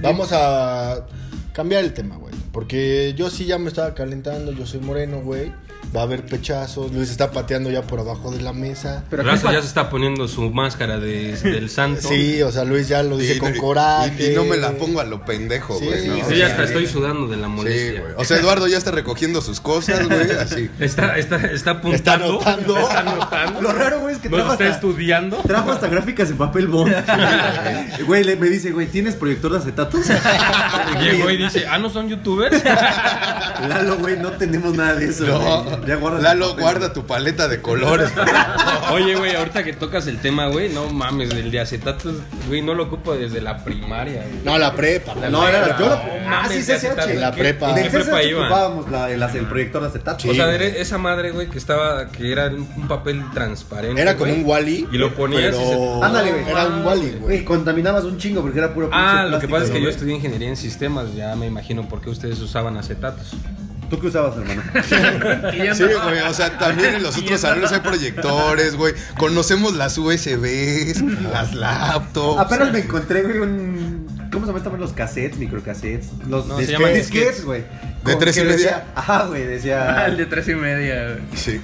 Vamos 0.00 0.30
a 0.32 1.06
cambiar 1.52 1.84
el 1.84 1.92
tema, 1.94 2.16
güey. 2.16 2.34
Porque 2.54 3.14
yo 3.16 3.30
sí 3.30 3.46
ya 3.46 3.58
me 3.58 3.66
estaba 3.66 3.94
calentando, 3.94 4.52
yo 4.52 4.64
soy 4.64 4.78
moreno, 4.78 5.20
güey. 5.20 5.52
Va 5.94 6.00
a 6.00 6.04
haber 6.04 6.24
pechazos, 6.26 6.90
Luis 6.92 7.08
está 7.10 7.30
pateando 7.30 7.70
ya 7.70 7.82
por 7.82 8.00
abajo 8.00 8.32
de 8.32 8.40
la 8.42 8.52
mesa. 8.52 9.04
Pero 9.10 9.22
Raza 9.22 9.52
ya 9.52 9.60
se 9.60 9.68
está 9.68 9.90
poniendo 9.90 10.26
su 10.26 10.50
máscara 10.50 10.98
de- 10.98 11.36
del 11.36 11.70
santo. 11.70 12.08
Sí, 12.08 12.42
o 12.42 12.50
sea, 12.50 12.64
Luis 12.64 12.88
ya 12.88 13.02
lo 13.04 13.16
dice 13.16 13.34
Y- 13.36 13.38
con 13.38 13.54
coraje. 13.54 14.32
Y, 14.32 14.34
no 14.34 14.44
me 14.44 14.56
la 14.56 14.72
pongo 14.72 15.00
a 15.00 15.04
lo 15.04 15.24
pendejo, 15.24 15.78
Sí, 15.78 15.84
güey. 15.86 16.08
¿no? 16.08 16.14
sí, 16.16 16.22
Sí, 16.30 16.36
ya 16.36 16.46
sea, 16.46 16.46
hasta 16.48 16.64
estoy 16.64 16.86
sudando 16.88 17.28
de 17.28 17.36
la 17.36 17.46
Sí, 17.46 17.52
molestia. 17.52 18.00
güey. 18.00 18.12
O 18.16 18.24
sea, 18.24 18.38
Eduardo 18.38 18.66
ya 18.66 18.76
está 18.78 18.90
recogiendo 18.90 19.40
sus 19.40 19.60
cosas, 19.60 20.04
güey, 20.08 20.30
así. 20.32 20.68
Está, 20.80 21.16
está, 21.16 21.36
está 21.36 21.70
apuntando. 21.72 22.40
anotando. 22.44 22.78
Está 22.88 23.00
anotando. 23.00 23.62
Lo 23.62 23.72
raro, 23.72 24.00
güey, 24.00 24.14
es 24.16 24.20
que 24.20 24.28
¿No 24.28 24.36
trajo 24.38 24.52
está 24.52 24.64
hasta, 24.64 24.74
estudiando? 24.76 25.36
trajo 25.46 25.70
hasta 25.70 25.86
gráficas 25.88 26.28
en 26.30 26.38
papel 26.38 26.66
bond. 26.66 26.92
Güey, 28.06 28.24
me 28.36 28.48
dice, 28.48 28.72
güey, 28.72 28.86
¿tienes 28.88 29.14
proyector 29.14 29.52
de 29.52 29.58
acetatos? 29.58 30.00
Llegó 31.00 31.30
y 31.30 31.36
dice, 31.36 31.66
ah, 31.70 31.78
¿no 31.78 31.88
son 31.90 32.08
youtubers? 32.08 32.62
Lalo, 33.68 33.96
güey, 33.98 34.18
no 34.18 34.32
tenemos 34.32 34.74
nada 34.74 34.94
de 34.96 35.06
eso. 35.06 35.24
No. 35.26 35.83
Ya 35.86 35.96
guarda 35.96 36.18
tu 36.18 36.22
Lalo, 36.24 36.56
guarda 36.56 36.92
tu 36.92 37.06
paleta 37.06 37.48
de 37.48 37.60
colores. 37.60 38.10
Oye, 38.92 39.14
güey, 39.16 39.34
ahorita 39.34 39.64
que 39.64 39.72
tocas 39.72 40.06
el 40.06 40.18
tema, 40.18 40.46
güey, 40.48 40.68
no 40.68 40.88
mames, 40.90 41.30
el 41.30 41.50
de 41.50 41.60
acetatos, 41.60 42.14
güey, 42.48 42.62
no 42.62 42.74
lo 42.74 42.84
ocupo 42.84 43.14
desde 43.14 43.40
la 43.40 43.64
primaria, 43.64 44.22
güey. 44.22 44.42
No, 44.44 44.58
la 44.58 44.74
prepa. 44.74 45.14
la 45.14 45.28
No, 45.30 45.46
era 45.48 45.60
la, 45.66 45.76
prepa. 45.76 45.80
yo 45.80 45.88
la, 45.88 46.28
No 46.28 46.36
ah, 46.36 46.46
sí, 46.48 46.62
de 46.62 46.78
CCH. 46.78 47.14
la 47.20 47.32
¿Qué- 47.32 47.40
prepa. 47.40 47.70
¿En 47.70 47.86
CCH 47.86 47.90
prepa 47.90 48.40
ocupábamos 48.40 48.90
la- 48.90 49.10
el, 49.10 49.22
el 49.22 49.46
proyector 49.46 49.82
de 49.82 49.88
acetatos. 49.88 50.24
O 50.24 50.34
sea, 50.34 50.56
Sí, 50.58 50.64
esa 50.76 50.98
madre, 50.98 51.30
güey, 51.32 51.48
que 51.48 51.58
estaba, 51.58 52.08
que 52.08 52.30
era 52.30 52.46
un 52.48 52.88
papel 52.88 53.22
transparente. 53.32 54.00
Era 54.00 54.16
como 54.16 54.32
un 54.32 54.42
Wally. 54.44 54.88
Y 54.92 54.98
lo 54.98 55.14
ponías 55.14 55.54
y 55.54 55.58
se- 55.58 55.64
pero 55.70 56.04
Ándale, 56.04 56.32
güey. 56.32 56.48
Era 56.48 56.66
un 56.66 56.84
Wally, 56.84 57.10
Güey, 57.20 57.44
contaminabas 57.44 58.04
un 58.04 58.18
chingo 58.18 58.42
porque 58.42 58.58
era 58.58 58.72
puro 58.72 58.90
Ah, 58.92 59.26
lo 59.28 59.38
que 59.38 59.48
pasa 59.48 59.64
es 59.64 59.70
que 59.70 59.80
yo 59.82 59.88
estudié 59.88 60.14
ingeniería 60.14 60.48
en 60.48 60.56
sistemas, 60.56 61.14
ya 61.14 61.34
me 61.36 61.46
imagino 61.46 61.88
por 61.88 62.00
qué 62.00 62.10
ustedes 62.10 62.38
usaban 62.40 62.76
acetatos. 62.76 63.32
¿Tú 63.94 64.00
qué 64.00 64.06
usabas, 64.08 64.36
hermano? 64.36 64.62
Sí, 65.74 65.84
güey, 65.84 66.20
o 66.20 66.34
sea, 66.34 66.58
también 66.58 66.96
en 66.96 67.02
los 67.02 67.16
otros 67.16 67.40
salones 67.40 67.70
hay 67.72 67.80
proyectores, 67.80 68.76
güey. 68.76 68.94
Conocemos 69.18 69.74
las 69.74 69.96
USBs, 69.98 71.00
las 71.32 71.54
laptops. 71.54 72.40
Apenas 72.40 72.72
me 72.72 72.80
encontré, 72.80 73.22
güey, 73.22 73.38
un. 73.38 74.28
¿Cómo 74.32 74.46
se 74.46 74.52
llaman 74.52 74.80
los 74.80 74.92
cassettes, 74.92 75.38
microcassettes? 75.38 76.08
Los 76.28 76.46
No, 76.46 76.58
disquetes, 76.58 77.44
güey. 77.44 77.62
¿De 78.04 78.16
tres 78.16 78.36
y 78.36 78.40
media? 78.40 78.52
decía- 78.56 78.84
Ajá, 78.96 79.26
güey, 79.26 79.46
decía. 79.46 80.06
El 80.08 80.16
de 80.16 80.26
tres 80.26 80.48
y 80.48 80.54
media. 80.54 81.04
güey. 81.12 81.18
Sí. 81.36 81.60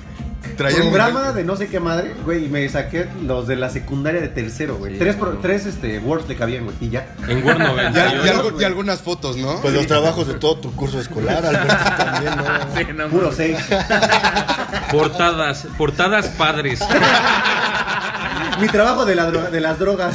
Traían 0.61 0.83
Programa 0.83 1.33
de 1.33 1.43
no 1.43 1.57
sé 1.57 1.69
qué 1.69 1.81
madre, 1.81 2.15
güey, 2.25 2.45
y 2.45 2.49
me 2.49 2.69
saqué 2.69 3.09
los 3.23 3.47
de 3.47 3.57
la 3.57 3.71
secundaria 3.71 4.21
de 4.21 4.29
tercero, 4.29 4.77
güey. 4.77 4.99
tres, 4.99 5.17
tres 5.41 5.65
este, 5.65 5.99
Words 6.01 6.29
le 6.29 6.37
cabían, 6.37 6.65
güey, 6.65 6.77
y 6.81 6.91
ya. 6.91 7.15
En 7.29 7.43
Word 7.43 7.57
Y, 7.57 7.65
98. 7.65 8.23
y 8.25 8.29
algo- 8.29 8.61
y 8.61 8.65
algunas 8.65 9.01
fotos, 9.01 9.37
¿no? 9.39 9.61
Pues 9.63 9.73
los 9.73 9.87
trabajos 9.87 10.27
de 10.29 10.35
todo 10.35 10.57
tu 10.59 10.75
curso 10.77 11.01
escolar, 11.01 11.45
Alberto 11.47 11.75
también, 11.97 12.37
¿no? 12.37 12.45
Sí, 12.77 12.87
no 12.95 13.09
Puro 13.09 13.33
seis. 13.33 13.57
Portadas, 14.93 15.67
portadas 15.79 16.29
padres. 16.29 16.81
Mi 18.61 18.67
trabajo 18.69 19.07
de, 19.07 19.15
la 19.15 19.31
dro- 19.31 19.49
de 19.51 19.61
las 19.61 19.79
drogas. 19.79 20.15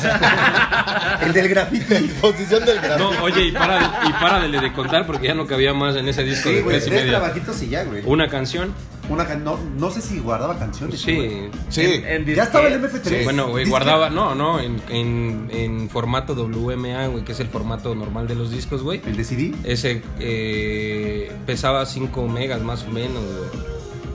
El 1.21 1.33
del 1.33 1.49
graffiti. 1.49 1.95
Posición 2.21 2.63
del 2.65 2.75
No, 2.77 2.81
gráfico. 3.09 3.23
oye, 3.23 3.41
y 3.47 3.51
para, 3.51 4.01
y 4.07 4.11
párale 4.21 4.59
de 4.61 4.73
contar 4.73 5.07
porque 5.07 5.27
ya 5.27 5.33
no 5.33 5.47
cabía 5.47 5.73
más 5.73 5.95
en 5.95 6.07
ese 6.07 6.23
disco 6.23 6.49
Sí, 6.49 6.55
de 6.55 6.61
güey, 6.61 6.75
tres 6.75 6.87
y 6.87 6.89
tres 6.91 7.03
media. 7.05 7.17
trabajitos 7.19 7.61
y 7.63 7.69
ya, 7.69 7.83
güey. 7.83 8.03
Una 8.05 8.27
canción, 8.27 8.73
Una 9.09 9.25
can- 9.27 9.43
no, 9.43 9.57
no 9.77 9.91
sé 9.91 10.01
si 10.01 10.19
guardaba 10.19 10.57
canciones. 10.57 11.03
güey. 11.03 11.49
sí. 11.69 11.81
Sí. 11.81 12.01
En 12.05 12.25
Ya 12.25 12.43
estaba 12.43 12.67
el 12.67 12.81
disquete. 12.81 13.21
MP3. 13.21 13.23
Bueno, 13.23 13.49
güey, 13.49 13.69
guardaba, 13.69 14.09
no, 14.09 14.33
no, 14.35 14.59
en, 14.59 14.81
en, 14.89 15.47
en 15.51 15.89
formato 15.89 16.33
WMA, 16.33 17.07
güey, 17.07 17.23
que 17.23 17.33
es 17.33 17.39
el 17.39 17.47
formato 17.47 17.93
normal 17.93 18.27
de 18.27 18.35
los 18.35 18.49
discos, 18.51 18.81
güey. 18.81 19.01
El 19.05 19.15
de 19.17 19.23
CD. 19.23 19.53
Ese 19.63 20.01
eh, 20.19 21.31
pesaba 21.45 21.85
5 21.85 22.27
megas 22.27 22.61
más 22.61 22.83
o 22.83 22.91
menos, 22.91 23.21
güey. 23.23 23.65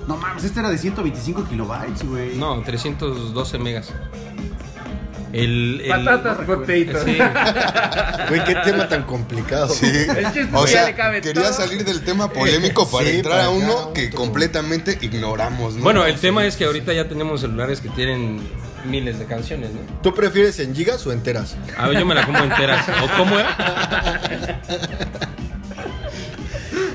No 0.08 0.16
mames, 0.16 0.42
este 0.42 0.58
era 0.58 0.70
de 0.70 0.78
125 0.78 1.44
kilobytes, 1.48 2.02
güey. 2.08 2.36
No, 2.36 2.60
312 2.62 3.58
megas. 3.60 3.92
El, 5.32 5.80
el- 5.84 5.88
Patatas, 5.88 6.38
potatoes. 6.38 6.96
Sí. 7.04 7.18
Güey, 8.28 8.44
qué 8.44 8.54
tema 8.64 8.88
tan 8.88 9.04
complicado. 9.04 9.68
Sí. 9.68 9.86
O 10.52 10.66
sea, 10.66 10.86
le 10.86 10.94
cabe 10.94 11.20
quería 11.20 11.44
todo. 11.44 11.52
salir 11.52 11.84
del 11.84 12.02
tema 12.02 12.32
polémico 12.32 12.88
para 12.90 13.06
Sí, 13.08 13.16
entrar 13.16 13.34
para 13.36 13.44
a 13.46 13.50
uno 13.50 13.92
que 13.92 14.06
otro. 14.08 14.18
completamente 14.18 14.98
ignoramos, 15.00 15.74
¿no? 15.74 15.82
Bueno, 15.82 16.04
el 16.04 16.16
tema 16.18 16.44
es 16.46 16.56
que 16.56 16.64
ahorita 16.64 16.92
ya 16.92 17.08
tenemos 17.08 17.40
celulares 17.42 17.80
que 17.80 17.88
tienen 17.90 18.40
miles 18.86 19.18
de 19.18 19.26
canciones, 19.26 19.70
¿no? 19.72 19.80
¿Tú 20.02 20.14
prefieres 20.14 20.58
en 20.58 20.74
gigas 20.74 21.06
o 21.06 21.12
enteras? 21.12 21.56
A 21.76 21.86
ver, 21.88 21.98
yo 22.00 22.06
me 22.06 22.14
la 22.14 22.26
como 22.26 22.38
entera. 22.38 22.84
¿O 23.04 23.16
cómo 23.18 23.38
era? 23.38 24.20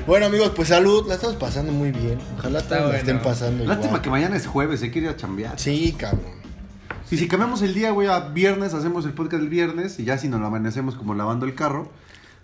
Bueno, 0.06 0.26
amigos, 0.26 0.52
pues 0.54 0.68
salud. 0.68 1.06
La 1.08 1.14
estamos 1.14 1.36
pasando 1.36 1.72
muy 1.72 1.90
bien. 1.90 2.18
Ojalá 2.38 2.60
todos 2.60 2.70
la 2.72 2.80
bueno. 2.86 2.98
estén 2.98 3.18
pasando 3.20 3.64
Lástima 3.64 3.86
igual. 3.88 4.02
que 4.02 4.10
mañana 4.10 4.36
es 4.36 4.46
jueves, 4.46 4.82
hay 4.82 4.90
que 4.90 5.00
ir 5.00 5.08
a 5.08 5.16
chambear. 5.16 5.58
Sí, 5.58 5.94
cabrón. 5.98 6.36
Y 7.10 7.16
si 7.18 7.28
cambiamos 7.28 7.62
el 7.62 7.72
día, 7.74 7.90
güey, 7.92 8.08
a 8.08 8.20
viernes, 8.20 8.74
hacemos 8.74 9.04
el 9.04 9.12
podcast 9.12 9.42
el 9.42 9.48
viernes 9.48 9.98
y 10.00 10.04
ya 10.04 10.18
si 10.18 10.28
nos 10.28 10.40
lo 10.40 10.46
amanecemos 10.46 10.94
como 10.96 11.14
lavando 11.14 11.46
el 11.46 11.54
carro, 11.54 11.90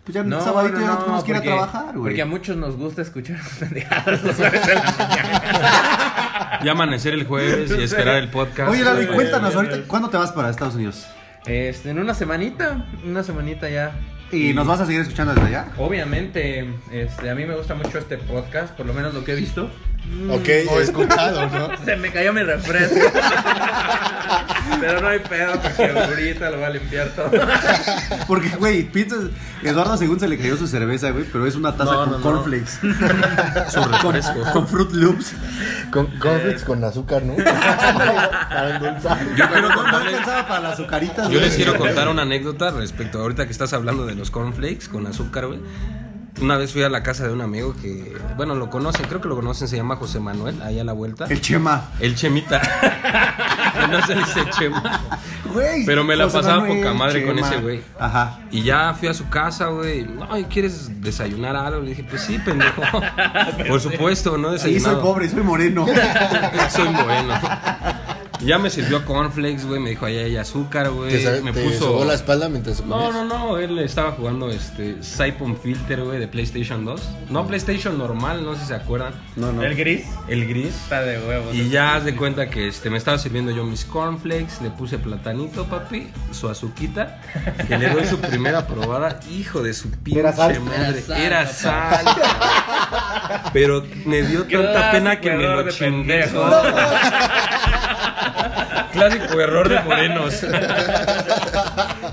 Pues 0.04 0.14
ya 0.14 0.24
sabadito 0.40 0.80
ya 0.80 0.86
no 0.86 0.98
tenemos 0.98 1.24
que 1.24 1.30
ir 1.30 1.36
a 1.36 1.40
porque- 1.40 1.48
trabajar, 1.48 1.84
güey. 1.92 2.02
Porque 2.02 2.22
a 2.22 2.26
muchos 2.26 2.56
nos 2.56 2.76
gusta 2.76 3.02
escuchar 3.02 3.40
pendejadas 3.60 4.22
los 4.22 4.36
jueves 4.36 4.66
de 4.66 4.74
la 4.74 4.82
mañana. 4.98 6.58
Ya 6.64 6.72
amanecer 6.72 7.14
el 7.14 7.26
jueves 7.26 7.72
y 7.76 7.82
esperar 7.82 8.16
el 8.18 8.28
podcast. 8.30 8.70
Oye, 8.70 8.84
Larry, 8.84 9.06
cuéntanos 9.08 9.54
ahorita, 9.56 9.82
¿cuándo 9.88 10.10
te 10.10 10.16
vas 10.16 10.30
para 10.30 10.48
Estados 10.50 10.74
Unidos? 10.76 11.06
Este, 11.46 11.90
en 11.90 11.98
una 11.98 12.14
semanita, 12.14 12.86
una 13.04 13.24
semanita 13.24 13.68
ya. 13.68 13.98
¿Y 14.30 14.54
nos 14.54 14.66
vas 14.66 14.80
a 14.80 14.86
seguir 14.86 15.00
escuchando 15.00 15.34
desde 15.34 15.48
allá? 15.48 15.66
Obviamente, 15.78 16.72
este, 16.92 17.30
a 17.30 17.34
mí 17.34 17.46
me 17.46 17.56
gusta 17.56 17.74
mucho 17.74 17.98
este 17.98 18.16
podcast, 18.16 18.74
por 18.76 18.86
lo 18.86 18.94
menos 18.94 19.12
lo 19.12 19.24
que 19.24 19.32
he 19.32 19.34
visto. 19.34 19.70
Ok, 20.30 20.48
he 20.48 20.82
escuchado, 20.82 21.48
¿no? 21.48 21.70
Se 21.84 21.96
me 21.96 22.10
cayó 22.12 22.32
mi 22.32 22.42
refresco. 22.42 22.96
Pero 24.80 25.00
no 25.00 25.08
hay 25.08 25.18
pedo 25.20 25.60
porque 25.60 25.84
ahorita 25.90 26.50
lo 26.50 26.56
voy 26.56 26.64
a 26.66 26.70
limpiar 26.70 27.08
todo. 27.10 27.30
Porque, 28.26 28.48
güey, 28.50 28.84
piensas, 28.84 29.24
Eduardo 29.62 29.96
según 29.96 30.18
se 30.18 30.28
le 30.28 30.38
cayó 30.38 30.56
su 30.56 30.66
cerveza, 30.66 31.10
güey, 31.10 31.24
pero 31.24 31.46
es 31.46 31.54
una 31.56 31.76
taza 31.76 31.92
No, 31.92 31.98
con 32.00 32.10
no, 32.10 32.18
no. 32.18 32.22
cornflakes. 32.22 32.78
Su 33.70 33.82
refresco. 33.84 34.40
Con 34.52 34.66
Fruit 34.68 34.90
Loops. 34.92 35.34
Con 35.92 36.06
conflicts 36.18 36.64
con 36.64 36.82
azúcar, 36.84 37.22
¿no? 37.24 37.34
Para 37.36 38.76
endulzar. 38.76 39.18
Yo 39.36 39.46
quiero 39.48 39.68
No, 39.68 39.68
no 39.68 39.82
contarle- 39.82 40.08
alcanzaba 40.08 40.48
para 40.48 40.60
las 40.60 40.72
azucaritas. 40.74 41.24
Yo 41.28 41.38
güey. 41.38 41.40
les 41.42 41.54
quiero 41.56 41.76
contar 41.76 42.08
una 42.08 42.22
anécdota 42.22 42.70
respecto 42.70 43.18
a 43.18 43.22
ahorita 43.22 43.46
que 43.46 43.52
estás 43.52 43.72
hablando 43.72 44.06
de 44.06 44.14
los 44.14 44.30
cornflakes 44.30 44.88
con 44.90 45.06
azúcar, 45.06 45.46
güey. 45.46 45.60
Una 46.42 46.56
vez 46.56 46.72
fui 46.72 46.82
a 46.82 46.88
la 46.88 47.04
casa 47.04 47.24
de 47.24 47.32
un 47.32 47.40
amigo 47.40 47.72
que, 47.80 48.16
bueno, 48.36 48.56
lo 48.56 48.68
conocen, 48.68 49.06
creo 49.06 49.20
que 49.20 49.28
lo 49.28 49.36
conocen, 49.36 49.68
se 49.68 49.76
llama 49.76 49.94
José 49.94 50.18
Manuel, 50.18 50.60
ahí 50.62 50.80
a 50.80 50.82
la 50.82 50.92
vuelta. 50.92 51.26
El 51.26 51.40
Chema. 51.40 51.90
El 52.00 52.16
Chemita. 52.16 52.60
No 53.90 54.00
se 54.06 54.14
dice 54.14 54.44
Chema. 54.50 55.00
Güey. 55.52 55.84
Pero 55.84 56.04
me 56.04 56.14
la 56.14 56.24
José 56.24 56.38
pasaba 56.38 56.60
Manuel, 56.60 56.78
poca 56.78 56.94
madre 56.94 57.26
con 57.26 57.38
ese 57.38 57.56
güey. 57.56 57.82
Ajá. 57.98 58.38
Y 58.50 58.62
ya 58.62 58.94
fui 58.94 59.08
a 59.08 59.14
su 59.14 59.28
casa, 59.28 59.66
güey. 59.66 60.04
No, 60.04 60.38
¿y 60.38 60.44
¿quieres 60.44 61.00
desayunar 61.00 61.56
algo? 61.56 61.80
Le 61.80 61.90
dije, 61.90 62.04
pues 62.04 62.22
sí, 62.22 62.38
pendejo. 62.38 62.82
Por 63.68 63.80
supuesto, 63.80 64.38
no 64.38 64.52
desayunado. 64.52 64.94
soy 64.94 65.02
pobre, 65.02 65.28
soy 65.28 65.42
moreno. 65.42 65.86
soy 66.70 66.86
bueno. 66.86 67.34
Ya 68.44 68.58
me 68.58 68.70
sirvió 68.70 69.04
cornflakes, 69.04 69.64
güey. 69.66 69.80
Me 69.80 69.90
dijo, 69.90 70.04
ahí 70.06 70.18
hay 70.18 70.36
azúcar, 70.36 70.90
güey. 70.90 71.10
¿Te, 71.10 71.22
sa- 71.22 71.42
Me 71.42 71.52
te 71.52 71.62
puso. 71.62 72.04
la 72.04 72.14
espalda 72.14 72.48
mientras 72.48 72.84
No, 72.84 72.96
comías? 72.96 73.12
no, 73.14 73.24
no, 73.24 73.58
él 73.58 73.78
estaba 73.78 74.12
jugando 74.12 74.50
este 74.50 75.02
Siphon 75.02 75.56
Filter, 75.56 76.02
güey, 76.02 76.18
de 76.18 76.28
PlayStation 76.28 76.84
2. 76.84 77.00
No 77.30 77.46
PlayStation 77.46 77.96
normal, 77.98 78.44
no 78.44 78.54
sé 78.54 78.60
si 78.62 78.66
se 78.68 78.74
acuerdan. 78.74 79.14
No, 79.36 79.52
no. 79.52 79.62
El 79.62 79.74
gris 79.76 80.04
El 80.28 80.46
gris. 80.48 80.74
está 80.74 81.02
de 81.02 81.18
huevos. 81.18 81.54
Y 81.54 81.68
ya 81.70 81.94
haz 81.96 82.04
de 82.04 82.16
cuenta 82.16 82.50
que 82.50 82.68
este, 82.68 82.90
me 82.90 82.98
estaba 82.98 83.18
sirviendo 83.18 83.50
yo 83.52 83.64
mis 83.64 83.84
cornflakes, 83.84 84.60
le 84.62 84.70
puse 84.70 84.98
platanito, 84.98 85.64
papi, 85.66 86.08
su 86.32 86.48
azuquita, 86.48 87.20
que 87.68 87.78
le 87.78 87.88
doy 87.90 88.04
su 88.06 88.18
primera 88.18 88.66
probada. 88.66 89.20
Hijo 89.30 89.62
de 89.62 89.72
su 89.74 89.90
pinche 89.90 90.20
Era 90.20 90.32
sal. 90.32 90.60
madre. 90.60 91.02
Era 91.06 91.18
Era 91.42 91.46
sal. 91.46 92.04
Pero 93.52 93.84
me 94.04 94.22
dio 94.22 94.44
tanta 94.44 94.90
pena 94.92 95.20
que 95.20 95.30
me 95.30 95.42
lo 95.44 95.70
chingué. 95.70 96.24
Clásico 99.10 99.40
error 99.40 99.68
de 99.68 99.80
morenos. 99.80 100.34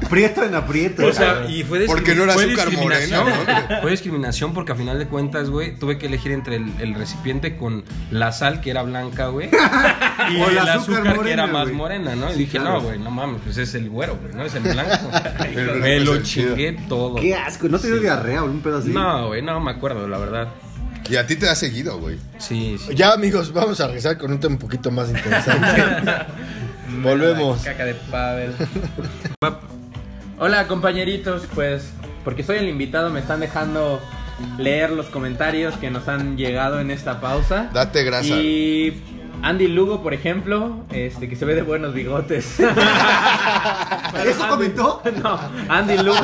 Prieto 0.10 0.44
en 0.44 0.56
aprieto. 0.56 1.06
O 1.06 1.14
sea, 1.14 1.46
y 1.48 1.64
fue 1.64 1.86
Porque 1.86 2.16
no 2.16 2.24
era 2.24 2.34
fue 2.34 2.46
azúcar 2.46 2.70
discriminación. 2.70 3.26
morena, 3.30 3.80
Fue 3.82 3.92
discriminación 3.92 4.54
porque 4.54 4.72
a 4.72 4.76
final 4.76 4.98
de 5.00 5.08
cuentas, 5.08 5.50
güey, 5.50 5.76
tuve 5.76 5.98
que 5.98 6.08
elegir 6.08 6.32
entre 6.32 6.56
el, 6.56 6.72
el 6.80 6.96
recipiente 6.96 7.56
con 7.58 7.84
la 8.12 8.32
sal 8.32 8.62
que 8.62 8.72
era 8.72 8.82
blanca, 8.84 9.28
güey, 9.28 9.50
y 9.50 10.42
O 10.42 10.46
el 10.48 10.52
el 10.58 10.60
azúcar, 10.60 11.08
azúcar 11.08 11.24
que 11.24 11.32
era 11.32 11.48
más 11.48 11.72
morena, 11.72 12.16
¿no? 12.16 12.30
Y 12.30 12.34
Sí, 12.34 12.40
dije, 12.40 12.58
claro. 12.60 12.76
no, 12.76 12.82
güey, 12.82 13.00
no 13.00 13.12
mames, 13.12 13.42
pues 13.44 13.58
es 13.58 13.76
el 13.76 13.90
güero, 13.90 14.18
güey, 14.22 14.34
no 14.34 14.44
es 14.44 14.56
el 14.56 14.64
blanco. 14.64 15.12
Me 15.80 16.00
lo 16.00 16.22
chingué 16.24 16.78
todo. 16.88 17.16
Qué 17.16 17.36
asco. 17.36 17.68
¿No 17.68 17.80
te 17.80 17.88
dio 17.88 17.98
Sí. 17.98 18.02
diarrea 18.04 18.44
o 18.44 18.46
un 18.46 18.62
pedo 18.62 18.78
así? 18.80 18.90
No, 18.90 19.28
güey, 19.28 19.42
no 19.42 19.60
me 19.60 19.72
acuerdo, 19.72 20.08
la 20.08 20.18
verdad. 20.18 20.48
Y 21.10 21.16
a 21.16 21.26
ti 21.26 21.36
te 21.36 21.50
ha 21.50 21.56
seguido, 21.56 21.98
güey. 22.00 22.18
Sí, 22.38 22.78
sí. 22.78 22.94
Ya, 22.96 23.14
amigos, 23.14 23.52
vamos 23.52 23.80
a 23.82 23.88
regresar 23.88 24.18
con 24.18 24.32
un 24.32 24.40
tema 24.40 24.54
un 24.54 24.60
poquito 24.60 24.92
más 24.92 25.10
interesante. 25.10 25.84
Volvemos. 27.02 27.62
Caca 27.64 27.86
de 27.86 27.94
Pavel. 27.94 28.54
Hola 30.38 30.68
compañeritos, 30.68 31.44
pues 31.54 31.92
porque 32.24 32.44
soy 32.44 32.58
el 32.58 32.70
invitado 32.70 33.10
me 33.10 33.20
están 33.20 33.40
dejando 33.40 34.02
leer 34.58 34.92
los 34.92 35.08
comentarios 35.08 35.76
que 35.78 35.90
nos 35.92 36.08
han 36.08 36.38
llegado 36.38 36.80
en 36.80 36.92
esta 36.92 37.20
pausa. 37.22 37.70
Date 37.74 38.04
grasa. 38.04 38.28
Y 38.36 39.02
Andy 39.42 39.68
Lugo, 39.68 40.04
por 40.04 40.14
ejemplo, 40.14 40.84
este 40.92 41.30
que 41.30 41.36
se 41.36 41.46
ve 41.46 41.56
de 41.56 41.62
buenos 41.62 41.94
bigotes. 41.94 42.60
¿Eso 44.26 44.48
comentó? 44.48 45.02
No, 45.24 45.40
Andy 45.70 45.98
Lugo. 45.98 46.18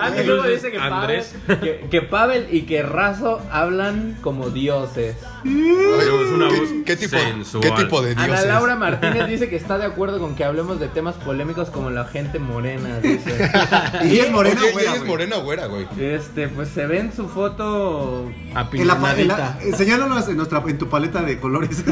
Andy 0.00 0.24
Lugo 0.24 0.42
dice 0.44 0.70
que 0.70 0.78
Pavel, 0.78 0.92
Andrés. 0.92 1.34
que, 1.46 1.86
que 1.90 2.02
Pavel 2.02 2.48
y 2.50 2.62
que 2.62 2.82
Razo 2.82 3.40
hablan 3.50 4.16
como 4.22 4.50
dioses. 4.50 5.16
Pero 5.42 6.24
es 6.24 6.30
una 6.32 6.48
¿Qué, 6.48 6.60
voz 6.60 6.68
qué 6.84 6.96
tipo, 6.96 7.16
sensual. 7.18 7.62
¿Qué 7.62 7.70
tipo 7.82 8.02
de 8.02 8.12
Ana 8.12 8.26
dioses? 8.26 8.46
Laura 8.46 8.76
Martínez 8.76 9.26
dice 9.26 9.48
que 9.48 9.56
está 9.56 9.78
de 9.78 9.84
acuerdo 9.86 10.18
con 10.18 10.34
que 10.34 10.44
hablemos 10.44 10.78
de 10.80 10.88
temas 10.88 11.14
polémicos 11.16 11.70
como 11.70 11.90
la 11.90 12.04
gente 12.04 12.38
morena, 12.38 12.98
dice. 13.00 13.50
¿Y 14.04 14.18
es 14.18 14.30
morena 14.30 14.60
o 14.68 14.72
güera, 14.72 14.90
¿y 14.90 14.94
es 14.94 14.98
güey? 15.00 15.10
morena 15.10 15.36
o 15.36 15.42
güera, 15.42 15.66
güey? 15.66 15.86
Este, 15.98 16.48
pues 16.48 16.68
se 16.70 16.86
ve 16.86 17.00
en 17.00 17.12
su 17.14 17.28
foto. 17.28 18.30
En 18.72 18.86
la, 18.86 18.98
pa- 18.98 19.14
en 19.16 19.28
la, 19.28 19.58
enséñanos 19.62 20.28
en, 20.28 20.36
nuestra, 20.36 20.62
en 20.66 20.78
tu 20.78 20.88
paleta 20.88 21.22
de 21.22 21.38
colores. 21.38 21.78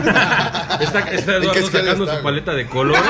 Está, 0.81 1.01
está 1.11 1.37
¿En 1.37 1.43
qué 1.43 1.47
Eduardo 1.47 1.53
escala 1.61 1.85
sacando 1.85 2.05
está, 2.05 2.05
su 2.05 2.05
güey? 2.05 2.23
paleta 2.23 2.55
de 2.55 2.67
colores 2.67 3.03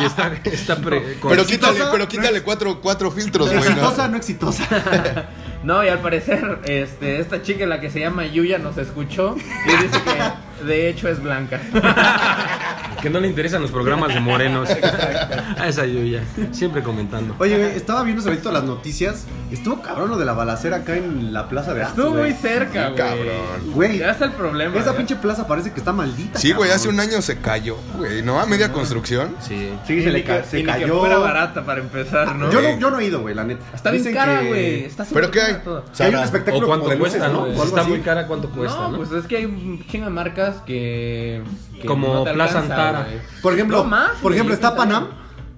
y 0.00 0.04
está, 0.04 0.32
está 0.44 0.76
pre- 0.76 1.18
con- 1.18 1.30
Pero 1.30 1.44
quítale, 1.44 1.80
pero 1.90 2.06
quítale 2.08 2.42
cuatro, 2.42 2.80
cuatro 2.80 3.10
filtros, 3.10 3.46
güey. 3.48 3.58
¿no? 3.58 3.64
¿Exitosa 3.66 4.08
no 4.08 4.16
exitosa? 4.16 4.64
No, 5.62 5.84
y 5.84 5.88
al 5.88 5.98
parecer, 5.98 6.58
este, 6.64 7.20
esta 7.20 7.42
chica, 7.42 7.66
la 7.66 7.80
que 7.80 7.90
se 7.90 8.00
llama 8.00 8.26
Yuya, 8.26 8.58
nos 8.58 8.78
escuchó 8.78 9.36
y 9.36 9.82
dice 9.82 10.00
que 10.02 10.64
de 10.64 10.88
hecho 10.88 11.08
es 11.08 11.22
blanca. 11.22 11.60
que 13.02 13.10
no 13.10 13.20
le 13.20 13.28
interesan 13.28 13.62
los 13.62 13.70
programas 13.70 14.12
de 14.14 14.20
morenos. 14.20 14.68
A 15.58 15.68
esa 15.68 15.86
Yuya, 15.86 16.22
siempre 16.52 16.82
comentando. 16.82 17.34
Oye, 17.38 17.76
estaba 17.76 18.02
viendo 18.02 18.22
ahorita 18.22 18.50
las 18.52 18.64
noticias. 18.64 19.26
Estuvo 19.50 19.82
cabrón 19.82 20.10
lo 20.10 20.16
de 20.18 20.24
la 20.24 20.32
balacera 20.32 20.78
acá 20.78 20.96
en 20.96 21.32
la 21.32 21.48
plaza 21.48 21.74
de 21.74 21.82
Estuvo 21.82 22.14
muy 22.14 22.32
cerca, 22.32 22.84
güey. 22.90 22.96
cabrón. 22.96 23.72
Güey, 23.74 23.98
Ya 23.98 24.10
está 24.12 24.26
el 24.26 24.32
problema. 24.32 24.76
esa 24.78 24.96
pinche 24.96 25.16
plaza 25.16 25.46
parece 25.46 25.72
que 25.72 25.80
está 25.80 25.92
maldita. 25.92 26.38
Sí, 26.38 26.52
güey, 26.52 26.70
hace 26.70 26.88
un 26.88 27.00
año 27.00 27.20
se 27.20 27.38
cayó, 27.38 27.76
güey, 27.96 28.22
¿no? 28.22 28.40
A 28.40 28.46
media 28.46 28.70
construcción. 28.72 29.34
Sí. 29.40 29.70
Sí, 29.86 30.02
se 30.02 30.10
le 30.10 30.24
se 30.44 30.60
y 30.60 30.62
ni 30.62 30.66
que 30.72 30.80
cayó. 30.80 31.00
fuera 31.00 31.18
barata 31.18 31.64
para 31.64 31.80
empezar, 31.80 32.36
¿no? 32.36 32.50
Yo 32.52 32.62
no, 32.62 32.78
yo 32.78 32.90
no 32.90 33.00
he 33.00 33.06
ido, 33.06 33.20
güey, 33.20 33.34
la 33.34 33.44
neta. 33.44 33.64
Está 33.74 33.90
bien 33.90 34.02
Dicen 34.02 34.14
cara, 34.14 34.40
que- 34.40 34.48
güey. 34.48 34.84
Está 34.84 35.04
¿Pero 35.12 35.26
súper 35.26 35.30
qué 35.30 35.38
cara 35.62 35.82
hay? 35.98 36.06
hay 36.06 36.14
un 36.14 36.22
espectáculo 36.24 36.66
O 36.66 36.68
cuánto 36.68 36.98
cuesta, 36.98 37.28
¿no? 37.28 37.46
está 37.46 37.82
muy 37.84 38.00
cara, 38.00 38.26
¿cuánto 38.26 38.48
cuesta? 38.50 38.78
no, 38.82 38.88
no? 38.92 38.96
pues 38.98 39.10
es 39.12 39.26
que 39.26 39.36
hay 39.38 39.44
un 39.46 39.84
chingo 39.88 40.04
de 40.06 40.10
marcas 40.12 40.56
que. 40.64 41.42
Que 41.80 41.86
Como 41.88 42.14
no 42.14 42.22
te 42.24 42.32
Plaza 42.32 42.58
alcanza, 42.60 42.74
Antara. 42.88 43.04
güey. 43.04 43.20
Por 43.42 43.54
ejemplo, 43.54 43.78
No 43.78 43.84
más, 43.84 44.10
por 44.22 44.32
ejemplo, 44.32 44.54
está 44.54 44.74
Panam. 44.76 45.08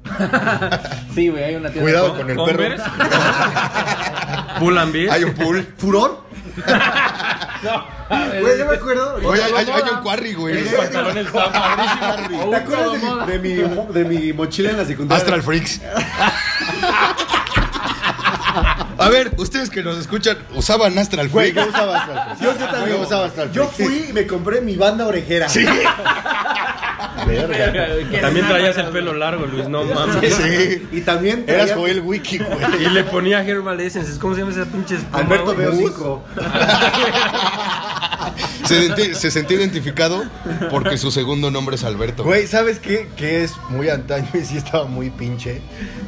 Sí, 1.15 1.29
güey, 1.29 1.45
hay 1.45 1.55
una 1.57 1.69
tienda. 1.71 1.83
Cuidado 1.83 2.11
de- 2.15 2.21
con 2.21 2.31
el 2.31 2.37
Converse. 2.37 2.83
perro. 2.99 3.11
Pull 4.59 4.79
and 4.79 4.93
Beer. 4.93 5.11
Hay 5.11 5.25
un 5.25 5.35
pool. 5.35 5.67
¿Furor? 5.77 6.23
Güey, 8.43 8.59
yo 8.59 8.67
me 8.67 8.77
acuerdo. 8.77 9.15
Oye, 9.25 9.43
hay, 9.43 9.53
hay- 9.57 9.71
hay 9.71 9.83
un 9.91 10.01
quarry, 10.03 10.35
güey. 10.35 10.59
Esos 10.59 10.75
pantalones 10.75 11.27
están 11.27 11.51
padrísimos. 11.53 12.51
¿Te 12.51 12.57
acuerdas 12.57 12.93
de 13.27 13.39
mi, 13.39 13.55
de, 13.55 13.65
mi, 13.65 13.93
de 13.93 14.05
mi 14.05 14.33
mochila 14.35 14.71
en 14.71 14.77
la 14.77 14.85
secundaria? 14.85 15.23
Astral 15.23 15.43
Freaks. 15.43 15.81
A 19.03 19.09
ver, 19.09 19.33
ustedes 19.37 19.69
que 19.69 19.83
nos 19.83 19.99
escuchan, 19.99 20.39
¿usaban 20.55 20.97
Astral 20.97 21.29
Güey, 21.29 21.53
yo 21.53 21.67
usaba 21.67 21.99
Astral. 21.99 22.37
Yo, 22.41 22.59
yo 22.59 22.67
también. 22.67 22.97
Yo 22.97 23.03
usaba 23.03 23.27
Astral 23.27 23.53
Yo 23.53 23.67
fui 23.67 24.07
y 24.11 24.13
me 24.13 24.27
compré 24.27 24.61
mi 24.61 24.77
banda 24.77 25.07
orejera. 25.07 25.49
Sí. 25.49 25.65
Verga. 27.27 28.21
También 28.21 28.49
traías 28.49 28.77
el 28.79 28.87
pelo 28.87 29.13
largo, 29.13 29.47
Luis, 29.47 29.69
no 29.69 29.85
mames. 29.85 30.35
Sí. 30.35 30.89
Y 30.93 31.01
también 31.03 31.45
Eras 31.47 31.67
traía 31.67 31.75
Joel 31.75 32.01
Wiki, 32.01 32.39
güey. 32.39 32.85
Y 32.85 32.91
le 32.91 33.05
ponía 33.05 33.45
Herbal 33.45 33.81
Essences. 33.81 34.19
¿Cómo 34.19 34.35
se 34.35 34.41
llama 34.41 34.53
esa 34.53 34.65
pinche 34.67 34.97
espuma, 34.97 35.19
Alberto 35.19 35.55
güey? 35.55 35.59
Veo 35.59 35.75
5. 35.75 36.25
Se, 38.65 39.31
sentía 39.31 39.59
identificado 39.59 40.23
porque 40.71 40.97
su 40.99 41.11
segundo 41.11 41.51
nombre 41.51 41.77
es 41.77 41.85
Alberto. 41.85 42.25
Güey, 42.25 42.47
¿sabes 42.47 42.79
qué? 42.79 43.09
Que 43.17 43.43
es 43.45 43.53
muy 43.71 43.89
antaño 43.89 44.29
y 44.35 44.41
sí 44.45 44.57
estaba 44.57 44.85
muy 44.85 45.11
pinche. 45.11 45.61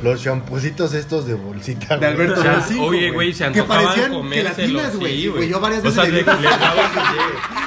Los 0.02 0.22
champucitos 0.22 0.94
estos 0.94 1.26
de 1.26 1.34
bolsita. 1.34 1.96
De. 1.96 2.06
Alberto 2.06 2.40
O 2.40 2.42
sea, 2.42 2.52
Veo 2.54 2.62
5. 2.68 2.84
oye, 2.84 3.10
güey, 3.10 3.32
se 3.32 3.38
Que 3.50 3.60
antojaban 3.60 3.84
parecían 3.86 4.12
comérselos, 4.12 4.56
gelatinas, 4.56 4.96
güey. 4.96 5.26
güey, 5.28 5.48
yo 5.48 5.60
varias 5.60 5.82
veces 5.82 5.98
O 5.98 6.02
sea, 6.02 6.10
le 6.10 6.16
le, 6.22 6.26
le 6.26 6.48
dabas 6.48 6.90
así, 6.96 7.16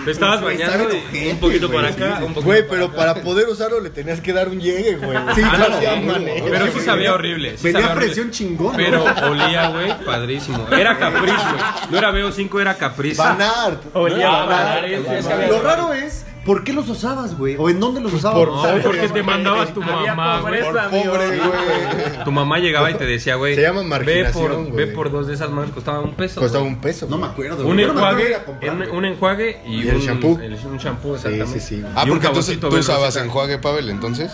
Te 0.06 0.12
estabas 0.12 0.42
bañando 0.42 0.86
ojete, 0.86 1.32
un 1.32 1.38
poquito 1.40 1.68
güey, 1.68 1.80
para 1.82 1.94
acá, 1.94 2.18
sí. 2.20 2.24
un 2.24 2.34
poquito 2.34 2.42
Güey, 2.46 2.68
pero 2.70 2.92
para 2.94 3.16
poder 3.22 3.48
usarlo 3.50 3.80
le 3.82 3.90
tenías 3.90 4.22
que 4.22 4.34
dar 4.34 4.50
un 4.50 4.60
llegue, 4.62 4.96
güey. 4.98 5.18
Sí, 5.36 5.42
Ah, 5.44 5.52
claro, 5.56 5.96
no, 6.02 6.14
manera. 6.14 6.46
Pero 6.50 6.66
sí 6.72 6.80
sabía 6.86 7.14
horrible. 7.14 7.58
Sí 7.58 7.64
Venía 7.64 7.82
sabía 7.82 7.92
horrible. 7.96 8.06
presión 8.08 8.32
chingón. 8.32 8.76
Pero 8.76 9.04
¿no? 9.04 9.28
olía, 9.32 9.70
güey, 9.70 10.06
padrísimo. 10.06 10.68
Era 10.72 10.98
Capriz, 10.98 11.34
güey. 11.34 11.64
No 11.92 11.98
era 11.98 12.12
Veo 12.12 12.32
5, 12.32 12.60
era 12.62 12.78
Capriz. 12.78 13.18
Banart. 13.18 13.84
Oye, 13.96 14.24
Es- 14.86 15.28
que. 15.28 15.48
Lo 15.48 15.62
raro 15.62 15.94
es 15.94 16.26
¿Por 16.46 16.64
qué 16.64 16.72
los 16.72 16.88
usabas, 16.88 17.38
güey? 17.38 17.58
¿O 17.60 17.70
en 17.70 17.78
dónde 17.78 18.00
los 18.00 18.14
usabas? 18.14 18.38
por 18.38 18.48
No, 18.48 18.62
pobre, 18.62 18.80
porque 18.80 19.10
te 19.10 19.22
mandaba 19.22 19.66
tu 19.66 19.84
Había 19.84 20.16
mamá, 20.16 20.40
güey. 20.40 20.62
pobreza, 20.62 20.70
Por 20.72 20.80
amigo. 20.80 21.12
pobre, 21.12 21.28
güey. 21.40 22.24
Tu 22.24 22.32
mamá 22.32 22.60
llegaba 22.60 22.90
y 22.90 22.94
te 22.94 23.06
decía, 23.06 23.36
güey. 23.36 23.56
Se 23.56 23.64
llama 23.64 23.82
ve 23.82 23.88
marginación, 23.88 24.34
por, 24.34 24.56
güey. 24.72 24.72
ve 24.86 24.88
por 24.94 25.12
dos 25.12 25.28
de 25.28 25.34
esas 25.34 25.50
manos, 25.52 25.72
costaba 25.72 26.00
un 26.00 26.14
peso. 26.14 26.40
Costaba 26.40 26.62
güey. 26.64 26.74
un 26.76 26.80
peso. 26.80 27.06
No 27.10 27.18
me 27.18 27.24
güey. 27.28 27.32
acuerdo. 27.50 27.68
Un 27.68 27.74
güey. 27.74 27.80
Yo 27.82 27.88
no 27.88 27.94
me 27.96 28.00
acuerdo 28.00 28.18
de 28.18 28.24
ir 28.24 28.28
enjuague, 28.32 28.36
a 28.36 28.46
comprar, 28.46 28.72
un, 28.72 28.78
güey. 28.78 28.90
un 28.92 29.06
enjuague 29.06 29.62
y, 29.68 29.76
Y 29.84 29.90
el 29.90 29.96
un 29.96 30.02
shampoo. 30.02 30.40
el- 30.42 30.54
un 30.54 30.78
shampoo, 30.78 31.16
exactamente. 31.16 31.60
sí, 31.60 31.76
sí. 31.76 31.84
Ah, 31.94 32.04
Y 32.06 32.10
un 32.10 32.10
porque 32.12 32.22
tú, 32.28 32.28
jaboncito 32.30 32.60
tú 32.62 32.68
verde 32.76 32.80
usabas 32.80 33.02
rosita. 33.08 33.26
enjuague, 33.26 33.58
Pavel, 33.58 33.90
entonces. 33.90 34.32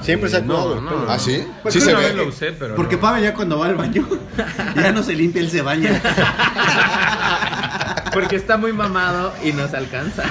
Siempre 0.00 0.30
se 0.30 0.38
ha 0.38 0.40
no, 0.40 0.80
no. 0.80 0.90
¿Ah, 1.08 1.16
sí? 1.16 1.46
Pues 1.62 1.74
Sí 1.74 1.80
se 1.80 1.90
una 1.92 2.00
vez 2.00 2.08
ve. 2.16 2.16
lo 2.24 2.28
usé, 2.28 2.50
pero 2.50 2.74
Porque 2.74 2.96
no. 2.96 3.02
Pavel 3.02 3.22
ya 3.22 3.34
cuando 3.34 3.60
va 3.60 3.66
al 3.66 3.76
baño, 3.76 4.04
ya 4.74 4.90
no 4.90 5.00
se 5.04 5.12
limpia, 5.12 5.40
él 5.40 5.48
se 5.48 5.62
baña. 5.62 6.02
Porque 8.12 8.36
está 8.36 8.56
muy 8.56 8.72
mamado 8.72 9.32
y 9.42 9.52
nos 9.52 9.72
alcanza. 9.74 10.22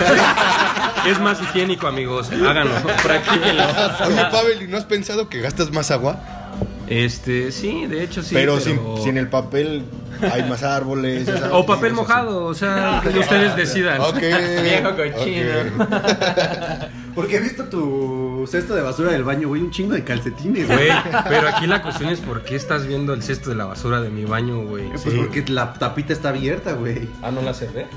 Es 1.06 1.20
más 1.20 1.42
higiénico, 1.42 1.88
amigos. 1.88 2.30
Háganlo, 2.32 2.76
practíquenlo. 3.04 3.64
Oye, 4.06 4.26
Pavel, 4.32 4.62
¿y 4.62 4.68
no 4.68 4.78
has 4.78 4.86
pensado 4.86 5.30
que 5.30 5.42
gastas 5.42 5.72
más 5.72 5.92
agua? 5.92 6.20
Este, 6.92 7.54
sí, 7.54 7.86
de 7.88 8.04
hecho 8.04 8.22
sí. 8.22 8.36
pero 8.36 8.60
sin, 8.60 8.78
sin 9.02 9.18
el 9.18 9.30
papel 9.30 9.86
hay 10.30 10.44
más 10.50 10.62
árboles. 10.62 11.26
ya 11.26 11.38
sabes, 11.38 11.52
O 11.54 11.66
papel 11.66 11.94
mojado, 11.94 12.46
o 12.46 12.54
sea, 12.54 13.02
que 13.12 13.18
ustedes 13.18 13.56
decidan. 13.56 14.02
Ok. 14.02 14.18
Viejo 14.64 14.96
cochino. 14.96 15.86
ok. 15.86 16.90
Porque 17.16 17.38
he 17.38 17.40
visto 17.42 17.66
tu 17.66 18.48
cesto 18.50 18.74
de 18.74 18.82
basura 18.82 19.12
del 19.12 19.26
baño, 19.26 19.50
güey, 19.50 19.62
un 19.62 19.72
chingo 19.72 19.94
de 19.94 20.04
calcetines. 20.04 20.66
Güey, 20.68 20.90
pero 21.28 21.50
aquí 21.50 21.68
la 21.68 21.82
cuestión 21.82 22.10
es 22.10 22.22
por 22.22 22.44
qué 22.44 22.56
estás 22.56 22.88
viendo 22.88 23.14
el 23.14 23.22
cesto 23.22 23.50
de 23.50 23.58
la 23.58 23.66
basura 23.66 24.00
de 24.02 24.10
mi 24.10 24.24
baño, 24.24 24.64
güey. 24.64 24.88
Pues 24.90 25.04
porque 25.16 25.44
la 25.50 25.74
tapita 25.74 26.14
está 26.14 26.30
abierta, 26.30 26.72
güey. 26.72 27.10
Ah, 27.22 27.32
no 27.32 27.42
la 27.42 27.54
cerré. 27.54 27.88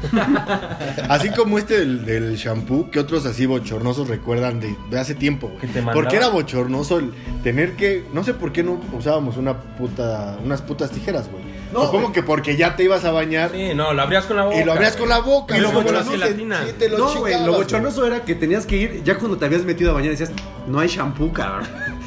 Así 1.09 1.31
como 1.31 1.59
este 1.59 1.79
del, 1.79 2.05
del 2.05 2.35
shampoo, 2.37 2.91
que 2.91 2.99
otros 2.99 3.25
así 3.25 3.47
bochornosos 3.47 4.09
recuerdan 4.09 4.59
de, 4.59 4.77
de 4.91 4.99
hace 4.99 5.15
tiempo, 5.15 5.49
güey. 5.49 5.85
Porque 5.93 6.17
era 6.17 6.29
bochornoso 6.29 6.99
el 6.99 7.13
tener 7.45 7.75
que. 7.77 8.05
No 8.13 8.25
sé 8.25 8.35
por 8.35 8.53
qué 8.53 8.65
no 8.65 8.81
usábamos 8.93 9.37
una 9.37 9.55
puta, 9.55 10.37
unas 10.45 10.63
putas 10.63 10.91
tijeras, 10.91 11.31
güey. 11.31 11.45
No, 11.73 11.87
Supongo 11.87 12.13
que 12.13 12.23
porque 12.23 12.57
ya 12.57 12.77
te 12.77 12.85
ibas 12.85 13.05
a 13.05 13.11
bañar 13.11 13.51
Sí, 13.53 13.75
no, 13.75 13.93
lo 13.93 14.03
abrías 14.03 14.27
con 14.27 14.37
la 14.37 14.45
boca. 14.45 14.61
y 14.61 14.65
lo 14.65 14.73
abrías 14.73 14.97
con 14.97 15.09
la 15.09 15.19
boca. 15.19 15.57
Y 15.57 15.61
lo 15.61 15.71
gelatina. 16.05 16.65
Sí, 16.67 16.73
te 16.79 16.89
lo 16.89 16.99
no, 16.99 17.15
güey, 17.17 17.45
lo 17.45 17.53
bochornoso 17.55 18.07
era 18.07 18.25
que 18.25 18.35
tenías 18.35 18.67
que 18.67 18.77
ir, 18.77 19.03
ya 19.03 19.17
cuando 19.17 19.37
te 19.37 19.47
habías 19.47 19.65
metido 19.65 19.91
a 19.91 19.95
bañar 19.95 20.11
decías, 20.11 20.31
no 20.67 20.79
hay 20.79 20.89
shampoo, 20.89 21.33
cabrón. 21.33 21.67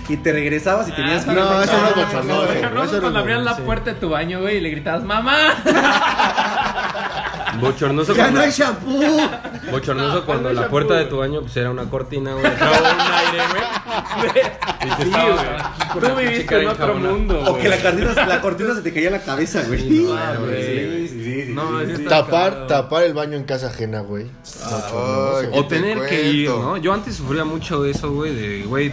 Y 0.09 0.15
te 0.17 0.31
regresabas 0.31 0.87
y 0.87 0.93
tenías 0.93 1.25
que 1.25 1.31
ir. 1.31 1.37
no, 1.37 1.61
eso 1.61 1.73
no 1.73 1.87
es 1.87 1.95
no, 1.95 2.23
no, 2.23 2.41
no 2.85 2.89
cuando 3.01 3.09
es 3.09 3.15
abrían 3.15 3.43
la 3.43 3.57
puerta 3.57 3.93
de 3.93 3.99
tu 3.99 4.09
baño, 4.09 4.39
güey, 4.41 4.57
y 4.57 4.61
le 4.61 4.69
gritabas, 4.69 5.03
¡Mamá! 5.03 5.35
Bochornoso 7.61 8.13
Ya 8.13 8.23
cuando, 8.23 8.39
no 8.39 8.45
hay 8.45 8.51
shampoo. 8.51 9.71
bochornoso 9.71 10.25
cuando 10.25 10.49
no 10.49 10.53
la 10.53 10.61
shampoo, 10.61 10.71
puerta 10.71 10.93
de 10.95 10.99
güey. 11.01 11.09
tu 11.09 11.17
baño 11.17 11.41
pues 11.41 11.57
era 11.57 11.71
una 11.71 11.89
cortina, 11.89 12.33
güey. 12.33 12.45
Un 12.45 12.51
aire, 12.51 13.43
güey. 13.51 14.43
Sí, 14.97 15.09
güey. 15.11 16.07
Tú 16.13 16.15
viviste 16.19 16.61
en 16.61 16.67
otro 16.69 16.95
mundo, 16.95 17.43
O 17.47 17.57
que 17.57 17.67
la 17.69 17.77
cortina, 17.81 18.13
la 18.25 18.41
cortina 18.41 18.73
se 18.75 18.81
te 18.81 18.93
caía 18.93 19.07
en 19.07 19.13
la 19.13 19.21
cabeza, 19.21 19.63
güey. 19.67 19.79
Sí, 19.81 20.03
no, 20.07 20.13
Ah, 20.17 20.35
güey. 20.39 20.49
güey. 20.87 21.07
Sí, 21.07 21.23
sí. 21.45 21.53
No, 21.53 21.79
Tapar, 22.09 22.67
tapar 22.67 23.03
el 23.03 23.13
baño 23.13 23.35
en 23.37 23.43
casa 23.43 23.67
ajena, 23.67 23.99
güey. 24.01 24.27
Ay, 24.63 25.47
O 25.51 25.51
¿Qué 25.51 25.63
te 25.63 25.75
tener 25.75 26.07
que 26.07 26.29
ir? 26.29 26.49
¿no? 26.49 26.77
Yo 26.77 26.93
antes 26.93 27.15
sufría 27.17 27.43
mucho 27.43 27.81
de 27.83 27.91
eso, 27.91 28.11
güey, 28.11 28.33
de, 28.33 28.63
güey, 28.63 28.89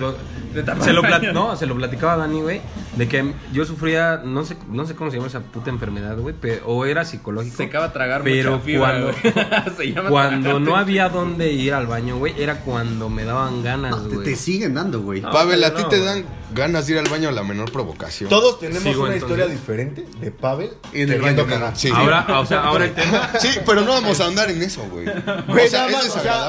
se 0.80 0.92
lo 0.92 1.02
plat- 1.02 1.32
no, 1.32 1.56
se 1.56 1.66
lo 1.66 1.74
platicaba 1.74 2.14
a 2.14 2.16
Dani, 2.18 2.40
güey, 2.40 2.60
de 2.96 3.08
que 3.08 3.32
yo 3.52 3.64
sufría, 3.64 4.20
no 4.24 4.44
sé, 4.44 4.56
no 4.68 4.86
sé 4.86 4.94
cómo 4.94 5.10
se 5.10 5.16
llama 5.16 5.28
esa 5.28 5.40
puta 5.40 5.70
enfermedad, 5.70 6.16
güey, 6.18 6.34
o 6.64 6.84
era 6.86 7.04
psicológico. 7.04 7.56
Se 7.56 7.64
acaba 7.64 7.88
de 7.88 7.92
tragar 7.92 8.22
Pero 8.22 8.52
mucha 8.52 8.64
fibra, 8.64 8.80
cuando- 8.88 9.06
güey. 9.06 9.74
Se 9.76 9.92
llama 9.92 10.10
Cuando 10.10 10.60
no 10.60 10.76
había 10.76 11.08
dónde 11.08 11.52
ir 11.52 11.74
al 11.74 11.86
baño, 11.86 12.16
güey, 12.18 12.34
era 12.40 12.60
cuando 12.60 13.08
me 13.08 13.24
daban 13.24 13.62
ganas, 13.62 13.90
No, 13.90 14.08
te, 14.08 14.14
güey. 14.16 14.24
te 14.28 14.36
siguen 14.36 14.74
dando, 14.74 15.00
güey. 15.00 15.20
No, 15.20 15.30
Pavel, 15.30 15.62
a 15.64 15.74
ti 15.74 15.82
te 15.90 16.00
dan 16.02 16.24
ganas 16.54 16.86
de 16.86 16.92
ir 16.92 16.98
al 17.00 17.08
baño 17.08 17.28
a 17.28 17.32
la 17.32 17.42
menor 17.42 17.72
provocación. 17.72 18.30
Todos 18.30 18.60
tenemos 18.60 18.82
Sigo, 18.84 19.02
una 19.04 19.14
entonces. 19.14 19.22
historia 19.38 19.46
diferente 19.46 20.06
de 20.20 20.30
Pavel 20.30 20.70
En 20.92 21.10
el 21.10 21.20
baño. 21.20 21.46
cagar. 21.46 21.76
Sí. 21.76 21.90
Ahora, 21.92 22.24
o 22.38 22.46
sea, 22.46 22.60
ahora 22.62 22.84
el 22.84 22.92
tema. 22.94 23.30
Sí, 23.40 23.48
pero 23.66 23.80
no 23.80 23.90
vamos 23.92 24.20
a 24.20 24.24
ahondar 24.26 24.50
en 24.50 24.62
eso, 24.62 24.82
güey. 24.90 25.06
O 25.08 25.68
sea, 25.68 25.88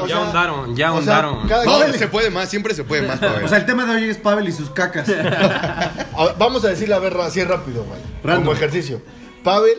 Ya 0.07 0.15
ahondaron, 0.17 0.75
ya 0.75 0.93
o 0.93 1.01
sea, 1.01 1.17
ahondaron. 1.17 1.47
cada- 1.47 1.65
Pavel. 1.65 1.95
se 1.95 2.07
puede 2.07 2.29
más, 2.29 2.49
siempre 2.49 2.73
se 2.75 2.83
puede 2.83 3.07
más, 3.07 3.19
Pavel. 3.19 3.43
O 3.43 3.47
sea, 3.47 3.57
el 3.57 3.65
tema 3.65 3.85
de 3.85 3.94
hoy 3.95 4.09
es 4.09 4.17
Pavel 4.17 4.47
y 4.47 4.51
sus 4.51 4.69
cacas. 4.69 5.07
Vamos 6.37 6.63
a 6.65 6.69
decirle 6.69 6.95
a 6.95 6.99
ver 6.99 7.15
así 7.17 7.43
rápido, 7.43 7.85
güey. 7.85 8.37
Como 8.37 8.51
ejercicio. 8.51 9.01
Pavel 9.43 9.77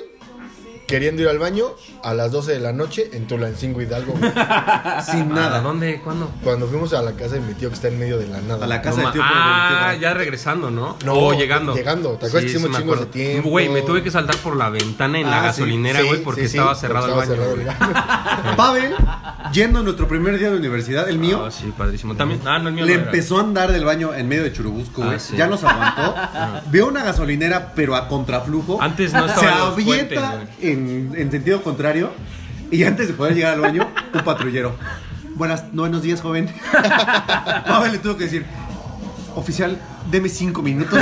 queriendo 0.87 1.23
ir 1.23 1.29
al 1.29 1.39
baño 1.39 1.67
a 2.03 2.15
las 2.15 2.31
12 2.33 2.53
de 2.53 2.61
la 2.61 2.73
noche 2.73 3.11
en 3.13 3.27
Tulancingo 3.27 3.83
Hidalgo. 3.83 4.13
güey. 4.13 4.31
Sin 5.11 5.29
¿Nada? 5.31 5.49
nada. 5.49 5.61
¿Dónde? 5.61 6.01
¿Cuándo? 6.03 6.31
Cuando 6.45 6.67
fuimos 6.69 6.93
a 6.95 7.03
la 7.03 7.13
casa 7.13 7.35
de 7.35 7.41
mi 7.41 7.55
tío 7.55 7.69
que 7.69 7.75
está 7.75 7.89
en 7.89 7.99
medio 7.99 8.19
de 8.19 8.27
la 8.29 8.41
nada. 8.41 8.65
A 8.65 8.69
la 8.69 8.81
casa 8.83 8.97
No 8.97 8.97
del 8.97 9.07
ma- 9.07 9.13
tío. 9.13 9.23
ah, 9.25 9.87
del 9.91 9.99
tío- 10.01 10.09
ya 10.09 10.15
regresando, 10.15 10.71
¿no? 10.71 10.97
No, 11.05 11.15
o 11.15 11.33
llegando. 11.35 11.75
llegando. 11.75 12.11
¿Te 12.13 12.27
acuerdas 12.27 12.43
que 12.45 12.51
hicimos 12.57 12.71
me 12.71 12.79
chingos 12.79 13.01
de 13.01 13.07
tiempo? 13.07 13.49
Güey, 13.51 13.69
me 13.69 13.83
tuve 13.83 14.03
que 14.03 14.11
saltar 14.11 14.37
por 14.37 14.57
la 14.57 14.71
ventana 14.71 15.19
en 15.19 15.31
la 15.31 15.39
Ah, 15.39 15.53
sí, 15.53 15.63
gasolinera, 15.63 16.01
sí, 16.01 16.07
güey, 16.07 16.23
porque 16.23 16.43
sí, 16.43 16.49
sí, 16.49 16.57
estaba 16.59 16.75
cerrado 16.75 17.15
porque 17.15 17.33
el 17.33 17.37
baño. 17.39 17.63
estaba 17.63 17.89
güey. 17.91 17.97
cerrado 18.05 18.17
el 18.45 18.45
baño. 18.45 18.57
Pavel, 18.57 18.95
yendo 19.53 19.81
a 19.81 19.83
nuestro 19.83 20.07
primer 20.09 20.39
día 20.39 20.51
de 20.51 20.57
universidad, 20.57 21.09
el 21.09 21.19
mío, 21.19 21.45
Ah, 21.47 21.51
sí, 21.51 21.73
padrísimo. 21.77 22.15
También. 22.15 22.41
Ah, 22.47 22.59
no, 22.59 22.69
el 22.69 22.75
mío 22.75 22.85
le 22.85 22.95
no 22.95 23.01
era. 23.01 23.11
empezó 23.11 23.39
a 23.39 23.41
andar 23.41 23.73
del 23.73 23.85
baño 23.85 24.15
en 24.15 24.29
medio 24.29 24.45
de 24.45 24.53
Churubusco, 24.53 25.03
güey. 25.03 25.17
Ah, 25.17 25.19
sí. 25.19 25.37
Ya 25.37 25.47
nos 25.47 25.63
aguantó. 25.65 26.15
Vio 26.71 26.87
una 26.87 27.03
gasolinera, 27.05 27.73
pero 27.75 27.97
a 27.97 28.09
contraflujo. 28.09 28.81
Antes 28.81 29.13
no 29.13 29.27
Se 29.29 29.35
estaban 29.35 29.59
los 29.59 29.75
puentes, 29.75 30.19
avienta 30.19 30.31
güey. 30.37 30.47
En, 30.77 31.13
en 31.17 31.31
sentido 31.31 31.63
contrario. 31.63 32.11
Y 32.71 32.83
antes 32.85 33.09
de 33.09 33.15
poder 33.15 33.35
llegar 33.35 33.55
al 33.55 33.61
baño, 33.61 33.89
un 34.13 34.21
patrullero. 34.23 34.77
Buenas, 35.35 35.65
buenos 35.73 36.03
días, 36.03 36.21
joven. 36.21 36.49
Pavel 37.67 37.93
le 37.93 37.99
tuvo 37.99 38.17
que 38.17 38.25
decir, 38.25 38.45
oficial, 39.35 39.79
deme 40.11 40.29
cinco 40.29 40.63
minutos. 40.63 40.99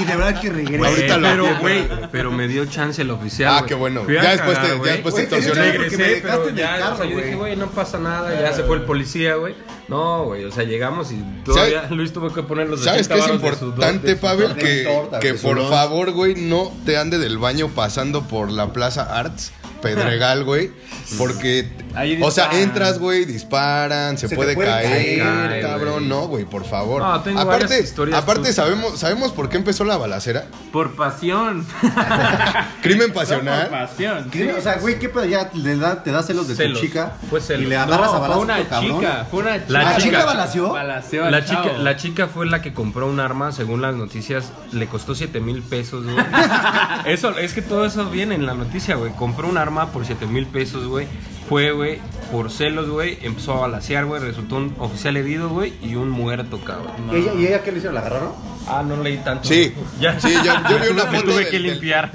y 0.00 0.04
de 0.04 0.16
verdad 0.16 0.40
que 0.40 0.50
regrese. 0.50 0.78
Güey, 0.78 0.90
Ahorita 0.90 1.16
lo 1.18 1.28
pero, 1.28 1.58
güey, 1.60 1.88
pero 2.12 2.32
me 2.32 2.48
dio 2.48 2.64
chance 2.66 3.02
el 3.02 3.10
oficial. 3.10 3.50
Ah, 3.52 3.58
güey. 3.60 3.68
qué 3.68 3.74
bueno. 3.74 4.02
Fui 4.04 4.14
Ya 4.14 4.32
después 4.32 4.48
te- 4.50 4.54
cagar, 4.54 4.70
ya 4.70 4.74
güey. 4.78 4.92
después 4.92 5.14
te 5.14 5.20
Güey, 5.20 5.28
te 5.30 5.36
extorsioné. 5.36 5.70
chance 5.72 5.78
porque 5.78 5.96
me 5.96 6.02
Regresé, 6.04 6.22
dejaste 6.22 6.38
pero 6.38 6.48
en 6.48 6.54
el 6.54 6.56
ya, 6.56 6.78
carro, 6.78 6.94
o 6.94 6.96
sea, 6.98 7.06
yo 7.06 7.16
dije, 7.16 7.34
güey. 7.36 7.56
no 7.56 7.66
pasa 7.70 7.98
nada, 7.98 8.40
ya 8.40 8.52
se 8.52 8.62
fue 8.64 8.76
el 8.76 8.82
policía, 8.82 9.34
güey. 9.36 9.54
No, 9.88 10.24
güey, 10.24 10.44
o 10.44 10.50
sea, 10.50 10.64
llegamos 10.64 11.12
y 11.12 11.22
todavía 11.44 11.86
Luis 11.90 12.12
tuvo 12.12 12.32
que 12.32 12.42
poner 12.42 12.68
los 12.68 12.82
¿Sabes 12.82 13.06
80 13.08 13.14
qué 13.14 13.20
es 13.20 13.36
importante, 13.36 14.16
Pavel? 14.16 14.54
Que, 14.56 14.82
torta, 14.84 15.20
que 15.20 15.34
por 15.34 15.56
lunch. 15.56 15.70
favor, 15.70 16.10
güey, 16.10 16.34
no 16.34 16.72
te 16.84 16.96
ande 16.98 17.18
del 17.18 17.38
baño 17.38 17.68
pasando 17.68 18.26
por 18.26 18.50
la 18.50 18.72
Plaza 18.72 19.02
Arts, 19.16 19.52
Pedregal, 19.82 20.42
güey. 20.42 20.72
Porque, 21.18 21.68
Ahí 21.96 22.20
o 22.22 22.30
sea, 22.30 22.50
entras, 22.52 22.98
güey, 22.98 23.24
disparan, 23.24 24.18
se, 24.18 24.28
puede, 24.28 24.54
puede 24.54 24.68
caer, 24.68 25.18
caer, 25.22 25.62
cabrón. 25.62 26.08
No, 26.08 26.28
güey, 26.28 26.44
por 26.44 26.64
favor. 26.64 27.00
No, 27.02 27.20
tengo 27.22 27.40
aparte, 27.40 27.64
varias 27.64 27.84
historias 27.88 28.18
aparte 28.18 28.52
sabemos, 28.52 28.98
¿sabemos 28.98 29.32
por 29.32 29.48
qué 29.48 29.56
empezó 29.56 29.84
la 29.84 29.96
balacera? 29.96 30.44
Por 30.72 30.94
pasión. 30.94 31.66
Crimen 32.82 33.12
Por 33.12 33.22
pasional. 33.22 33.68
pasión. 33.68 34.28
¿Qué? 34.30 34.52
O 34.52 34.60
sea, 34.60 34.76
güey, 34.78 34.98
¿qué 34.98 35.08
pedo? 35.08 35.24
Ya 35.24 35.50
le 35.54 35.76
da, 35.76 36.02
te 36.02 36.10
da 36.12 36.22
celos 36.22 36.48
de 36.48 36.54
Celos. 36.54 36.80
tu 36.80 36.86
chica. 36.86 37.12
Fue 37.30 37.40
celos. 37.40 37.62
Y 37.62 37.66
le 37.66 37.76
agarras 37.76 38.10
a 38.10 38.14
No, 38.14 38.20
balazos 38.20 38.34
fue 38.36 38.44
una 38.44 38.56
a 38.56 38.68
cabrón. 38.68 39.00
chica, 39.00 39.26
fue 39.30 39.40
una 39.40 39.52
chica. 39.54 39.66
La 39.72 39.82
¿La 39.84 39.96
chica- 39.96 40.24
balació? 40.24 40.76
La 40.76 41.44
chica, 41.44 41.62
chavo. 41.64 41.78
la 41.78 41.96
chica 41.96 42.26
fue 42.28 42.46
la 42.46 42.62
que 42.62 42.72
compró 42.74 43.06
un 43.08 43.20
arma, 43.20 43.52
según 43.52 43.82
las 43.82 43.94
noticias, 43.94 44.52
le 44.72 44.86
costó 44.86 45.14
7 45.14 45.40
mil 45.40 45.62
pesos, 45.62 46.04
güey. 46.04 46.16
eso, 47.06 47.36
es 47.38 47.52
que 47.54 47.62
todo 47.62 47.84
eso 47.86 48.10
viene 48.10 48.34
en 48.34 48.46
la 48.46 48.54
noticia, 48.54 48.96
güey. 48.96 49.12
Compró 49.12 49.48
un 49.48 49.56
arma 49.58 49.92
por 49.92 50.04
7 50.04 50.26
mil 50.26 50.46
pesos, 50.46 50.86
güey. 50.86 51.06
Fue, 51.48 51.70
güey, 51.72 51.98
por 52.32 52.50
celos, 52.50 52.88
güey. 52.88 53.18
Empezó 53.22 53.54
a 53.54 53.60
balasear, 53.62 54.04
güey. 54.06 54.20
Resultó 54.20 54.56
un 54.56 54.74
oficial 54.78 55.16
herido, 55.16 55.48
güey, 55.48 55.74
y 55.82 55.94
un 55.94 56.10
muerto, 56.10 56.58
cabrón. 56.64 56.92
¿Y 57.12 57.16
ella, 57.16 57.34
¿Y 57.34 57.46
ella 57.46 57.62
qué 57.62 57.70
le 57.72 57.78
hicieron? 57.78 57.94
¿La 57.94 58.00
agarraron? 58.00 58.32
Ah, 58.68 58.82
no 58.86 59.00
leí 59.02 59.18
tanto. 59.18 59.46
Sí, 59.48 59.72
ya. 60.00 60.18
sí, 60.20 60.34
ya- 60.44 60.68
yo 60.68 60.78
vi 60.80 60.88
una 60.92 61.04
Me 61.04 61.18
foto 61.18 61.30
tuve 61.30 61.34
del- 61.36 61.44
que 61.50 61.52
del- 61.52 61.62
limpiar. 61.62 62.10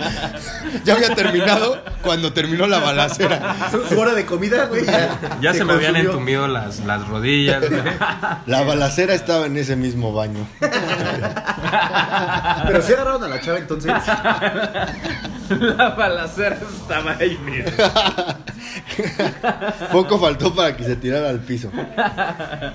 Ya 0.84 0.94
había 0.94 1.14
terminado 1.14 1.82
cuando 2.02 2.32
terminó 2.32 2.66
la 2.66 2.78
balacera. 2.78 3.56
Su, 3.70 3.98
hora 3.98 4.14
de 4.14 4.24
comida, 4.24 4.66
güey. 4.66 4.84
Ya 5.40 5.52
se, 5.52 5.64
me 5.64 5.74
habían 5.74 5.96
entumido 5.96 6.48
las, 6.48 6.80
las 6.80 7.06
rodillas, 7.08 7.68
güey. 7.68 7.82
La 8.46 8.62
balacera 8.62 9.14
estaba 9.14 9.46
en 9.46 9.56
ese 9.56 9.76
mismo 9.76 10.12
baño. 10.12 10.46
Pero 12.66 12.82
sí 12.82 12.92
agarraron 12.92 13.24
a 13.24 13.28
la 13.28 13.40
chava 13.40 13.58
entonces. 13.58 13.92
La 15.50 15.90
balacera 15.90 16.56
estaba 16.56 17.16
ahí, 17.18 17.38
mira. 17.44 17.70
Poco 19.92 20.18
faltó 20.18 20.54
para 20.54 20.76
que 20.76 20.84
se 20.84 20.96
tirara 20.96 21.30
al 21.30 21.40
piso. 21.40 21.70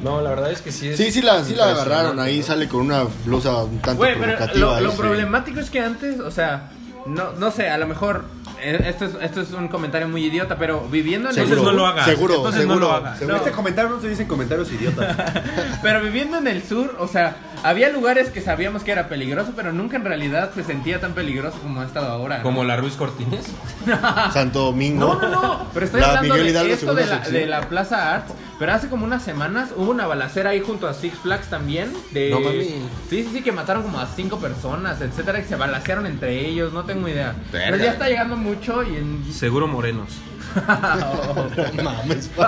No, 0.02 0.22
la 0.22 0.30
verdad 0.32 0.52
es 0.52 0.62
que 0.62 0.72
sí 0.72 0.90
es. 0.90 0.98
Sí, 0.98 1.12
sí 1.12 1.22
la, 1.22 1.44
sí 1.44 1.56
la 1.56 1.70
agarraron. 1.70 2.20
Ahí 2.20 2.44
sale 2.44 2.68
con 2.68 2.82
una 2.82 3.04
blusa 3.26 3.64
un 3.64 3.80
tanto 3.80 4.00
Güey, 4.00 4.16
pero 4.20 4.36
provocativa. 4.36 4.60
lo, 4.60 4.76
ahí, 4.76 4.84
lo 4.84 4.92
sí. 4.92 4.98
problemático 4.98 5.60
es 5.60 5.70
que 5.70 5.80
antes, 5.80 6.20
o 6.20 6.32
sea, 6.32 6.70
no, 7.06 7.32
no 7.34 7.52
sé, 7.52 7.70
a 7.70 7.78
lo 7.78 7.88
mejor 7.88 8.26
esto 8.62 9.06
es, 9.06 9.12
esto 9.22 9.42
es 9.42 9.52
un 9.52 9.68
comentario 9.68 10.08
muy 10.08 10.26
idiota, 10.26 10.58
pero 10.58 10.88
viviendo 10.88 11.30
en 11.30 11.36
Entonces 11.36 11.58
el 11.58 11.64
no 11.64 11.70
sur, 11.70 11.80
lo 11.80 11.88
hagas. 11.88 12.06
Seguro, 12.06 12.36
Entonces 12.36 12.62
seguro. 12.62 12.80
no 12.80 12.86
lo 12.88 12.92
hagas. 12.94 13.20
seguro. 13.20 13.38
Este 13.38 13.52
comentario 13.52 13.90
no 13.90 14.02
se 14.02 14.10
dicen 14.10 14.28
comentarios 14.28 14.72
idiotas. 14.72 15.16
pero 15.82 16.02
viviendo 16.02 16.38
en 16.38 16.48
el 16.48 16.64
sur, 16.64 16.96
o 17.00 17.08
sea, 17.08 17.38
había 17.64 17.90
lugares 17.90 18.30
que 18.30 18.42
sabíamos 18.42 18.84
que 18.84 18.92
era 18.92 19.08
peligroso, 19.08 19.54
pero 19.56 19.74
nunca 19.74 19.98
en 19.98 20.06
realidad 20.06 20.52
se 20.54 20.64
sentía 20.64 21.00
tan 21.00 21.14
peligroso 21.14 21.58
como 21.60 21.82
ha 21.82 21.86
estado 21.86 22.12
ahora. 22.12 22.38
¿no? 22.38 22.44
Como 22.44 22.64
la 22.64 22.78
Ruiz 22.78 22.96
Cortines. 22.96 23.46
Santo 24.34 24.66
Domingo. 24.66 25.20
No, 25.22 25.30
no, 25.30 25.42
no, 25.42 25.68
pero 25.74 25.86
estoy 25.86 26.02
La 26.02 26.08
hablando 26.08 26.34
Miguel 26.34 26.46
de 26.46 26.52
Hidalgo, 26.52 26.74
esto 26.74 26.96
de 26.96 27.06
la, 27.06 27.16
sección. 27.16 27.34
de 27.34 27.46
la 27.48 27.62
Plaza 27.70 28.16
Arts, 28.16 28.34
pero 28.58 28.74
hace 28.74 28.88
como 28.88 29.06
unas 29.06 29.24
semanas 29.24 29.70
hubo 29.76 29.92
una 29.92 30.08
balacera 30.08 30.52
ahí 30.52 30.62
junto 30.62 30.88
a 30.88 30.94
Six 30.94 31.18
Flags 31.20 31.48
también, 31.50 31.92
de... 32.12 32.30
No 32.30 32.40
mames. 32.40 32.68
Sí, 33.10 33.24
sí, 33.24 33.30
sí, 33.34 33.42
que 33.42 33.52
mataron 33.52 33.84
como 33.84 34.00
a 34.00 34.08
cinco 34.08 34.38
personas, 34.38 35.02
etcétera, 35.02 35.42
que 35.42 35.48
se 35.48 35.56
balacearon 35.56 36.06
entre 36.06 36.46
ellos, 36.46 36.72
no 36.74 36.84
tengo 36.86 37.08
idea. 37.08 37.36
Verga. 37.52 37.72
Pero 37.72 37.84
ya 37.84 37.92
está 37.92 38.08
llegando 38.08 38.36
mucho 38.46 38.84
y 38.84 38.96
en... 38.96 39.34
Seguro 39.34 39.68
morenos. 39.68 40.10
No 40.56 41.84
mames. 41.84 42.30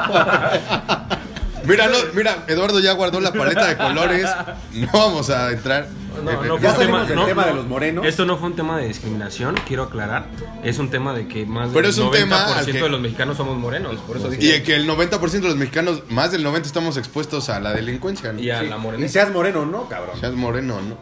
Mira, 1.66 1.88
no, 1.88 1.98
mira, 2.14 2.45
Eduardo 2.48 2.80
ya 2.80 2.93
guardó 2.93 3.20
la 3.20 3.34
paleta 3.34 3.68
de 3.68 3.76
colores. 3.76 4.26
No 4.74 4.88
vamos 4.93 5.30
a 5.30 5.52
entrar. 5.52 5.86
No, 6.24 6.32
no 6.32 6.38
fue 6.58 6.62
Ya 6.62 6.70
un 6.72 6.78
salimos 6.78 7.08
del 7.10 7.26
tema 7.26 7.45
de 7.45 7.54
los 7.56 7.66
morenos. 7.68 8.06
Esto 8.06 8.26
no 8.26 8.38
fue 8.38 8.48
un 8.50 8.56
tema 8.56 8.78
de 8.78 8.88
discriminación, 8.88 9.56
quiero 9.68 9.84
aclarar. 9.84 10.28
Es 10.64 10.80
un 10.80 10.89
tema 10.89 11.14
de 11.14 11.28
que 11.28 11.45
más 11.45 11.68
Pero 11.74 11.82
del 11.82 11.89
es 11.89 11.98
un 11.98 12.08
90% 12.08 12.14
tema 12.14 12.45
al 12.58 12.66
que- 12.66 12.72
de 12.74 12.89
los 12.89 13.02
mexicanos 13.02 13.36
somos 13.36 13.58
morenos. 13.58 13.98
Por 13.98 14.16
eso 14.16 14.32
Y 14.32 14.38
dije. 14.38 14.64
que 14.64 14.76
el 14.76 14.88
90% 14.88 15.41
de 15.41 15.48
los 15.50 15.58
mexicanos, 15.58 16.04
más 16.10 16.32
del 16.32 16.45
90% 16.45 16.68
estamos 16.68 16.95
expuestos 16.95 17.50
a 17.50 17.60
la 17.60 17.74
delincuencia. 17.74 18.32
¿no? 18.32 18.39
Y 18.39 18.50
a 18.50 18.62
Sí. 18.62 18.68
la 18.68 18.78
Y 18.78 18.80
morena. 18.80 19.08
seas 19.10 19.32
moreno, 19.34 19.66
¿no, 19.66 19.89
cabrón? 19.89 20.18
Seas 20.20 20.34
moreno, 20.36 20.80
¿no? 20.82 20.95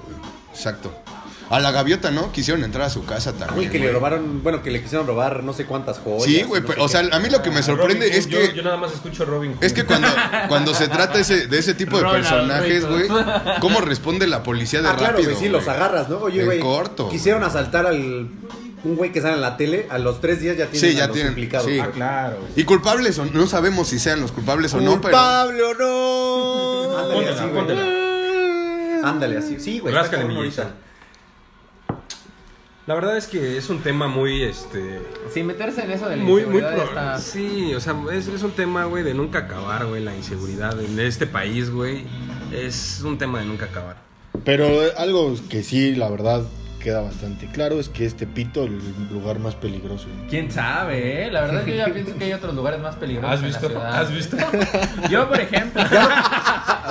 Exacto. 0.51 0.91
A 1.49 1.59
la 1.59 1.71
gaviota, 1.71 2.09
¿no? 2.09 2.31
Quisieron 2.31 2.63
entrar 2.63 2.85
a 2.87 2.89
su 2.89 3.05
casa 3.05 3.33
también. 3.33 3.59
Uy, 3.59 3.67
que 3.69 3.77
le 3.77 3.91
robaron, 3.91 4.41
bueno, 4.41 4.63
que 4.63 4.71
le 4.71 4.81
quisieron 4.81 5.05
robar 5.05 5.43
no 5.43 5.53
sé 5.53 5.65
cuántas 5.65 5.99
joyas. 5.99 6.23
Sí, 6.23 6.41
güey, 6.43 6.61
no 6.61 6.67
pero, 6.67 6.83
o 6.83 6.87
sea, 6.87 7.01
a 7.11 7.19
mí 7.19 7.29
lo 7.29 7.41
que 7.43 7.51
me 7.51 7.61
sorprende 7.61 8.05
Robin 8.07 8.17
es 8.19 8.27
yo, 8.27 8.39
que 8.39 8.53
yo 8.55 8.63
nada 8.63 8.77
más 8.77 8.91
escucho 8.93 9.25
Robin 9.25 9.53
Hood. 9.53 9.63
es 9.63 9.73
que 9.73 9.83
cuando, 9.85 10.07
cuando 10.47 10.73
se 10.73 10.87
trata 10.87 11.19
ese, 11.19 11.45
de 11.47 11.59
ese 11.59 11.75
tipo 11.75 11.97
de 11.97 12.03
Ronald 12.03 12.23
personajes, 12.27 12.85
güey. 12.87 13.07
¿cómo 13.59 13.79
responde 13.81 14.25
la 14.25 14.41
policía 14.41 14.81
de 14.81 14.87
Ah, 14.89 14.95
claro, 14.97 15.13
rápido? 15.13 15.31
güey, 15.33 15.43
sí, 15.43 15.49
los 15.49 15.67
agarras, 15.67 16.09
¿no? 16.09 16.17
Oye, 16.17 16.39
En 16.39 16.45
güey. 16.47 16.59
corto. 16.59 17.09
Quisieron 17.09 17.43
asaltar 17.43 17.85
al. 17.85 18.27
Un 18.83 18.95
güey 18.97 19.11
que 19.11 19.19
sale 19.21 19.33
en 19.33 19.41
la 19.41 19.57
tele, 19.57 19.87
a 19.89 19.97
los 19.97 20.21
tres 20.21 20.41
días 20.41 20.57
ya 20.57 20.67
tienen 20.67 20.91
Sí, 20.91 20.95
ya 20.95 21.05
a 21.05 21.07
los 21.07 21.13
tienen, 21.15 21.31
implicados. 21.33 21.65
sí. 21.67 21.79
Ah, 21.79 21.89
claro. 21.91 22.37
güey. 22.39 22.51
Y 22.55 22.63
culpables 22.65 23.17
o 23.17 23.25
no 23.25 23.47
sabemos 23.47 23.87
si 23.87 23.97
sean 23.97 24.21
los 24.21 24.31
culpables 24.31 24.73
o 24.75 24.77
no, 24.81 25.01
pero 25.01 25.17
¿Culpable 25.17 25.61
o 25.63 25.73
no? 25.73 26.97
Ándale 26.99 27.29
así, 27.29 27.45
güey. 27.51 29.03
Ándale 29.03 29.37
así. 29.37 29.59
Sí, 29.59 29.79
güey. 29.79 29.93
Ráscale, 29.93 30.25
mi. 30.25 30.35
La 32.87 32.93
verdad 32.93 33.17
es 33.17 33.25
que 33.25 33.57
es 33.57 33.69
un 33.71 33.79
tema 33.81 34.07
muy, 34.07 34.43
este... 34.43 35.01
Sin 35.33 35.47
meterse 35.47 35.83
en 35.83 35.91
eso 35.91 36.07
de 36.07 36.17
la 36.17 36.23
Muy, 36.23 36.45
muy 36.45 36.59
inseguridad 36.61 36.75
pro- 36.75 36.83
está- 36.85 37.17
Sí, 37.17 37.73
o 37.73 37.79
sea, 37.79 37.95
es, 38.13 38.27
es 38.27 38.43
un 38.43 38.51
tema, 38.51 38.85
güey, 38.85 39.03
de 39.03 39.15
nunca 39.15 39.39
acabar, 39.39 39.87
güey, 39.87 40.03
la 40.03 40.15
inseguridad 40.15 40.79
en 40.79 40.99
este 40.99 41.25
país, 41.25 41.71
güey. 41.71 42.03
Es 42.53 43.01
un 43.03 43.17
tema 43.17 43.39
de 43.39 43.45
nunca 43.45 43.65
acabar. 43.65 43.97
Pero 44.43 44.65
eh, 44.83 44.91
algo 44.97 45.33
que 45.49 45.63
sí, 45.63 45.95
la 45.95 46.09
verdad, 46.09 46.43
queda 46.79 47.01
bastante 47.01 47.47
claro 47.47 47.79
es 47.79 47.89
que 47.89 48.05
este 48.05 48.27
pito 48.27 48.65
es 48.65 48.69
el 48.69 48.79
lugar 49.11 49.39
más 49.39 49.55
peligroso. 49.55 50.05
¿Quién 50.29 50.51
sabe, 50.51 51.25
eh? 51.25 51.31
La 51.31 51.41
verdad 51.41 51.61
es 51.61 51.65
que 51.65 51.71
yo 51.71 51.77
ya 51.87 51.91
pienso 51.93 52.15
que 52.15 52.25
hay 52.25 52.33
otros 52.33 52.53
lugares 52.53 52.79
más 52.81 52.95
peligrosos 52.97 53.31
¿Has 53.33 53.39
en 53.39 53.45
visto? 53.47 53.63
la 53.63 53.69
ciudad. 53.69 53.99
¿Has 53.99 54.13
visto? 54.13 54.37
Yo, 55.09 55.27
por 55.27 55.39
ejemplo... 55.39 55.81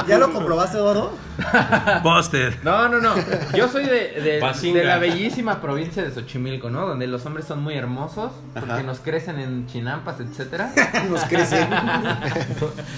¿Ya 0.06 0.18
lo 0.18 0.32
comprobaste, 0.32 0.78
Eduardo? 0.78 1.12
Busted. 2.02 2.54
No, 2.62 2.88
no, 2.88 3.00
no. 3.00 3.14
Yo 3.56 3.68
soy 3.68 3.84
de, 3.84 4.40
de, 4.42 4.84
la 4.84 4.98
bellísima 4.98 5.60
provincia 5.60 6.02
de 6.02 6.10
Xochimilco, 6.12 6.70
¿no? 6.70 6.86
Donde 6.86 7.06
los 7.06 7.24
hombres 7.26 7.46
son 7.46 7.62
muy 7.62 7.74
hermosos, 7.74 8.32
porque 8.52 8.70
Ajá. 8.70 8.82
nos 8.82 9.00
crecen 9.00 9.38
en 9.38 9.66
chinampas, 9.66 10.20
etcétera. 10.20 10.72
Nos 11.10 11.24
crece. 11.24 11.66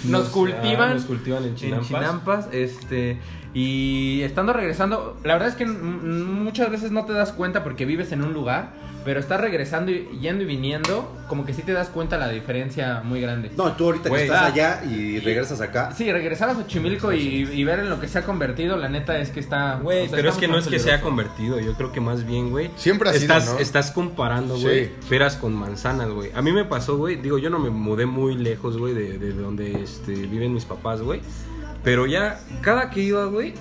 Nos 0.05 0.29
cultivan, 0.29 0.91
ah, 0.91 0.95
nos 0.95 1.05
cultivan 1.05 1.45
en 1.45 1.55
chinampas. 1.55 1.89
chinampas, 1.89 2.49
este 2.53 3.19
y 3.59 4.21
estando 4.21 4.53
regresando, 4.53 5.17
la 5.25 5.33
verdad 5.33 5.49
es 5.49 5.55
que 5.55 5.65
muchas 5.65 6.71
veces 6.71 6.91
no 6.91 7.07
te 7.07 7.15
das 7.15 7.33
cuenta 7.33 7.65
porque 7.65 7.87
vives 7.87 8.13
en 8.13 8.23
un 8.23 8.35
lugar, 8.35 8.75
pero 9.03 9.19
estás 9.19 9.41
regresando 9.41 9.91
y 9.93 10.07
yendo 10.21 10.43
y 10.43 10.47
viniendo, 10.47 11.11
como 11.27 11.47
que 11.47 11.55
sí 11.55 11.63
te 11.63 11.73
das 11.73 11.89
cuenta 11.89 12.19
la 12.19 12.29
diferencia 12.29 13.01
muy 13.03 13.23
grande. 13.23 13.51
No, 13.57 13.73
tú 13.73 13.85
ahorita 13.85 14.11
Güey, 14.11 14.23
que 14.23 14.27
estás 14.27 14.43
ah. 14.43 14.47
allá 14.53 14.85
y 14.85 15.21
regresas 15.21 15.63
acá. 15.63 15.91
Sí, 15.97 16.13
regresar 16.13 16.51
a 16.51 16.55
Xochimilco 16.55 17.15
y, 17.15 17.49
y 17.51 17.65
ver 17.65 17.79
en 17.79 17.89
lo 17.89 17.99
que 17.99 18.09
se 18.09 18.19
ha 18.19 18.25
convertido, 18.25 18.77
la 18.77 18.91
neta 18.91 19.17
es 19.19 19.31
que 19.31 19.41
está. 19.41 19.77
Güey, 19.83 20.01
o 20.05 20.09
sea, 20.09 20.17
pero 20.17 20.29
está 20.29 20.39
es 20.39 20.47
que 20.47 20.53
no 20.53 20.59
es 20.59 20.67
que 20.69 20.79
se 20.79 20.91
haya 20.91 21.01
peligroso. 21.01 21.05
convertido, 21.05 21.59
yo 21.61 21.73
creo 21.79 21.93
que 21.93 22.01
más 22.03 22.27
bien, 22.27 22.51
güey. 22.51 22.71
Siempre 22.77 23.09
ha 23.09 23.13
sido, 23.15 23.23
estás, 23.23 23.55
¿no? 23.55 23.59
Estás 23.59 23.91
comparando, 23.91 24.57
Sí. 24.59 24.65
güey, 24.65 24.91
peras 25.09 25.37
con 25.37 25.55
manzanas, 25.55 26.11
güey. 26.11 26.31
A 26.35 26.43
mí 26.43 26.53
me 26.53 26.67
pasó, 26.67 26.99
güey, 26.99 27.17
digo, 27.17 27.39
yo 27.39 27.49
no 27.49 27.59
me 27.59 27.71
mudé 27.71 28.05
muy 28.05 28.35
lejos, 28.35 28.77
güey, 28.77 28.93
de, 28.93 29.17
de 29.19 29.33
donde 29.33 29.83
este, 29.83 30.13
viven 30.13 30.53
mis 30.53 30.67
papás, 30.67 31.01
güey. 31.01 31.23
Pero 31.87 32.05
ya, 32.07 32.41
cada 32.63 32.91
que 32.91 32.99
iba, 33.01 33.27
güey, 33.27 33.55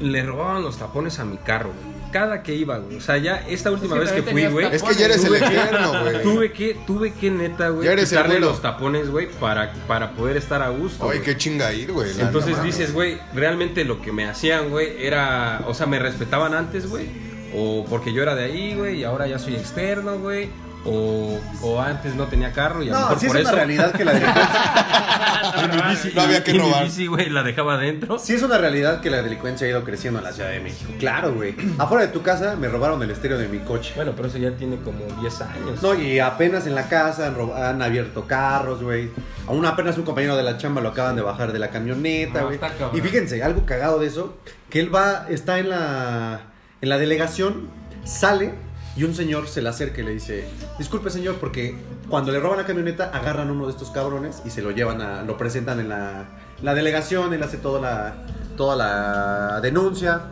le 0.00 0.22
robaban 0.22 0.62
los 0.62 0.78
tapones 0.78 1.18
a 1.18 1.26
mi 1.26 1.36
carro, 1.36 1.68
güey. 1.68 1.96
Cada 2.10 2.42
que 2.42 2.54
iba, 2.54 2.78
güey. 2.78 2.96
O 2.96 3.00
sea, 3.02 3.18
ya 3.18 3.44
esta 3.46 3.70
última 3.70 3.92
que 3.96 4.00
vez 4.00 4.12
que 4.12 4.22
fui, 4.22 4.46
güey. 4.46 4.74
es 4.74 4.82
que 4.82 4.94
ya 4.94 5.04
eres 5.04 5.22
el 5.22 5.26
tuve 5.28 5.40
que- 5.40 5.44
eterno, 5.44 6.00
güey. 6.02 6.22
Tuve 6.22 6.52
que, 6.52 6.76
tuve 6.86 7.12
que 7.12 7.30
neta, 7.30 7.68
güey, 7.68 7.84
Ya 7.84 7.92
eres 7.92 8.10
el 8.10 8.16
quitarle 8.16 8.40
los 8.40 8.62
tapones, 8.62 9.10
güey, 9.10 9.28
para, 9.38 9.70
para 9.86 10.12
poder 10.12 10.38
estar 10.38 10.62
a 10.62 10.70
gusto. 10.70 11.10
Ay, 11.10 11.20
qué 11.20 11.36
chinga 11.36 11.70
ir, 11.74 11.92
güey. 11.92 12.10
Entonces 12.18 12.62
dices, 12.62 12.94
güey, 12.94 13.18
realmente 13.34 13.84
lo 13.84 14.00
que 14.00 14.12
me 14.12 14.24
hacían, 14.24 14.70
güey, 14.70 15.04
era, 15.06 15.60
o 15.66 15.74
sea, 15.74 15.86
me 15.86 15.98
respetaban 15.98 16.54
antes, 16.54 16.88
güey, 16.88 17.06
o 17.54 17.84
porque 17.86 18.14
yo 18.14 18.22
era 18.22 18.34
de 18.34 18.44
ahí, 18.44 18.74
güey, 18.74 19.00
y 19.00 19.04
ahora 19.04 19.26
ya 19.26 19.38
soy 19.38 19.56
externo, 19.56 20.18
güey, 20.18 20.48
o, 20.86 21.38
o 21.62 21.80
antes 21.80 22.14
no 22.14 22.24
tenía 22.26 22.52
carro 22.52 22.82
y 22.82 22.88
a 22.88 22.92
lo 22.92 22.98
No, 22.98 23.00
mejor 23.06 23.18
sí 23.20 23.26
es 23.26 23.32
por 23.32 23.40
una 23.40 23.48
eso 23.50 23.56
realidad 23.56 23.92
que 23.92 24.04
la 24.04 24.12
delincuencia. 24.12 24.60
No 26.14 26.22
había 26.22 26.44
que 26.44 26.52
robar. 26.52 26.84
bici, 26.84 27.06
güey, 27.06 27.30
la 27.30 27.42
dejaba 27.42 27.74
adentro. 27.74 28.18
Sí 28.18 28.34
es 28.34 28.42
una 28.42 28.58
realidad 28.58 29.00
que 29.00 29.10
la 29.10 29.22
delincuencia 29.22 29.66
ha 29.66 29.70
ido 29.70 29.84
creciendo 29.84 30.18
en 30.18 30.24
la 30.24 30.32
Ciudad 30.32 30.50
de 30.50 30.60
México. 30.60 30.92
Claro, 30.98 31.32
güey. 31.34 31.54
Afuera 31.78 32.06
de 32.06 32.12
tu 32.12 32.22
casa 32.22 32.56
me 32.56 32.68
robaron 32.68 33.02
el 33.02 33.10
estéreo 33.10 33.38
de 33.38 33.48
mi 33.48 33.58
coche. 33.60 33.92
Bueno, 33.96 34.12
pero 34.14 34.28
eso 34.28 34.38
ya 34.38 34.50
tiene 34.52 34.76
como 34.76 35.04
10 35.20 35.40
años. 35.42 35.82
No, 35.82 35.94
y 35.94 36.18
apenas 36.18 36.66
en 36.66 36.74
la 36.74 36.88
casa 36.88 37.26
han, 37.28 37.36
rob- 37.36 37.54
han 37.56 37.80
abierto 37.82 38.26
carros, 38.26 38.82
güey. 38.82 39.10
Aún 39.46 39.64
apenas 39.64 39.96
un 39.98 40.04
compañero 40.04 40.36
de 40.36 40.42
la 40.42 40.58
chamba 40.58 40.80
lo 40.80 40.90
acaban 40.90 41.16
de 41.16 41.22
bajar 41.22 41.52
de 41.52 41.58
la 41.58 41.70
camioneta, 41.70 42.42
güey. 42.42 42.58
y 42.92 43.00
fíjense, 43.00 43.42
algo 43.42 43.64
cagado 43.64 43.98
de 43.98 44.06
eso, 44.08 44.36
que 44.70 44.80
él 44.80 44.94
va, 44.94 45.26
está 45.28 45.58
en 45.58 45.70
la, 45.70 46.40
en 46.80 46.88
la 46.88 46.98
delegación, 46.98 47.68
sale 48.04 48.54
y 48.96 49.04
un 49.04 49.14
señor 49.14 49.46
se 49.48 49.60
le 49.62 49.68
acerca 49.68 50.00
y 50.00 50.04
le 50.04 50.12
dice, 50.12 50.48
disculpe 50.78 51.10
señor, 51.10 51.36
porque 51.36 51.76
cuando 52.08 52.32
le 52.32 52.40
roban 52.40 52.58
la 52.58 52.64
camioneta 52.66 53.10
agarran 53.12 53.50
uno 53.50 53.66
de 53.66 53.72
estos 53.72 53.90
cabrones 53.90 54.42
y 54.44 54.50
se 54.50 54.62
lo 54.62 54.70
llevan 54.70 55.00
a, 55.02 55.22
lo 55.22 55.36
presentan 55.36 55.80
en 55.80 55.88
la, 55.90 56.24
la 56.62 56.74
delegación, 56.74 57.32
él 57.34 57.42
hace 57.42 57.58
toda 57.58 57.80
la, 57.80 58.26
toda 58.56 58.76
la 58.76 59.60
denuncia. 59.60 60.22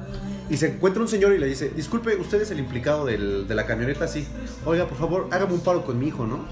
Y 0.50 0.58
se 0.58 0.74
encuentra 0.74 1.00
un 1.02 1.08
señor 1.08 1.32
y 1.32 1.38
le 1.38 1.46
dice, 1.46 1.70
disculpe, 1.74 2.16
¿usted 2.16 2.42
es 2.42 2.50
el 2.50 2.58
implicado 2.58 3.06
del- 3.06 3.46
de 3.48 3.54
la 3.54 3.64
camioneta? 3.66 4.06
Sí. 4.08 4.26
Oiga, 4.66 4.86
por 4.86 4.98
favor, 4.98 5.28
hágame 5.30 5.54
un 5.54 5.60
paro 5.60 5.84
con 5.84 5.98
mi 5.98 6.08
hijo, 6.08 6.26
¿no? 6.26 6.44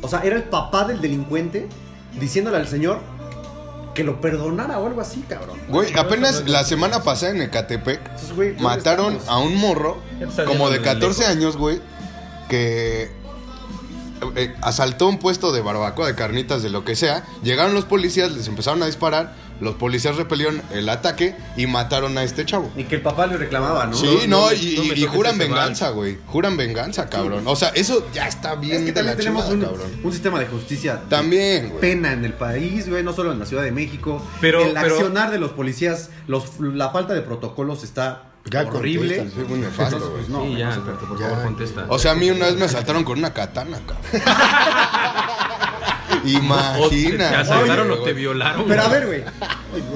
O 0.00 0.08
sea, 0.08 0.20
era 0.20 0.34
el 0.36 0.44
papá 0.44 0.84
del 0.86 1.00
delincuente 1.00 1.68
diciéndole 2.18 2.56
al 2.56 2.66
señor 2.66 3.00
que 3.94 4.04
lo 4.04 4.20
perdonara 4.20 4.78
o 4.78 4.86
algo 4.86 5.00
así, 5.00 5.20
cabrón. 5.28 5.58
Güey, 5.68 5.96
apenas 5.98 6.48
la 6.48 6.64
semana 6.64 7.02
pasada 7.02 7.32
en 7.32 7.42
Ecatepec 7.42 8.00
Entonces, 8.04 8.32
güey, 8.34 8.48
¿dónde 8.50 8.62
mataron 8.64 9.16
estamos? 9.16 9.28
a 9.28 9.38
un 9.46 9.56
morro 9.56 9.98
como 10.46 10.70
de 10.70 10.78
yendo 10.78 10.78
de 10.78 10.80
14 10.82 11.20
lejos. 11.20 11.36
años, 11.36 11.56
güey, 11.56 11.80
que 12.48 13.10
eh, 14.36 14.54
asaltó 14.60 15.08
un 15.08 15.18
puesto 15.18 15.52
de 15.52 15.60
barbacoa, 15.62 16.06
de 16.06 16.14
carnitas, 16.14 16.62
de 16.62 16.70
lo 16.70 16.84
que 16.84 16.96
sea. 16.96 17.24
Llegaron 17.42 17.74
los 17.74 17.84
policías, 17.84 18.32
les 18.32 18.46
empezaron 18.48 18.82
a 18.82 18.86
disparar, 18.86 19.34
los 19.62 19.76
policías 19.76 20.16
repelieron 20.16 20.60
el 20.72 20.88
ataque 20.88 21.36
y 21.56 21.66
mataron 21.66 22.18
a 22.18 22.24
este 22.24 22.44
chavo. 22.44 22.70
Y 22.76 22.84
que 22.84 22.96
el 22.96 23.02
papá 23.02 23.26
le 23.26 23.36
reclamaba, 23.36 23.86
¿no? 23.86 23.94
Sí, 23.96 24.24
no, 24.28 24.52
y, 24.52 24.94
no 25.04 25.08
juran 25.12 25.38
venganza, 25.38 25.90
güey. 25.90 26.18
Juran 26.26 26.56
venganza, 26.56 27.08
cabrón. 27.08 27.44
O 27.46 27.54
sea, 27.56 27.68
eso 27.70 28.06
ya 28.12 28.26
está 28.26 28.56
bien 28.56 28.78
Es 28.78 28.82
que 28.86 28.92
de 28.92 29.02
la 29.02 29.10
también 29.12 29.16
tenemos 29.18 29.48
chingada, 29.48 29.72
un, 29.72 29.78
cabrón. 29.78 30.00
un 30.04 30.12
sistema 30.12 30.38
de 30.40 30.46
justicia 30.46 31.02
También, 31.08 31.68
güey. 31.68 31.80
pena 31.80 32.12
en 32.12 32.24
el 32.24 32.32
país, 32.34 32.88
güey, 32.90 33.02
no 33.04 33.12
solo 33.12 33.32
en 33.32 33.38
la 33.38 33.46
Ciudad 33.46 33.62
de 33.62 33.72
México. 33.72 34.20
Pero- 34.40 34.62
el 34.64 34.72
pero- 34.74 34.96
accionar 34.96 35.30
de 35.30 35.38
los 35.38 35.52
policías, 35.52 36.10
los, 36.26 36.58
la 36.60 36.90
falta 36.90 37.14
de 37.14 37.22
protocolos 37.22 37.84
está 37.84 38.24
Ya 38.50 38.62
horrible. 38.62 39.16
contesta, 39.18 39.40
Sí, 39.42 39.46
muy 39.48 39.58
nefasto, 39.60 39.96
Entonces, 39.96 40.08
güey. 40.10 40.24
pues, 40.24 40.28
no, 40.28 40.44
sí, 40.44 40.56
ya, 40.58 40.66
no 40.66 40.74
se 40.74 41.06
por 41.06 41.18
ya, 41.20 41.28
favor, 41.28 41.44
contesta. 41.44 41.86
O 41.88 41.98
sea, 41.98 42.10
a 42.12 42.14
mí 42.16 42.30
una 42.30 42.46
vez 42.46 42.56
me 42.56 42.64
asaltaron 42.64 43.04
con 43.04 43.18
una 43.18 43.32
katana, 43.32 43.78
cabrón. 43.86 44.22
Imagina. 46.24 47.30
¿Te 47.30 47.36
asaltaron 47.36 47.90
o 47.90 47.98
te 47.98 48.12
violaron? 48.12 48.64
Pero 48.68 48.82
a 48.82 48.88
ver, 48.88 49.06
güey. 49.06 49.24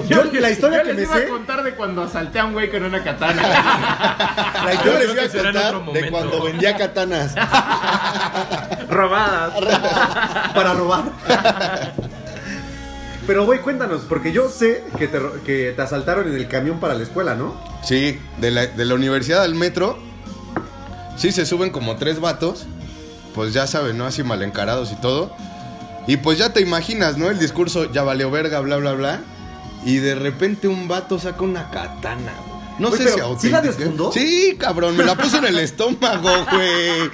Yo, 0.09 0.25
la 0.25 0.51
historia 0.51 0.79
Yo 0.79 0.85
que 0.85 0.93
les 0.95 0.97
me 0.97 1.03
iba 1.03 1.17
sé. 1.17 1.25
a 1.27 1.29
contar 1.29 1.63
de 1.63 1.75
cuando 1.75 2.03
asalté 2.03 2.39
a 2.39 2.45
un 2.47 2.53
güey 2.53 2.71
con 2.71 2.83
una 2.85 3.03
katana. 3.05 3.43
La 4.65 4.75
historia 4.75 4.99
les 5.01 5.13
iba 5.13 5.23
a 5.23 5.29
contar 5.53 5.85
de 5.93 6.11
cuando 6.11 6.43
vendía 6.43 6.77
katanas. 6.77 7.35
Robadas. 8.89 9.53
para 10.55 10.73
robar. 10.75 11.05
Pero, 13.27 13.45
güey, 13.45 13.61
cuéntanos, 13.61 14.03
porque 14.09 14.33
yo 14.33 14.49
sé 14.49 14.85
que 14.99 15.09
te, 15.09 15.19
ro- 15.19 15.35
que 15.45 15.73
te 15.75 15.83
asaltaron 15.83 16.29
en 16.29 16.35
el 16.37 16.47
camión 16.49 16.79
para 16.79 16.95
la 16.95 17.03
escuela, 17.03 17.35
¿no? 17.35 17.61
Sí, 17.83 18.21
de 18.39 18.51
la, 18.53 18.67
de 18.67 18.85
la 18.85 18.95
universidad 18.95 19.43
al 19.43 19.55
metro. 19.57 19.99
Sí, 21.17 21.33
se 21.33 21.45
suben 21.45 21.71
como 21.71 21.97
tres 21.97 22.21
vatos. 22.21 22.67
pues 23.35 23.53
ya 23.53 23.67
saben, 23.67 23.99
¿no? 23.99 24.07
Así 24.07 24.23
mal 24.23 24.43
encarados 24.43 24.93
y 24.93 24.97
todo. 24.97 25.35
Y 26.07 26.17
pues 26.19 26.39
ya 26.39 26.53
te 26.53 26.61
imaginas, 26.61 27.17
¿no? 27.17 27.29
El 27.31 27.39
discurso 27.39 27.91
ya 27.93 28.03
valió 28.03 28.31
verga, 28.31 28.61
bla, 28.61 28.77
bla, 28.77 28.93
bla. 28.93 29.21
Y 29.85 29.97
de 29.97 30.15
repente 30.15 30.69
un 30.69 30.89
vato 30.89 31.19
saca 31.19 31.43
una 31.43 31.71
katana, 31.71 32.33
güey. 32.47 32.57
No 32.79 32.89
Güey, 32.91 33.01
sé 33.03 33.11
pero, 33.15 33.35
si 33.41 33.47
¿sí 33.47 33.49
la 33.49 33.63
desfundó? 33.63 34.13
Sí, 34.13 34.55
cabrón, 34.61 34.99
me 34.99 35.05
la 35.05 35.15
puso 35.15 35.39
en 35.39 35.47
el 35.47 35.59
estómago, 35.61 36.29
güey. 36.53 37.11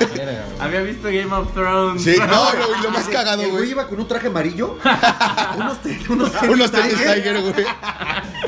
Había 0.60 0.80
visto 0.80 1.04
Game 1.04 1.32
of 1.32 1.52
Thrones. 1.54 2.02
Sí, 2.02 2.16
no, 2.18 2.46
y 2.78 2.82
lo 2.82 2.90
más 2.90 3.04
cagado, 3.12 3.42
El 3.42 3.50
güey 3.50 3.60
güey. 3.60 3.70
iba 3.70 3.86
con 3.86 4.00
un 4.00 4.08
traje 4.08 4.26
amarillo. 4.26 4.76
unos 5.56 5.80
te- 5.82 6.00
unos 6.08 6.30
Unos 6.48 6.70
tenis 6.70 6.70
tenis 6.70 6.96
Tiger. 6.96 7.14
Tiger, 7.14 7.40
güey. 7.42 7.66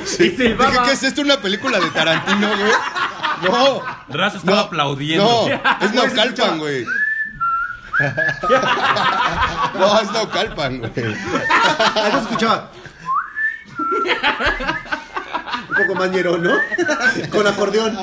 Sí. 0.05 0.25
Y 0.25 0.37
silbaba. 0.37 0.71
Dije, 0.73 0.83
¿qué 0.87 0.93
es 0.93 1.03
esto? 1.05 1.21
¿Una 1.23 1.41
película 1.41 1.79
de 1.79 1.89
Tarantino, 1.91 2.49
güey? 2.49 2.73
No. 3.45 3.83
Razo 4.09 4.39
estaba 4.39 4.57
No, 4.57 4.63
aplaudiendo. 4.65 5.49
No, 5.49 5.87
es 5.87 5.95
Naucalpan, 5.95 6.59
güey. 6.59 6.85
No, 9.79 10.01
es 10.01 10.11
Naucalpan, 10.13 10.79
güey. 10.79 10.93
Algo 10.97 12.17
se 12.19 12.23
escuchaba. 12.25 12.71
Un 15.69 15.77
poco 15.77 15.95
más 15.99 16.11
ñero, 16.11 16.39
¿no? 16.39 16.51
Con 17.31 17.47
acordeón. 17.47 17.97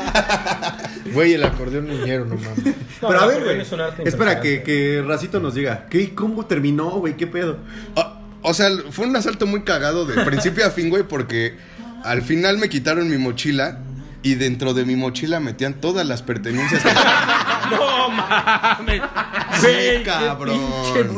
Güey, 1.14 1.34
el 1.34 1.44
acordeón 1.44 1.88
niñero, 1.88 2.26
no 2.26 2.36
mames. 2.36 2.76
Pero 3.02 3.20
a 3.20 3.26
ver, 3.26 3.44
güey. 3.44 3.62
es 3.62 3.72
Espera, 4.06 4.40
que, 4.40 4.62
que 4.64 5.04
Racito 5.06 5.40
nos 5.40 5.56
diga. 5.56 5.86
¿qué, 5.90 6.14
¿Cómo 6.14 6.46
terminó, 6.46 6.90
güey? 6.92 7.16
¿Qué 7.18 7.26
pedo? 7.28 7.58
Ah, 7.96 8.20
O 8.42 8.54
sea, 8.54 8.70
fue 8.92 9.08
un 9.08 9.16
asalto 9.16 9.46
muy 9.48 9.64
cagado 9.64 10.06
de 10.06 10.24
principio 10.26 10.66
a 10.66 10.70
fin, 10.72 10.90
güey, 10.90 11.04
porque 11.04 11.58
al 12.04 12.22
final 12.22 12.58
me 12.58 12.70
quitaron 12.70 13.10
mi 13.10 13.18
mochila 13.18 13.80
y 14.22 14.36
dentro 14.36 14.74
de 14.74 14.86
mi 14.86 14.96
mochila 14.96 15.40
metían 15.40 15.74
todas 15.76 16.06
las 16.06 16.22
pertenencias. 16.22 16.84
que- 16.84 16.90
No 17.78 18.10
mames. 18.10 19.02
Sí, 19.62 20.04
cabrón. 20.04 20.60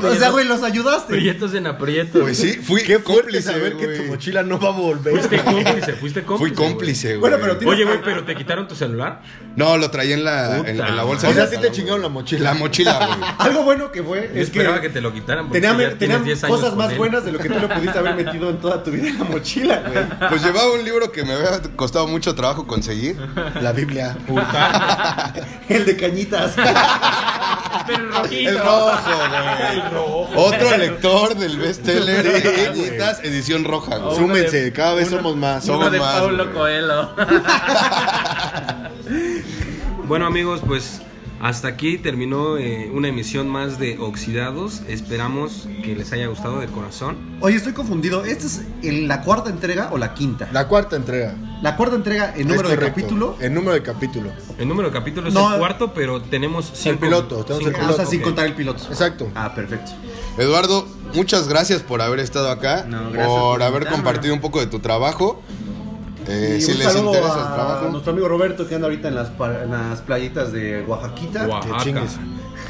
O 0.03 0.15
sea, 0.15 0.29
güey, 0.29 0.45
los 0.45 0.63
ayudaste. 0.63 1.13
Prietos 1.15 1.53
en 1.53 1.67
aprietos. 1.67 2.21
Pues 2.21 2.37
sí, 2.37 2.53
fui 2.61 2.83
Qué 2.83 2.99
cómplice, 2.99 3.51
saber 3.51 3.75
que 3.77 3.87
tu 3.87 4.03
mochila 4.03 4.43
no 4.43 4.59
va 4.59 4.69
a 4.69 4.71
volver. 4.71 5.13
Fuiste 5.13 5.39
cómplice, 5.43 5.93
fuiste 5.93 6.21
Fui 6.21 6.25
cómplice. 6.51 6.55
cómplice, 6.55 7.07
güey. 7.09 7.19
Bueno, 7.19 7.37
pero 7.41 7.57
tienes- 7.57 7.75
Oye, 7.75 7.85
güey, 7.85 8.01
pero 8.03 8.23
te 8.23 8.35
quitaron 8.35 8.67
tu 8.67 8.75
celular. 8.75 9.21
No, 9.55 9.77
lo 9.77 9.89
traía 9.89 10.13
en 10.15 10.23
la, 10.23 10.57
en, 10.57 10.77
Puta 10.77 10.87
en 10.89 10.95
la 10.95 11.03
bolsa. 11.03 11.29
O 11.29 11.33
sea, 11.33 11.47
sí 11.47 11.57
te 11.59 11.71
chingaron 11.71 12.01
la 12.01 12.09
mochila. 12.09 12.43
La 12.43 12.53
mochila, 12.53 12.97
güey. 12.97 13.29
Algo 13.39 13.63
bueno 13.63 13.91
que 13.91 14.03
fue 14.03 14.19
Yo 14.33 14.41
es 14.41 14.49
que, 14.49 14.59
esperaba 14.59 14.81
que 14.81 14.89
te 14.89 15.01
lo 15.01 15.13
quitaran. 15.13 15.47
porque 15.47 15.61
tenían, 15.61 15.77
ya 15.77 15.97
tienes 15.97 15.99
tenían 15.99 16.23
10 16.23 16.43
años 16.43 16.55
cosas 16.57 16.69
con 16.71 16.77
más 16.79 16.91
él. 16.91 16.97
buenas 16.97 17.25
de 17.25 17.31
lo 17.31 17.39
que 17.39 17.49
tú 17.49 17.59
le 17.59 17.67
pudiste 17.67 17.97
haber 17.99 18.15
metido 18.15 18.49
en 18.49 18.57
toda 18.57 18.83
tu 18.83 18.91
vida 18.91 19.07
en 19.07 19.17
la 19.19 19.23
mochila, 19.25 19.83
güey. 19.87 20.29
Pues 20.29 20.43
llevaba 20.43 20.71
un 20.73 20.83
libro 20.83 21.11
que 21.11 21.23
me 21.23 21.33
había 21.33 21.61
costado 21.75 22.07
mucho 22.07 22.35
trabajo 22.35 22.67
conseguir. 22.67 23.17
La 23.61 23.71
Biblia. 23.71 24.17
El 25.69 25.85
de 25.85 25.95
cañitas. 25.97 26.44
Pero 27.87 28.09
rojito. 28.11 28.49
El 28.49 28.59
rojo, 28.59 30.27
güey. 30.27 30.47
Otro 30.47 30.77
lector 30.77 31.35
del 31.35 31.57
bestseller 31.57 32.23
de 32.41 32.65
Cañitas, 32.65 33.23
edición 33.23 33.63
roja, 33.63 33.97
güey. 33.97 34.15
Súmense, 34.17 34.71
cada 34.73 34.95
vez 34.95 35.09
somos 35.09 35.35
más. 35.35 35.65
Uno 35.65 35.73
Somos 35.75 35.91
de 35.91 35.99
más, 35.99 36.19
Paulo 36.19 36.45
güey. 36.45 36.55
Coelho. 36.55 37.15
Bueno, 40.07 40.27
amigos, 40.27 40.61
pues 40.65 41.01
hasta 41.47 41.67
aquí 41.67 41.99
terminó 41.99 42.57
eh, 42.57 42.89
una 42.91 43.07
emisión 43.09 43.47
más 43.47 43.77
de 43.77 43.99
Oxidados. 43.99 44.81
Esperamos 44.87 45.67
que 45.83 45.95
les 45.95 46.11
haya 46.11 46.25
gustado 46.25 46.59
de 46.59 46.65
corazón. 46.65 47.37
Oye, 47.39 47.55
estoy 47.55 47.73
confundido. 47.73 48.25
¿Esta 48.25 48.47
es 48.47 48.61
en 48.81 49.07
la 49.07 49.21
cuarta 49.21 49.51
entrega 49.51 49.89
o 49.91 49.99
la 49.99 50.15
quinta? 50.15 50.49
La 50.51 50.67
cuarta 50.67 50.95
entrega. 50.95 51.35
La 51.61 51.75
cuarta 51.77 51.95
entrega, 51.97 52.33
el 52.35 52.47
número 52.47 52.67
de 52.69 52.77
capítulo. 52.79 53.37
El 53.39 53.53
número 53.53 53.73
de 53.73 53.83
capítulo. 53.83 54.31
El 54.57 54.67
número 54.67 54.89
de 54.89 54.93
capítulos 54.93 55.33
No, 55.35 55.47
es 55.47 55.53
el 55.53 55.59
cuarto, 55.59 55.93
pero 55.93 56.19
tenemos 56.21 56.71
cinco. 56.73 57.01
piloto, 57.01 57.45
tenemos 57.45 57.67
el 57.67 57.75
Ah, 57.75 57.77
o 57.77 57.81
sea, 57.81 57.87
piloto, 57.93 58.09
sin 58.09 58.19
ok. 58.21 58.25
contar 58.25 58.45
el 58.47 58.53
piloto. 58.55 58.83
Exacto. 58.89 59.29
Ah, 59.35 59.53
perfecto. 59.53 59.91
Eduardo, 60.39 60.87
muchas 61.13 61.47
gracias 61.47 61.81
por 61.83 62.01
haber 62.01 62.19
estado 62.21 62.49
acá, 62.49 62.85
No, 62.87 63.11
gracias 63.11 63.27
por 63.27 63.39
por 63.51 63.61
haber 63.63 63.73
invitarme. 63.83 64.03
compartido 64.03 64.33
un 64.33 64.41
poco 64.41 64.59
de 64.59 64.67
tu 64.67 64.79
trabajo. 64.79 65.41
Eh, 66.27 66.55
Y 66.57 66.61
si 66.61 66.71
un 66.71 66.77
les 66.79 66.87
saludo 66.91 67.13
interesa 67.13 67.33
el 67.33 67.39
a 67.39 67.53
trabajo. 67.55 67.89
nuestro 67.89 68.11
amigo 68.11 68.27
Roberto 68.27 68.67
que 68.67 68.75
anda 68.75 68.87
ahorita 68.87 69.07
en 69.09 69.15
las, 69.15 69.29
en 69.63 69.71
las 69.71 70.01
playitas 70.01 70.51
de 70.51 70.81
Oaxaquita. 70.87 71.47
Oaxaca. 71.47 72.03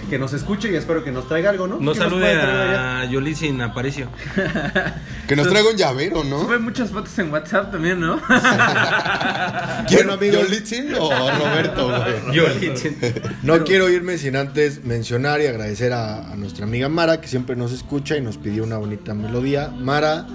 Que 0.10 0.20
nos 0.20 0.34
escuche 0.34 0.72
y 0.72 0.76
espero 0.76 1.03
que 1.03 1.12
nos 1.12 1.28
traiga 1.28 1.49
algo, 1.49 1.66
¿no? 1.68 1.76
No 1.76 1.80
¿Qué 1.80 1.86
nos 1.86 1.97
salude 1.97 2.32
a 2.32 3.06
Yolitzin 3.06 3.60
Aparicio. 3.62 4.08
Que 5.28 5.36
nos 5.36 5.47
traiga 5.49 5.72
un 5.72 5.76
llavero, 5.76 6.24
¿no? 6.24 6.41
Sube 6.41 6.60
muchas 6.60 6.91
fotos 6.91 7.18
en 7.18 7.32
WhatsApp 7.34 7.72
también, 7.72 7.99
¿no? 7.99 8.20
¿Quién, 9.88 10.10
amigo? 10.10 10.34
¿Yolitzin 10.41 10.93
o 10.99 11.10
Roberto, 11.10 11.88
güey? 11.88 12.34
Yolitzin. 12.36 12.97
No 13.41 13.64
quiero 13.64 13.89
irme 13.89 14.18
sin 14.20 14.36
antes 14.36 14.84
mencionar 14.84 15.41
y 15.41 15.47
agradecer 15.47 15.93
a, 15.93 16.32
a 16.32 16.36
nuestra 16.36 16.66
amiga 16.66 16.89
Mara, 16.89 17.22
que 17.22 17.28
siempre 17.28 17.56
nos 17.56 17.72
escucha 17.72 18.16
y 18.18 18.22
nos 18.22 18.38
pidió 18.38 18.64
una 18.64 18.78
bonita 18.78 19.14
melodía. 19.16 19.70
Mara, 19.70 20.28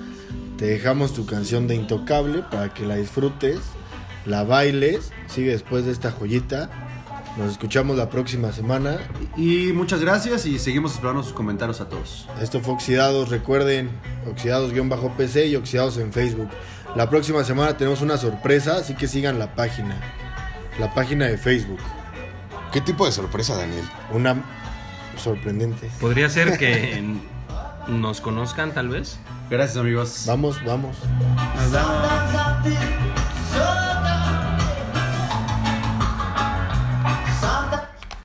te 0.60 0.66
dejamos 0.66 1.14
tu 1.14 1.24
canción 1.24 1.66
de 1.66 1.74
Intocable 1.74 2.42
para 2.42 2.74
que 2.74 2.84
la 2.84 2.96
disfrutes, 2.96 3.60
la 4.26 4.44
bailes, 4.44 5.10
sigue 5.26 5.52
después 5.52 5.86
de 5.86 5.92
esta 5.92 6.10
joyita. 6.10 6.68
Nos 7.38 7.52
escuchamos 7.52 7.96
la 7.96 8.10
próxima 8.10 8.52
semana. 8.52 8.98
Y 9.38 9.72
muchas 9.72 10.02
gracias 10.02 10.44
y 10.44 10.58
seguimos 10.58 10.92
esperando 10.92 11.22
sus 11.22 11.32
comentarios 11.32 11.80
a 11.80 11.88
todos. 11.88 12.28
Esto 12.42 12.60
fue 12.60 12.74
Oxidados, 12.74 13.30
recuerden, 13.30 13.88
Oxidados-PC 14.30 15.46
y 15.46 15.56
Oxidados 15.56 15.96
en 15.96 16.12
Facebook. 16.12 16.50
La 16.94 17.08
próxima 17.08 17.42
semana 17.42 17.78
tenemos 17.78 18.02
una 18.02 18.18
sorpresa, 18.18 18.76
así 18.76 18.94
que 18.94 19.08
sigan 19.08 19.38
la 19.38 19.54
página, 19.54 19.98
la 20.78 20.92
página 20.92 21.24
de 21.24 21.38
Facebook. 21.38 21.80
¿Qué 22.70 22.82
tipo 22.82 23.06
de 23.06 23.12
sorpresa, 23.12 23.56
Daniel? 23.56 23.84
Una 24.12 24.36
sorprendente. 25.16 25.88
Podría 25.98 26.28
ser 26.28 26.58
que 26.58 27.02
nos 27.88 28.20
conozcan, 28.20 28.72
tal 28.72 28.88
vez. 28.88 29.18
Gracias, 29.50 29.76
amigos. 29.76 30.24
Vamos, 30.26 30.62
vamos. 30.64 30.96
Nos 31.56 31.72
vemos. 31.72 33.09